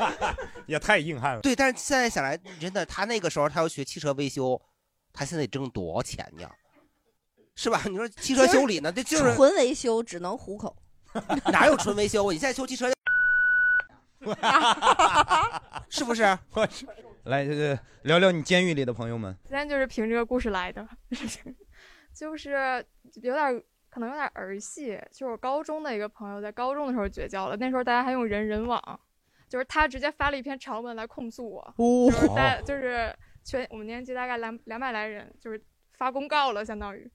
[0.65, 1.41] 也太硬汉了。
[1.41, 4.60] 对，但是现在想来，真的他那个时候他要学汽车维修，
[5.14, 6.49] 他现在挣多少钱呢？
[7.56, 7.82] 是吧？
[7.86, 8.92] 你说汽车修理呢？
[8.92, 10.76] 这就是纯维修，只能糊口。
[11.52, 12.32] 哪有纯维修？
[12.32, 12.92] 你现在修汽车，
[15.90, 16.24] 是不是？
[17.26, 19.38] 来，这个聊聊你监狱里的朋友们。
[19.44, 20.88] 今天就是凭这个故事来的，
[22.14, 22.84] 就是
[23.22, 25.00] 有点可能有点儿戏。
[25.12, 27.56] 就是我高中的一个朋友，在高中的时候绝交了。
[27.56, 29.00] 那时候大家还用人人网，
[29.48, 35.64] 就是他直接发了一篇长文来控诉我，就是在 就是全我们年级大概两两百来人，就是
[35.94, 37.10] 发公告了，相当于。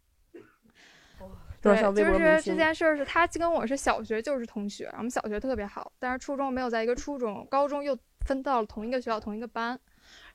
[1.74, 7.96] 对，就是这件事儿是他跟我是小学就是同学，我们小学特别好，但是初中没有在一个初中，高中又
[8.26, 9.78] 分到了同一个学校同一个班，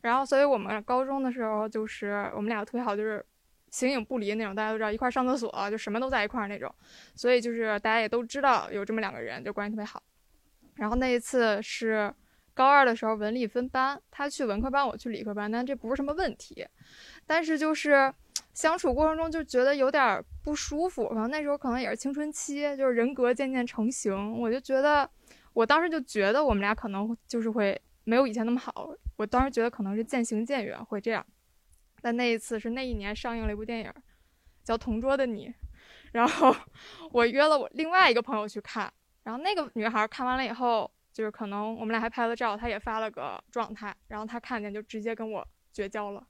[0.01, 3.23] 然后，所以我们高中的时候就是我们俩特别好，就是
[3.69, 6.73] 形影不离那种，大家都知道一块儿上厕所，就什么都在一块儿那种。
[7.15, 10.01] 所以就是大家也都知道有这么两个人，就关系特别好。
[10.75, 12.13] 然后那一次是
[12.53, 16.67] 高二的时候文理分班，他去文科班，我去理科班，但这不是什么问题。
[17.25, 18.13] 但是就是
[18.53, 25.09] 相处过程中就觉得有点不舒服，然后那时候可能也是青春期，就是人格渐渐成型，我就觉得，
[25.53, 31.25] 我当时就觉得我们俩可能就是会没有以前那么好，我当时觉得可能是渐行渐远会这样。
[32.01, 33.93] 但那一次是那一年上映了一部电影，
[34.63, 35.47] 叫《同桌的你》，
[36.11, 36.55] 然后
[37.11, 38.91] 我约了我另外一个朋友去看，
[39.23, 46.27] 然后那个女孩看完了以后，就是可能我们俩还拍了照，她也发了个状态，然后她看见就直接跟我绝交了。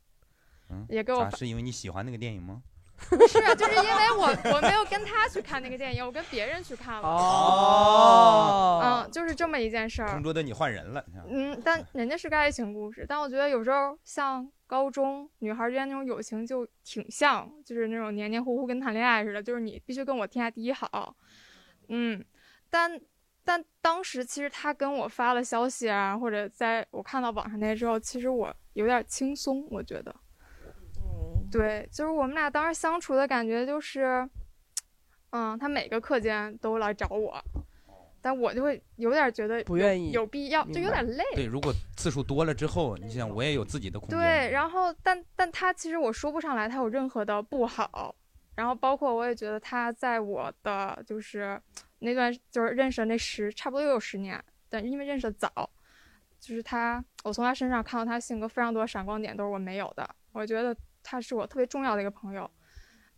[0.74, 2.62] 嗯，也给我咋是因为你喜欢那个电影吗？
[3.10, 7.08] 不 是，就是因为我我没有跟他去看那个电影，我跟别人去看了。
[7.08, 10.24] 哦嗯，就是这么一件事儿同。
[10.24, 21.14] 桌的你换人了，嗯，但人家是个爱情故事，但我觉得有时候像高中女孩之间那种友情就挺像，就是那种黏黏糊糊跟谈恋爱似的，就是你必须跟我天下第一好。
[21.90, 22.24] 嗯，
[22.70, 22.98] 但
[23.44, 30.16] 但当时其实他跟我发了消息啊，或者在我看到网上那些之后，其实我有点轻松，我觉得。
[31.54, 34.28] 对，就是我们俩当时相处的感觉就是，
[35.30, 37.40] 嗯，他每个课间都来找我，
[38.22, 41.24] 但我就会有点觉得不愿意有必要，就有点累。
[41.36, 44.18] 对，如果次数多了之后，你想我也有自己的空间。
[44.18, 48.16] 对，然后但但他其实我说不上来他有任何的不好，
[48.56, 51.62] 然后包括我也觉得他在我的就是
[52.00, 55.70] 那段就是认识的那十差不多又有十年，但因为认识的早，
[56.40, 62.50] 就是他我从他身上看到他性格非常多的闪光点都是我没有的，我觉得他是我特别重要的一个朋友，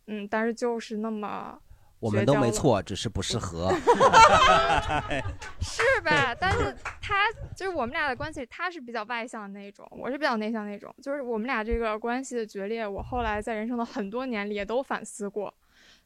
[0.06, 1.58] 嗯，但是就是那么
[2.00, 3.72] 我们都没错，只是不适合。
[5.60, 6.34] 是吧？
[6.38, 10.94] 但是他就是我们俩的关系，他是比较外向的那种，我是比较内向那种。
[11.02, 15.52] 就是我们俩这个关系的决裂，我后来在人生的很多年里也都反思过。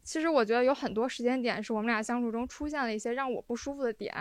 [0.02, 4.14] 其实我觉得有很多时间点是我们俩相处中出现了一些让我不舒服的点，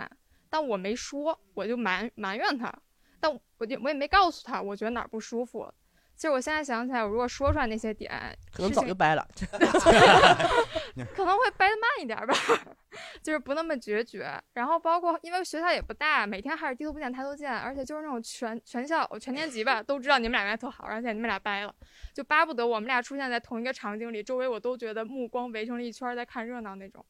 [0.50, 2.70] 但我没说，我就埋埋怨他，
[3.18, 5.72] 但我就我也没告诉他，我觉得哪儿不舒服。
[6.20, 8.12] 其实我现在想起来，我如果说出来那些点，
[8.52, 9.26] 可能早就掰了。
[11.16, 12.34] 可能会掰得慢一点吧，
[13.24, 14.30] 就是不那么决绝。
[14.52, 21.74] 然后包括因为学校也不大，每天还是低头不见抬头见，而且就是那种全全校全年级吧都知道你们俩关系特好，而且你们俩掰了，
[22.12, 27.02] 就巴不得我们俩出现在同一个场景里，周围我都觉得目光围成了一圈儿在看热闹那种。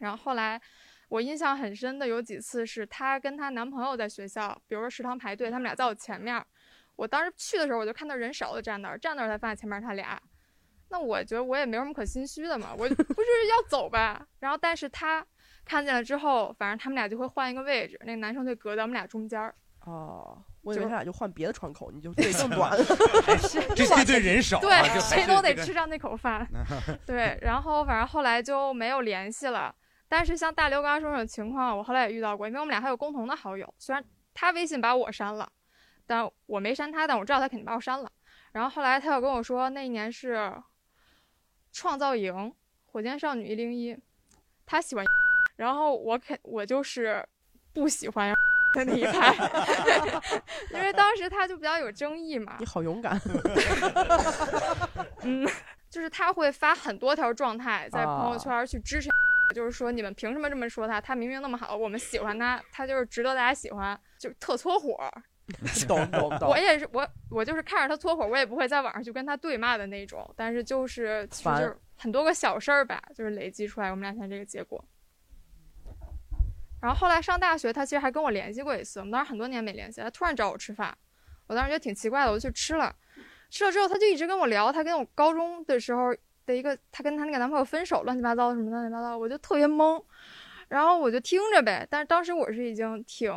[0.00, 0.60] 然后后来
[1.08, 6.44] 我印象很深的有几次是她跟她男朋友在学校，比如说食堂排队，他们俩在我前面儿。
[6.96, 10.20] 我当时去的时候，我就看到人少的站那儿，站那儿才发现前面他俩。
[10.90, 14.20] 那我觉得我也没有什么可心虚的嘛，我 不是要走呗？
[14.38, 15.26] 然后但是他
[15.64, 19.54] 看见了之后，反正他们俩就会换一个位置，那个男生就隔在我们俩中间儿。
[19.86, 22.70] 哦，我以为他俩就换别的窗口，你就 对更短。
[23.74, 26.46] 这这队人少啊，对，谁都得吃上那口饭。
[27.04, 29.74] 对，然后反正后来就没有联系了。
[30.08, 35.50] 但是像大刘刚刚说那种情况，我后来也遇到过，因为我们俩还有共同的好友，虽然他微信把我删了，
[36.06, 38.10] 但我没删他，但我知道他肯定把我删了。
[38.52, 40.52] 然后后来他又跟我说，那一年是
[41.72, 42.54] 创造营
[42.86, 43.96] 火箭少女一零一，
[44.64, 45.04] 他喜欢，
[45.56, 47.26] 然后我肯我就是
[47.72, 48.32] 不喜欢
[48.74, 49.34] 的那一派，
[50.72, 52.56] 因为当时他就比较有争议嘛。
[52.60, 53.20] 你好勇敢。
[55.22, 55.44] 嗯，
[55.90, 59.08] 就是他会发很多条状态在朋友圈去支持，
[59.52, 61.00] 就是说你们凭什么这么说他？
[61.00, 65.10] 他明明那么好，我们喜欢他，他就是值得大家喜欢，就是特搓火。
[65.86, 66.48] 懂懂懂。
[66.48, 70.28] 我也是，我我就是看着他搓火，我也不会在网上去跟他对骂的那种。
[70.36, 74.82] 但是就是其实就是很多个小事儿吧，就是累积出来我们俩现在这个结果。
[76.80, 80.96] 然后后来上大学，他其实还跟我联系过一次，我们当时很多年没联系，他突然找我吃饭，
[81.46, 82.94] 我当时觉得挺奇怪的，我就去吃了。
[83.50, 86.14] 吃了之后，他就一直跟我聊他跟我高中的时候
[86.44, 90.02] 的一个，他跟他那个男朋友分手，乱七八糟什么乱七八糟，我就特别懵。
[90.68, 93.30] 然后我就听着呗，但是当时我是已经挺，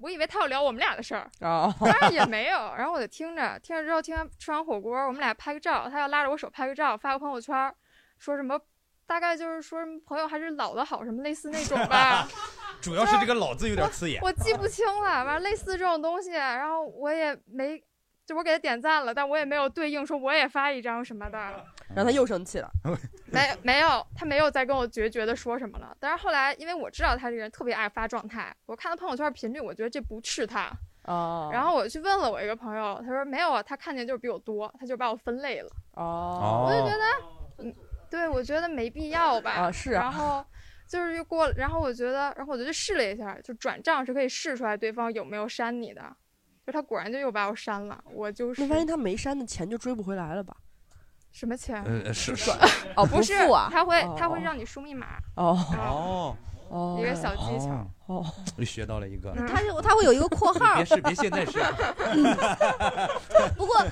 [0.00, 2.56] 我以为他要聊我们俩的事儿，啊当然也没有。
[2.76, 7.72] 然后我就听着，听着之后，听完吃完火锅，我们俩拍个照，他要拉着我手拍个照，发个朋友圈，
[8.18, 8.58] 说什么，
[9.06, 12.26] 大概就是说什么朋友还是老的好，什么类似那种吧。
[12.80, 14.18] 主要是这个“老”字有点刺眼。
[14.22, 17.82] 我记不清了，完了类似这种东西，然后我也没，
[18.30, 21.36] 就我给他点赞了，但我也没有对应说我也发一张什么的，
[21.88, 22.70] 然后他又生气了。
[23.26, 25.92] 没没有，他没有再跟我决绝的说什么了。
[25.98, 30.70] 但是后来，因为我知道他这个人特别爱发状态，我看他朋友圈频率，我觉得这不是他。
[31.06, 31.50] 哦。
[31.52, 35.68] 然后我去问了我一个朋友，他说没有啊，他看见就是比我多，他就把我分类了。
[35.94, 37.74] 哦我就觉得，嗯，
[38.08, 39.50] 对，我觉得没必要吧。
[39.50, 40.46] 啊是啊然后
[40.86, 46.00] 就是又过了，然后我觉得，然后我就去试了一下，就转账是可以试出来对方有没有删你的。
[46.70, 48.02] 就他果然就又把我删了。
[48.12, 50.56] 我就是那万一他没删的钱就追不回来了吧？
[51.32, 51.82] 什么钱？
[51.84, 52.50] 呃是是
[52.96, 55.18] 哦不是不啊他会哦他会让你输密码。
[55.34, 56.36] 哦哦
[56.68, 57.70] 哦一个小技巧。
[57.70, 58.26] 哦哦，
[58.56, 59.32] 又学到了一个。
[59.48, 61.58] 他是他会有一个括号，别是别现在是。
[63.56, 63.86] 不过，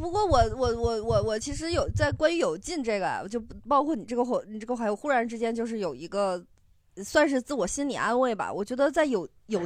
[0.00, 6.44] 不过我我我我我其实有在关于有劲这个啊，就包括你这个话，你这个话，我忽然之间就是有一个
[7.04, 8.52] 算是自我心理安慰吧。
[8.52, 9.60] 我觉得在有有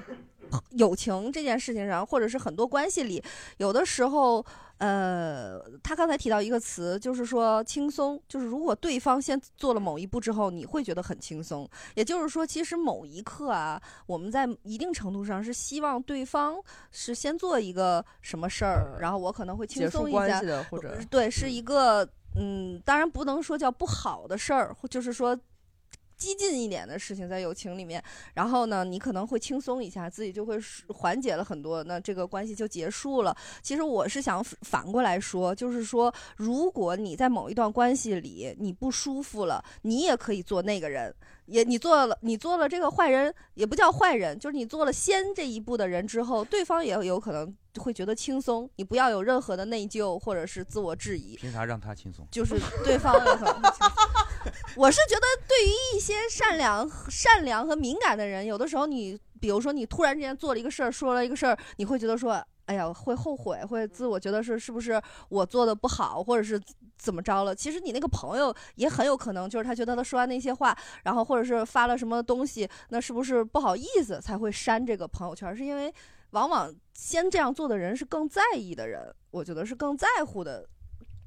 [0.71, 3.23] 友情这件事情上，或者是很多关系里，
[3.59, 4.45] 有的时候。
[4.79, 11.67] 呃，他刚才提到一个词，就是说轻松，就是如果对方先做了某一步之后，你会觉得很轻松。
[11.95, 16.57] 也就是说，其实某一刻啊，我们在一定程度上是希望对方
[16.91, 22.07] 是先做一个什么事儿，然后我可能会轻松一下或者对，是一个
[22.39, 25.35] 嗯，当然不能说叫不好的事儿，或就是说。
[26.17, 28.03] 激进一点的事情在友情里面，
[28.35, 33.37] 然后呢，你可能会轻松一下，自己就会缓解了很多，那这个关系就结束了。
[33.63, 41.15] 其实我是想反过来说，就是说，如果你在某一段关系里你不舒服了，你也可以做那个人，
[41.47, 51.37] 也你做了你做了这个坏人，也不叫坏人，就是你做了先这一步的人之后，对方也有可能会觉得轻松，你不要有任何的内疚或者是自我质疑。
[51.37, 52.27] 凭啥让他轻松？
[52.31, 54.26] 就是对方有可能轻松。
[54.77, 62.33] 我是觉得，对于一些善良、善良和敏感的人，有的时候你，比如说你突然之间做了一个事儿，说了一个事儿，你会觉得说，
[62.67, 65.01] 哎呀，会后悔，会自我觉得是是不是
[65.31, 66.61] 我做的不好，或者是
[66.99, 67.55] 怎么着了？
[67.55, 75.57] 其实你那个朋友也很有可能就是他觉得他说完那些话，然后或者是发了什么东西，那是不是不好意思才会删这个朋友圈？
[75.57, 75.91] 是因为
[76.33, 80.69] 往往先这样做的人是更在意的人，我觉得是更在乎的，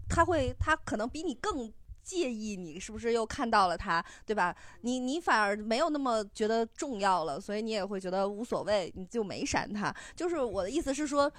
[0.07, 1.73] 他会他可能比你更。
[2.03, 4.55] 介意你是不是又看到了他，对吧？
[4.81, 9.93] 你你反而没有那么觉得重要了，所以你也会觉得无所谓，你就没删他。
[10.15, 11.31] 就是我的意思是说，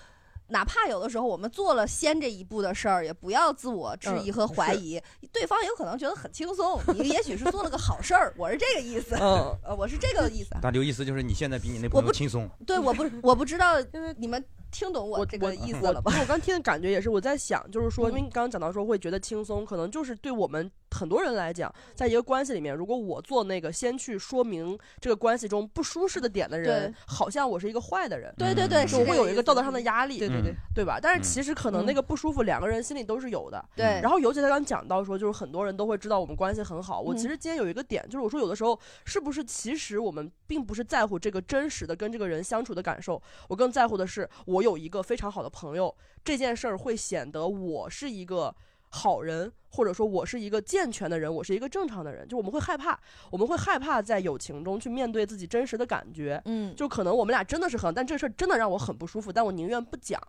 [0.48, 5.00] 哪怕有的时候我们做了先这一步的事儿，也不要自我质疑和怀疑，
[5.32, 10.50] 对方有可能觉得很轻松，你也许是做了个好事儿，我是这个意思，嗯呃，我是这个意思。
[10.60, 12.48] 大刘意思就是你现在比你那我不朋友轻松。
[12.66, 13.80] 对，我不我不知道，
[14.18, 16.12] 你们听懂我这个意思了吧？
[16.20, 28.34] 我刚听的感觉也是，我在想，就是说，因为你刚刚讲到说会觉得轻松，可能就是对我们很多人来讲，在一个关系里面，如果我做那个先去说明这个关系中不舒适的点的人，好像我是一个坏的人。
[28.36, 30.18] 对对对就是我会有一个道德上的压力。
[30.18, 30.98] 对对对，对吧？
[31.00, 33.64] 但是其实可能那个不舒服，两个人心里都是有的。
[33.76, 37.00] 对然后尤其他刚讲到说，就是很多人都会知道我们关系很好。
[37.00, 45.94] 我嗯其实今天有一个点，就是我说有的时候是不是其实我们并不是在乎这个真实的跟这个人相处的感受，我更在乎的是我有一个非常好的朋友，
[46.24, 48.54] 这件事儿会显得我是一个。
[48.90, 52.98] 好人，或者说我是一个健全的人，我是一个正常的人，就我们会害怕，
[53.30, 60.20] 我们会害怕在友情中去面对自己真实的感觉，嗯，就可能我们俩真的是很，但这事儿真的让我很不舒服，但我宁愿不讲，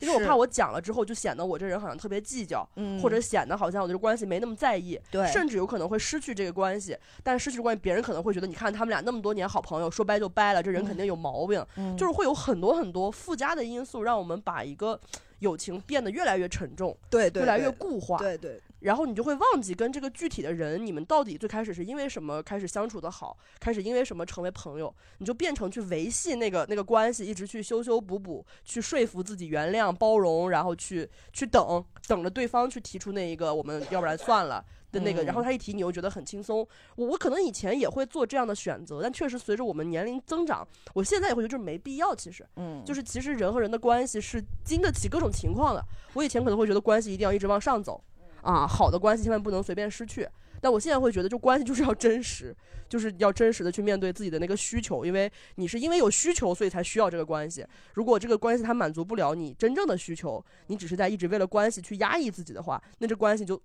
[0.00, 11.96] 因为我怕我讲了之后就显得我这人好像特别计较，嗯或者显得好像我这个关系没那么在意，对甚至有可能会失去这个关系，但失去关系，别人可能会觉得，你看他们俩那么多年好朋友，说掰就掰了，这人肯定有毛病，嗯。
[11.96, 15.00] 就是会有很多很多附加的因素，让我们把一个
[15.40, 18.60] 友情变得越来越沉重，对对越来越固化，对对。
[18.80, 34.64] 然后你就会忘记跟这个具体的人，你们到底最开始是因为什么开始相处的好，开始因为什么成为朋友，你就变成去维系那个那个关系，一直去修修补补，去说服自己原谅包容，然后去去等等着对方去提出那一个我们要不然算了。
[34.92, 36.66] 的那个，嗯然后他一提，你又觉得很轻松。
[36.96, 42.14] 我我可能以前也会做这样的选择，但确实随着我们年龄增长，我现在也会觉得就是没必要。
[42.14, 45.84] 其实，嗯就是其实人和人的关系是经得起各种情况的。
[46.14, 48.02] 我以前可能会觉得关系一定要一直往上走，
[48.42, 50.28] 啊，好的关系千万不能随便失去。
[50.62, 52.54] 但我现在会觉得，就关系就是要真实，
[52.86, 57.64] 就是要真实的去面对自己的那个需求，因为你是因为有需求，所以才需要这个关系。
[57.94, 63.58] 如果这个关系它满足不了你真正的需求，你只是在一直为了关系去压抑自己的话，那这关系就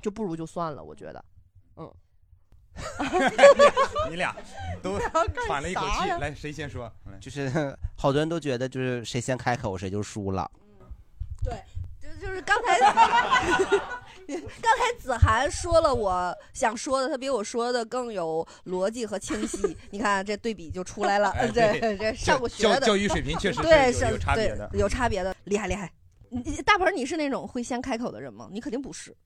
[0.00, 0.82] 就不如就算了。
[0.82, 1.24] 我觉得，
[1.76, 1.92] 嗯，
[4.10, 4.34] 你俩
[4.82, 4.98] 都
[5.46, 6.90] 喘了一口气，来，谁先说？
[7.20, 7.50] 就是
[7.96, 10.50] 好多人都觉得，就是谁先开口谁就输了。
[11.42, 11.54] 对，
[12.00, 12.78] 就就是刚才
[14.28, 19.76] 刚才子涵说了我想说的，他比我说的更有逻辑和清晰。
[19.90, 25.90] 你看这对比就出来了， 哎这对这上过学的教教育水平确实是对是有差别的有差别的，厉害厉害。
[26.64, 28.48] 大鹏，你是那种会先开口的人吗？
[28.52, 29.16] 你肯定不是。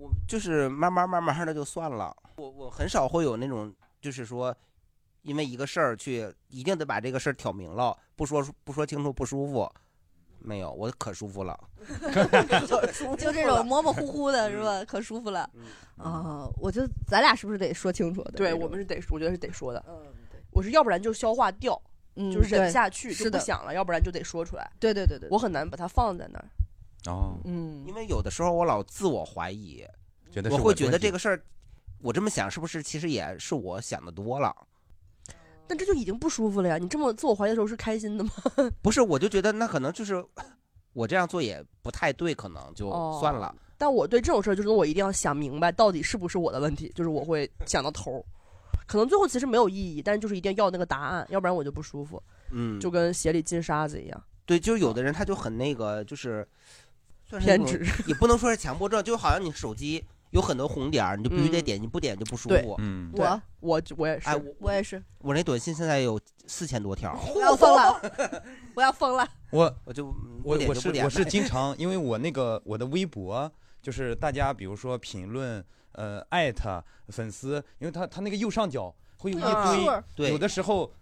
[0.00, 3.70] 我就是慢慢慢慢的就算了，我我很少会有那种
[4.00, 4.56] 就是说，
[5.22, 9.70] 因为一个事儿去一定得把这个事儿挑明了，不说不说清楚不舒服。
[10.42, 11.54] 没有，我可舒服了
[13.18, 14.82] 就这种模模糊糊的是吧？
[14.86, 15.40] 可舒服了。
[15.98, 18.30] 啊，我觉得咱俩是不是得说清楚的？
[18.32, 19.84] 对我们是得，我觉得是得说的。
[19.86, 20.00] 嗯，
[20.50, 21.78] 我是要不然就消化掉。
[22.16, 24.68] 嗯就是忍对下去，就是不的想了，要不然就得说出来。
[24.80, 26.44] 对对对对，我很难把它放在那儿。
[27.06, 29.84] 哦，嗯，因为有的时候我老自我怀疑，
[30.30, 31.42] 觉得我会觉得这个事儿，
[32.02, 34.54] 我这么想是不是其实也是我想的多了？
[35.66, 36.78] 但这就已经不舒服了呀！
[36.78, 38.30] 你这么自我怀疑的时候是开心的吗？
[38.82, 40.22] 不是，我就觉得那可能就是
[40.92, 43.54] 我这样做也不太对，可能就哦算了。
[43.78, 48.24] 但我对这种事儿，就是我一定要想明白到底是不是我的问题，就是我会 想到头儿。
[48.86, 52.20] 可能最后其实没有意义，但是就是一定要要那个答案，要不然我就不舒服。
[52.50, 54.24] 嗯就跟鞋里进沙子一样。
[54.44, 56.44] 对，就有的人他就很那个，就是
[57.30, 62.74] 算是偏执也不能说是强迫症，就好像你手机有很多红点儿，你就必须得嗯点，你不点就不舒对服。
[62.80, 68.42] 嗯对我我我也是，哎，我我也是，我那短信现在有四千多条， 我要疯了，
[68.74, 69.28] 我要疯了。
[69.50, 73.50] 我我就我我不点就不点是我是经常，因为我那个我的微博
[73.80, 80.92] 就是大家比如说评论呃艾特粉丝，因为他他那个右上角会有一啊堆，对有的时候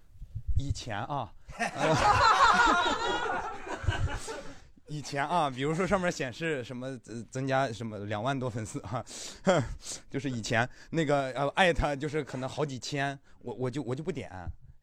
[0.58, 1.32] 以前啊。
[4.88, 9.04] 呃以前啊，比如说上面显示什么增增加什么两万多粉丝啊，
[10.10, 14.30] 就是以前那个呃艾特就是可能好几千，我我就我就不点，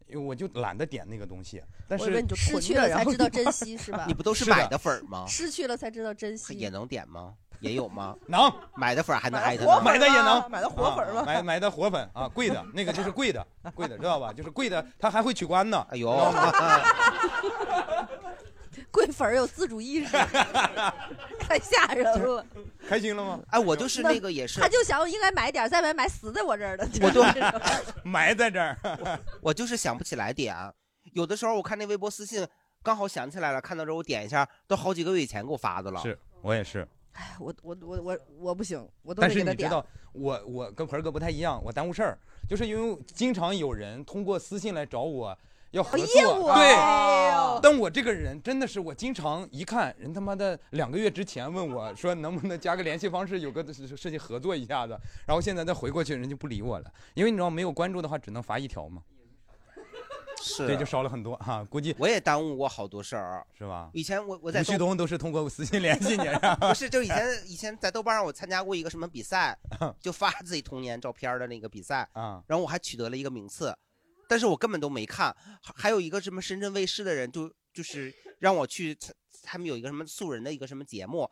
[0.08, 1.62] 因为我就懒得点那个东西。
[1.88, 4.06] 但是失去了才知道珍惜是吧？
[4.08, 5.26] 你不都是买的粉吗？
[5.28, 6.54] 失去了才知道珍惜。
[6.54, 7.34] 也能点吗？
[7.60, 8.16] 也有吗？
[8.28, 9.82] 能买的粉还能艾特活呢？
[9.84, 14.32] 买的也能，买的活粉吗啊买买的活粉啊，贵的那个就是贵的，贵的知道吧？
[14.32, 15.84] 就是贵的，他还会取关呢。
[15.90, 16.12] 哎呦，
[18.96, 20.12] 贵粉儿有自主意识，
[21.38, 22.46] 太吓人了。
[22.88, 23.42] 开心了吗？
[23.50, 26.88] 哎，我就是那个也是他，就想应该买点儿，再买买死在我这儿的。
[27.02, 27.22] 我都
[28.10, 28.78] 埋在这儿，
[29.42, 30.56] 我就是想不起来点。
[31.12, 32.48] 有的时候我看那微博私信，
[32.82, 36.00] 刚好想起来了，看到之后我点一下，都好几个月以前给我发的了。
[36.02, 36.88] 是我也是。
[37.12, 39.58] 哎，我我我我我不行，我都但得给他点。
[39.58, 42.18] 是你知道，我我跟盆儿哥不太一样，我耽误事儿，
[42.50, 45.38] 就是因为经常有人通过私信来找我
[45.76, 46.74] 要合作，业务啊对。
[46.74, 47.26] 哎
[47.62, 54.96] 但我这个人真的是，我经常一看人他妈的两个月之前问我说能不能加个联系方式，有个事事情合作一下子，
[55.26, 59.02] 然后现在再回过去，人就不理我了，因为你知道没有关注的话，只能发一条嘛，
[60.44, 63.90] 是，对，就少了很多哈、估计我也耽误过好多事儿，是吧？
[63.94, 66.26] 以前我我在吴旭东都是通过私信联系你，
[66.60, 69.58] 不是，就以前以前在豆瓣上我参加过一个什么比赛，
[70.00, 73.76] 就发自己童年照片的那个比赛啊，然后我还取得了一个名次，
[74.28, 75.36] 但是我根本都没看。
[75.62, 78.98] 还还有一个什么深圳卫视的人就就是让我去，
[79.44, 81.30] 他们有一个什么素人的一个什么节目。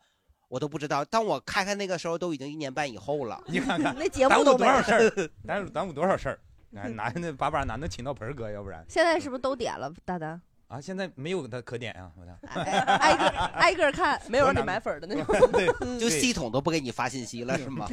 [0.48, 3.42] 我都不知道，当我开开那个时候，都已经一年半以后了。
[3.48, 5.10] 你看看那节目耽误多都没少事儿，
[5.44, 6.38] 耽误耽误多少事儿，
[6.70, 10.40] 哪哪那把把男的请到盆儿哥，要不然现在是不是都点了，大丹？
[10.68, 12.60] 啊，现在没有他可点啊，我操。
[12.60, 15.50] 挨个挨个看，没有让你买粉儿的那 种。
[15.50, 17.88] 对，就系统都不给你发信息了，是吗？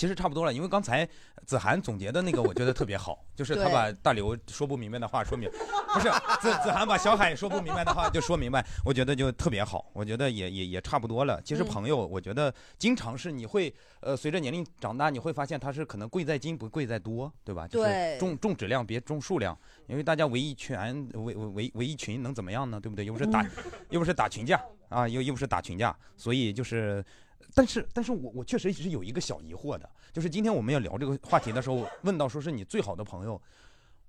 [0.00, 1.06] 其实差不多了，因为刚才
[1.44, 5.46] 子涵总结的那个，我觉得特别好， 就是他把大刘说不明白的话说明，
[5.92, 6.08] 不是
[6.40, 11.38] 子子涵把小海说不明白的话就说明白，我觉得就特别好，我觉得也也也差不多了。
[11.42, 13.70] 其实嗯朋友，我觉得经常是你会
[14.00, 17.68] 呃随着年龄长大，你会发现他是可能贵在精不贵在多，对吧？
[17.68, 19.54] 就是对重重质量别重数量，
[19.86, 22.80] 因为大家围一圈围围围围一群能怎么样呢？
[22.80, 23.04] 对不对？
[23.04, 23.50] 又不是打、嗯
[23.90, 24.58] 又不是打群架
[24.88, 27.04] 啊，又又不是打群架，所以就是。
[27.54, 33.40] 但是，但是我我确实是有一个小疑惑的，就是今天我们要聊这个话题的时候，问到说是你最好的朋友，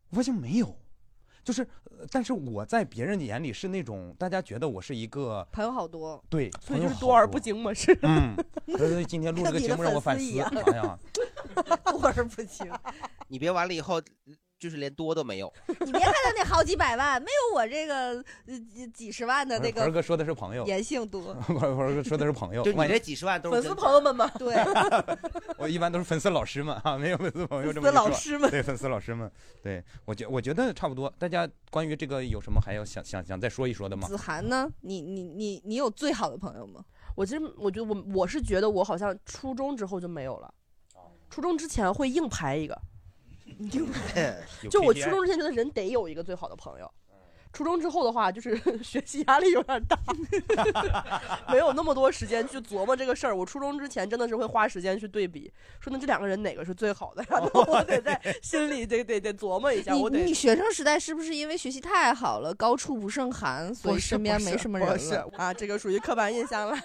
[0.09, 0.75] 我发现没有，
[1.43, 7.97] 就是，呃但是我在别人眼里是那种大家觉得我是一个朋友好多，对，所以朋友就是多而不精嘛，是。
[8.03, 8.35] 嗯，
[8.77, 10.99] 所以今天录这个 节目让我反思，哎呀，
[11.85, 12.71] 多而不精。
[13.27, 14.01] 你别完了以后，
[14.61, 15.51] 就是连多都没有。
[15.67, 21.33] 你别看他那好几百万，没有我这个呃几几十万的那个盆儿哥说的是朋友，言性多。
[21.33, 24.55] 盆儿哥说的是朋友， 就你这几十万都是粉丝朋友们吗， 对，
[25.57, 29.29] 我一般都是粉丝老师们啊，没有粉丝朋友这么粉丝老师们对粉丝老师们，
[29.63, 31.11] 对我觉我觉得差不多。
[31.17, 34.07] 大家关于这个有什么还要想想想再说一说的吗？
[34.07, 34.69] 子涵呢？
[34.81, 36.85] 你你你你有最好的朋友吗？
[37.15, 40.53] 我其实我觉得我我是觉得我好像初中之后就没有了，
[41.31, 42.79] 初中之前会硬排一个，
[44.69, 46.91] 就我初中之前觉得人得有一个最好的朋友。
[47.53, 49.99] 初中之后的话，就是 学习压力有点大，
[51.51, 53.35] 没有那么多时间去琢磨这个事儿。
[53.35, 55.51] 我初中之前真的是会花时间去对比，
[55.81, 59.91] 说那这两个人哪个是最好的，然后我得在心里得得得琢磨一下。
[59.93, 65.29] 你我得你学生时代是不是因为学习太好了，高处不胜寒，所以身边没什么人不是了？
[65.35, 66.77] 啊，这个属于刻板印象了。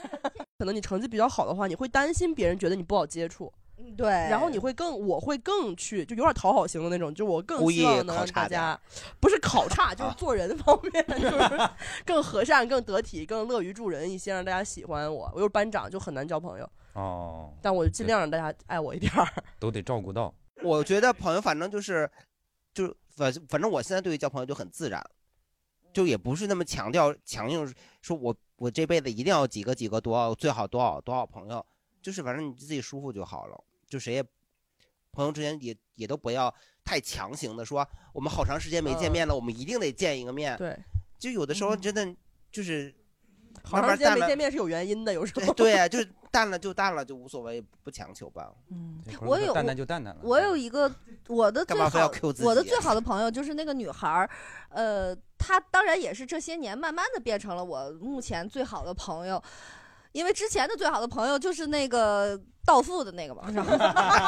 [0.59, 3.53] 可能你成绩比较好的话，你会担心别人觉得你不好接触，
[3.97, 8.79] 对，然后你会更，我会更去，就有点讨好型的那种，就我更希望能大家，
[9.21, 11.71] 不是考差，就是做人方面，就是
[12.05, 15.31] 更和善、更得体、更乐于助人一些，让大家喜欢我。
[15.35, 19.27] 我又是班长，就很难交朋友，哦，但我尽量让大家爱我一点儿。
[19.59, 20.35] 都得照顾到。
[20.63, 22.11] 我觉得朋友反正就是，
[22.73, 25.05] 就是反反正我现在对于交朋友就很自然，
[25.93, 31.65] 就也不是那么强调强硬说我我这辈子一定要几个几个多少最好多少多少朋友，
[32.01, 34.25] 就是反正你自己舒服就好了，就谁也
[35.13, 36.53] 朋友之间也也都不要
[36.85, 40.57] 太强行的说我们好长时间没见面了，我们一定得见一个面。
[40.57, 40.79] 对，
[41.19, 42.15] 就有的时候真的
[42.51, 42.95] 就是
[43.63, 45.55] 好长时间没见面是有原因的，有时候。
[45.55, 48.53] 对啊，就是淡了就淡了，就无所谓，不强求吧。
[48.71, 50.21] 嗯我有淡淡就淡淡了。
[50.23, 50.93] 我有一个
[51.29, 54.31] 我的最干嘛非要好 Q 自己我的最好的朋友就是那个女孩儿，
[54.69, 59.43] 呃，她当然也是这些年慢慢的变成了我目前最好的朋友。
[60.17, 63.43] 因为之前的最好的朋友就是那个到付的那个嘛，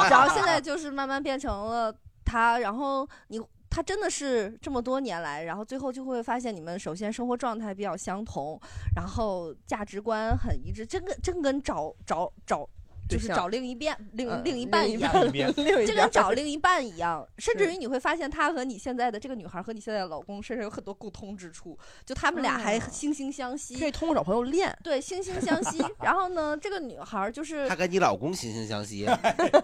[0.07, 1.91] 然后现在就是慢慢变成了
[2.23, 3.41] 他，然后你
[3.71, 8.59] 他真的是这么多年来，然后最后就会发现你们首先生活状态比较相同，
[8.95, 12.69] 然后价值观很一致，真跟真跟找找找。
[13.09, 24.77] 就是找另一遍另嗯另一半另一一样半， 另一这边跟找另一半一样， 甚至于你会发现，他和你现在的这个女孩和你现在的老公身上有很多共通之处，就他们俩还啊惺惺相惜，可以通过找朋友练。
[24.83, 25.83] 对，惺惺相惜。
[26.01, 29.07] 然后呢，这个女孩就是她跟你老公惺惺相惜，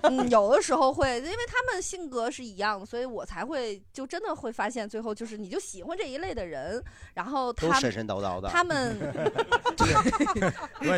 [0.03, 8.49] 嗯，有的时候会，因为他们性格是一样的，所以我才会就真的会发现，最后就是你就喜欢这一类的人，然后他都神神叨叨的。
[8.49, 8.97] 他们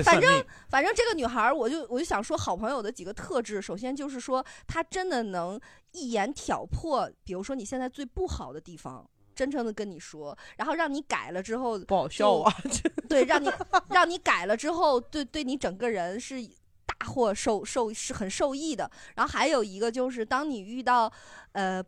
[0.04, 5.60] 反正反正这个女孩儿，我就我就想说，好朋友的几个特质，首先就是说，他真的能
[5.92, 9.10] 一眼挑破，比如说你现在最不好的地方。
[9.36, 12.52] 真诚的跟你说，然后让你改了之后不好笑啊！
[13.08, 13.48] 对，让你
[13.92, 16.44] 让你改了之后，对对你整个人是
[16.88, 18.90] 大获受受是很受益的。
[19.14, 21.14] 然后还有一个就是，当你遇到
[21.52, 21.84] 呃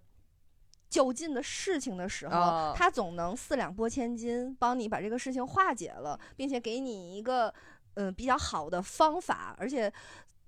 [0.91, 7.51] 较劲的事情的时候，啊他总能四两拨千斤，帮你把这个事情化解了，并且给你一个
[7.95, 9.91] 嗯、呃比较好的方法，而且。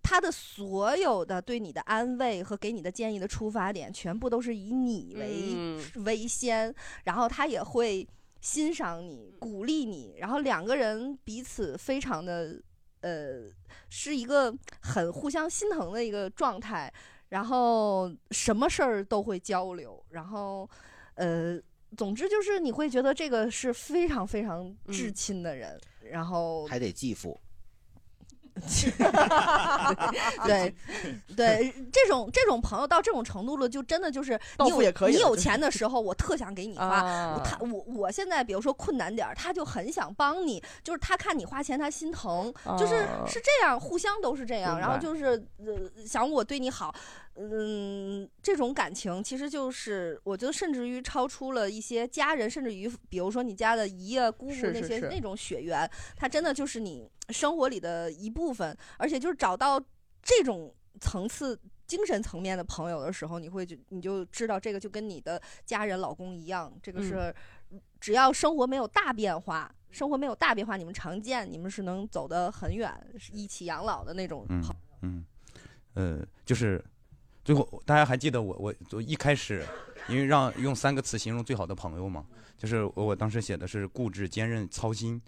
[0.03, 6.73] 他的所有的对你的安慰和给你的建议的出发点，全部都是以你为、嗯为先，
[7.03, 8.07] 然后他也会
[8.41, 12.61] 欣赏你、鼓励你，然后两个人彼此非常的
[13.01, 13.43] 呃，
[13.89, 16.91] 是一个很互相心疼的一个状态，
[17.29, 20.69] 然后什么事儿都会交流，然后
[21.15, 21.59] 呃，
[21.95, 27.39] 总之就是你会觉得这个是非常非常至亲的人，然后还得继父。
[30.45, 30.73] 对
[31.35, 36.85] 对，这种这种朋友到这种程度了，就真的就是你有你有钱的 时候，我特想给你花。
[36.85, 44.79] 啊他我我现在比如说困难点儿，他就很想帮你，就是他看你花钱，他心疼，就是啊是这样，互相都是这样。
[44.79, 46.93] 然后就是呃，想我对你好，
[47.35, 59.79] 嗯，这种感情其实就是我觉得甚至于超出了一些家人，甚至于比如说你家的姨啊、姑姑那些那种血缘，他真的就是你生活里的一部分，而且就是找到
[60.21, 61.59] 这种层次。
[61.87, 67.35] 精神层面的朋友的时候，你会就你就知道这个就跟你的家人、老公一样，这个嗯是
[67.99, 72.89] 只要生活没有大变化，生活没有大变化，你们常见，你们是能走得很远，
[73.19, 75.25] 是一起养老的那种嗯朋嗯，
[75.95, 76.81] 呃，就是
[77.43, 79.61] 最后大家还记得我我我一开始
[80.07, 82.25] 因为让用三个词形容最好的朋友嘛，
[82.57, 85.21] 就是我我当时写的是固执、坚韧、操心。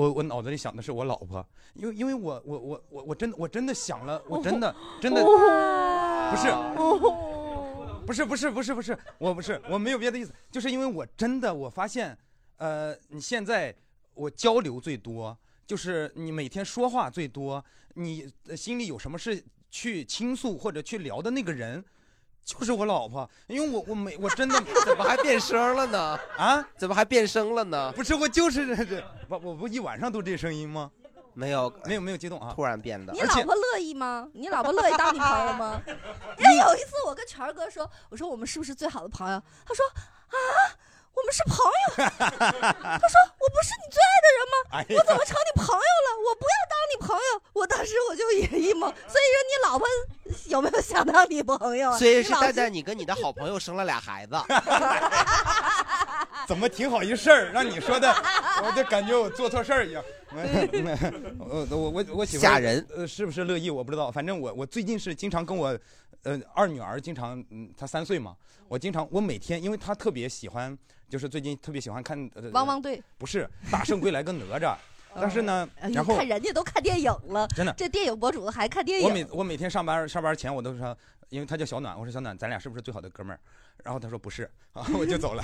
[0.00, 6.48] 我我脑子里想的是我老婆，因为因为我我我我我真的我真的想了，我真的 真的不是
[8.06, 12.16] 不是不是不是不是，我不是我没有别的意思，就是因为我真的我发现，
[12.56, 13.74] 呃，你现在
[14.14, 15.36] 我交流最多，
[15.66, 17.62] 就是你每天说话最多，
[17.94, 21.84] 你呃心里有什么事去倾诉或者去聊的那个人，
[22.58, 26.18] 就是我老婆，因为我我没 我真的怎么还变声了呢？
[26.36, 26.66] 啊？
[26.76, 27.92] 怎么还变声了呢？
[27.94, 30.90] 不是我就是这这，我我不一晚上都这声音吗？
[31.32, 34.28] 没有没有没有激动啊，突然变的你老婆乐意吗？
[34.32, 35.80] 你老婆乐意当你朋友吗？
[35.86, 35.92] 因
[36.44, 39.40] 为有一次我跟权儿哥说，我说我们是不是最好的朋友？
[39.64, 39.86] 他说
[40.28, 40.36] 啊，
[41.14, 41.62] 我们是朋友。
[41.98, 44.54] 他说我不是你最爱的人吗？
[44.98, 46.08] 我怎么成你朋友了？
[46.28, 47.22] 我不要当你朋友。
[47.52, 48.80] 我当时我就也一懵。
[49.08, 49.86] 所以说你老婆
[50.46, 51.98] 有没有想当你朋友啊？
[51.98, 54.34] 所以是你老蛋蛋，你跟你的好朋友生了俩孩子，
[56.46, 58.08] 怎么挺好一事儿，让你说的，
[58.64, 60.02] 我就感觉我做错事儿一样。
[60.30, 65.76] 我我我我媳妇儿吓人，呃，是不是乐意我不知道，反正我我最近是经常跟我，
[66.22, 68.36] 呃，二女儿经常，嗯，她三岁嘛，
[68.68, 70.76] 我经常我每天，因为她特别喜欢，
[71.08, 74.76] 就是最近特别喜欢看，呃、汪汪队不是《大圣归来》跟哪吒，
[75.14, 79.08] 但是呢，然后看人家都看电影了，真的这电影博主还看电影。
[79.08, 80.96] 我每我每天上班上班前我都说，
[81.30, 83.40] 因为他叫小暖，我说小暖，咱俩是不是最好的哥们儿？
[83.82, 85.42] 然后他说不是，啊， 我就走了。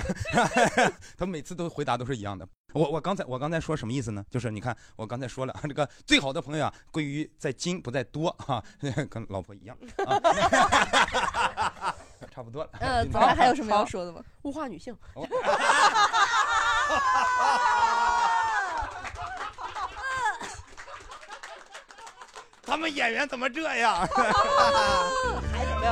[1.17, 2.47] 他每次都回答都是一样的。
[2.73, 4.23] 我我刚才我刚才说什么意思呢？
[4.29, 8.63] 就是你看我刚才说了，这个最好的朋友啊，归于在精不在多哈、
[9.09, 9.77] 跟老婆一样。
[10.05, 11.95] 啊、
[12.29, 12.69] 差不多了。
[12.79, 14.21] 呃，今天子涵还有什么要说的吗？
[14.43, 14.95] 物化女性。
[22.63, 24.05] 他们演员怎么这样？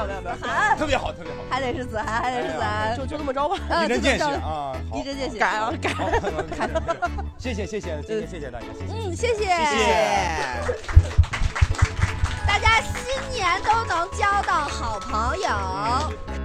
[0.03, 1.37] 没有没有没有，特别好，特别好。
[1.49, 3.57] 还得是子涵，还得是子涵，就就这么着吧。
[3.69, 4.75] 嗯一针见血啊！
[4.91, 5.89] 好一针见血，改啊改
[7.37, 8.93] 谢，谢谢谢谢，今天谢谢大家，谢谢。
[8.93, 9.85] 嗯，谢谢，谢谢。
[12.45, 16.44] 大家新年都能交到好朋友。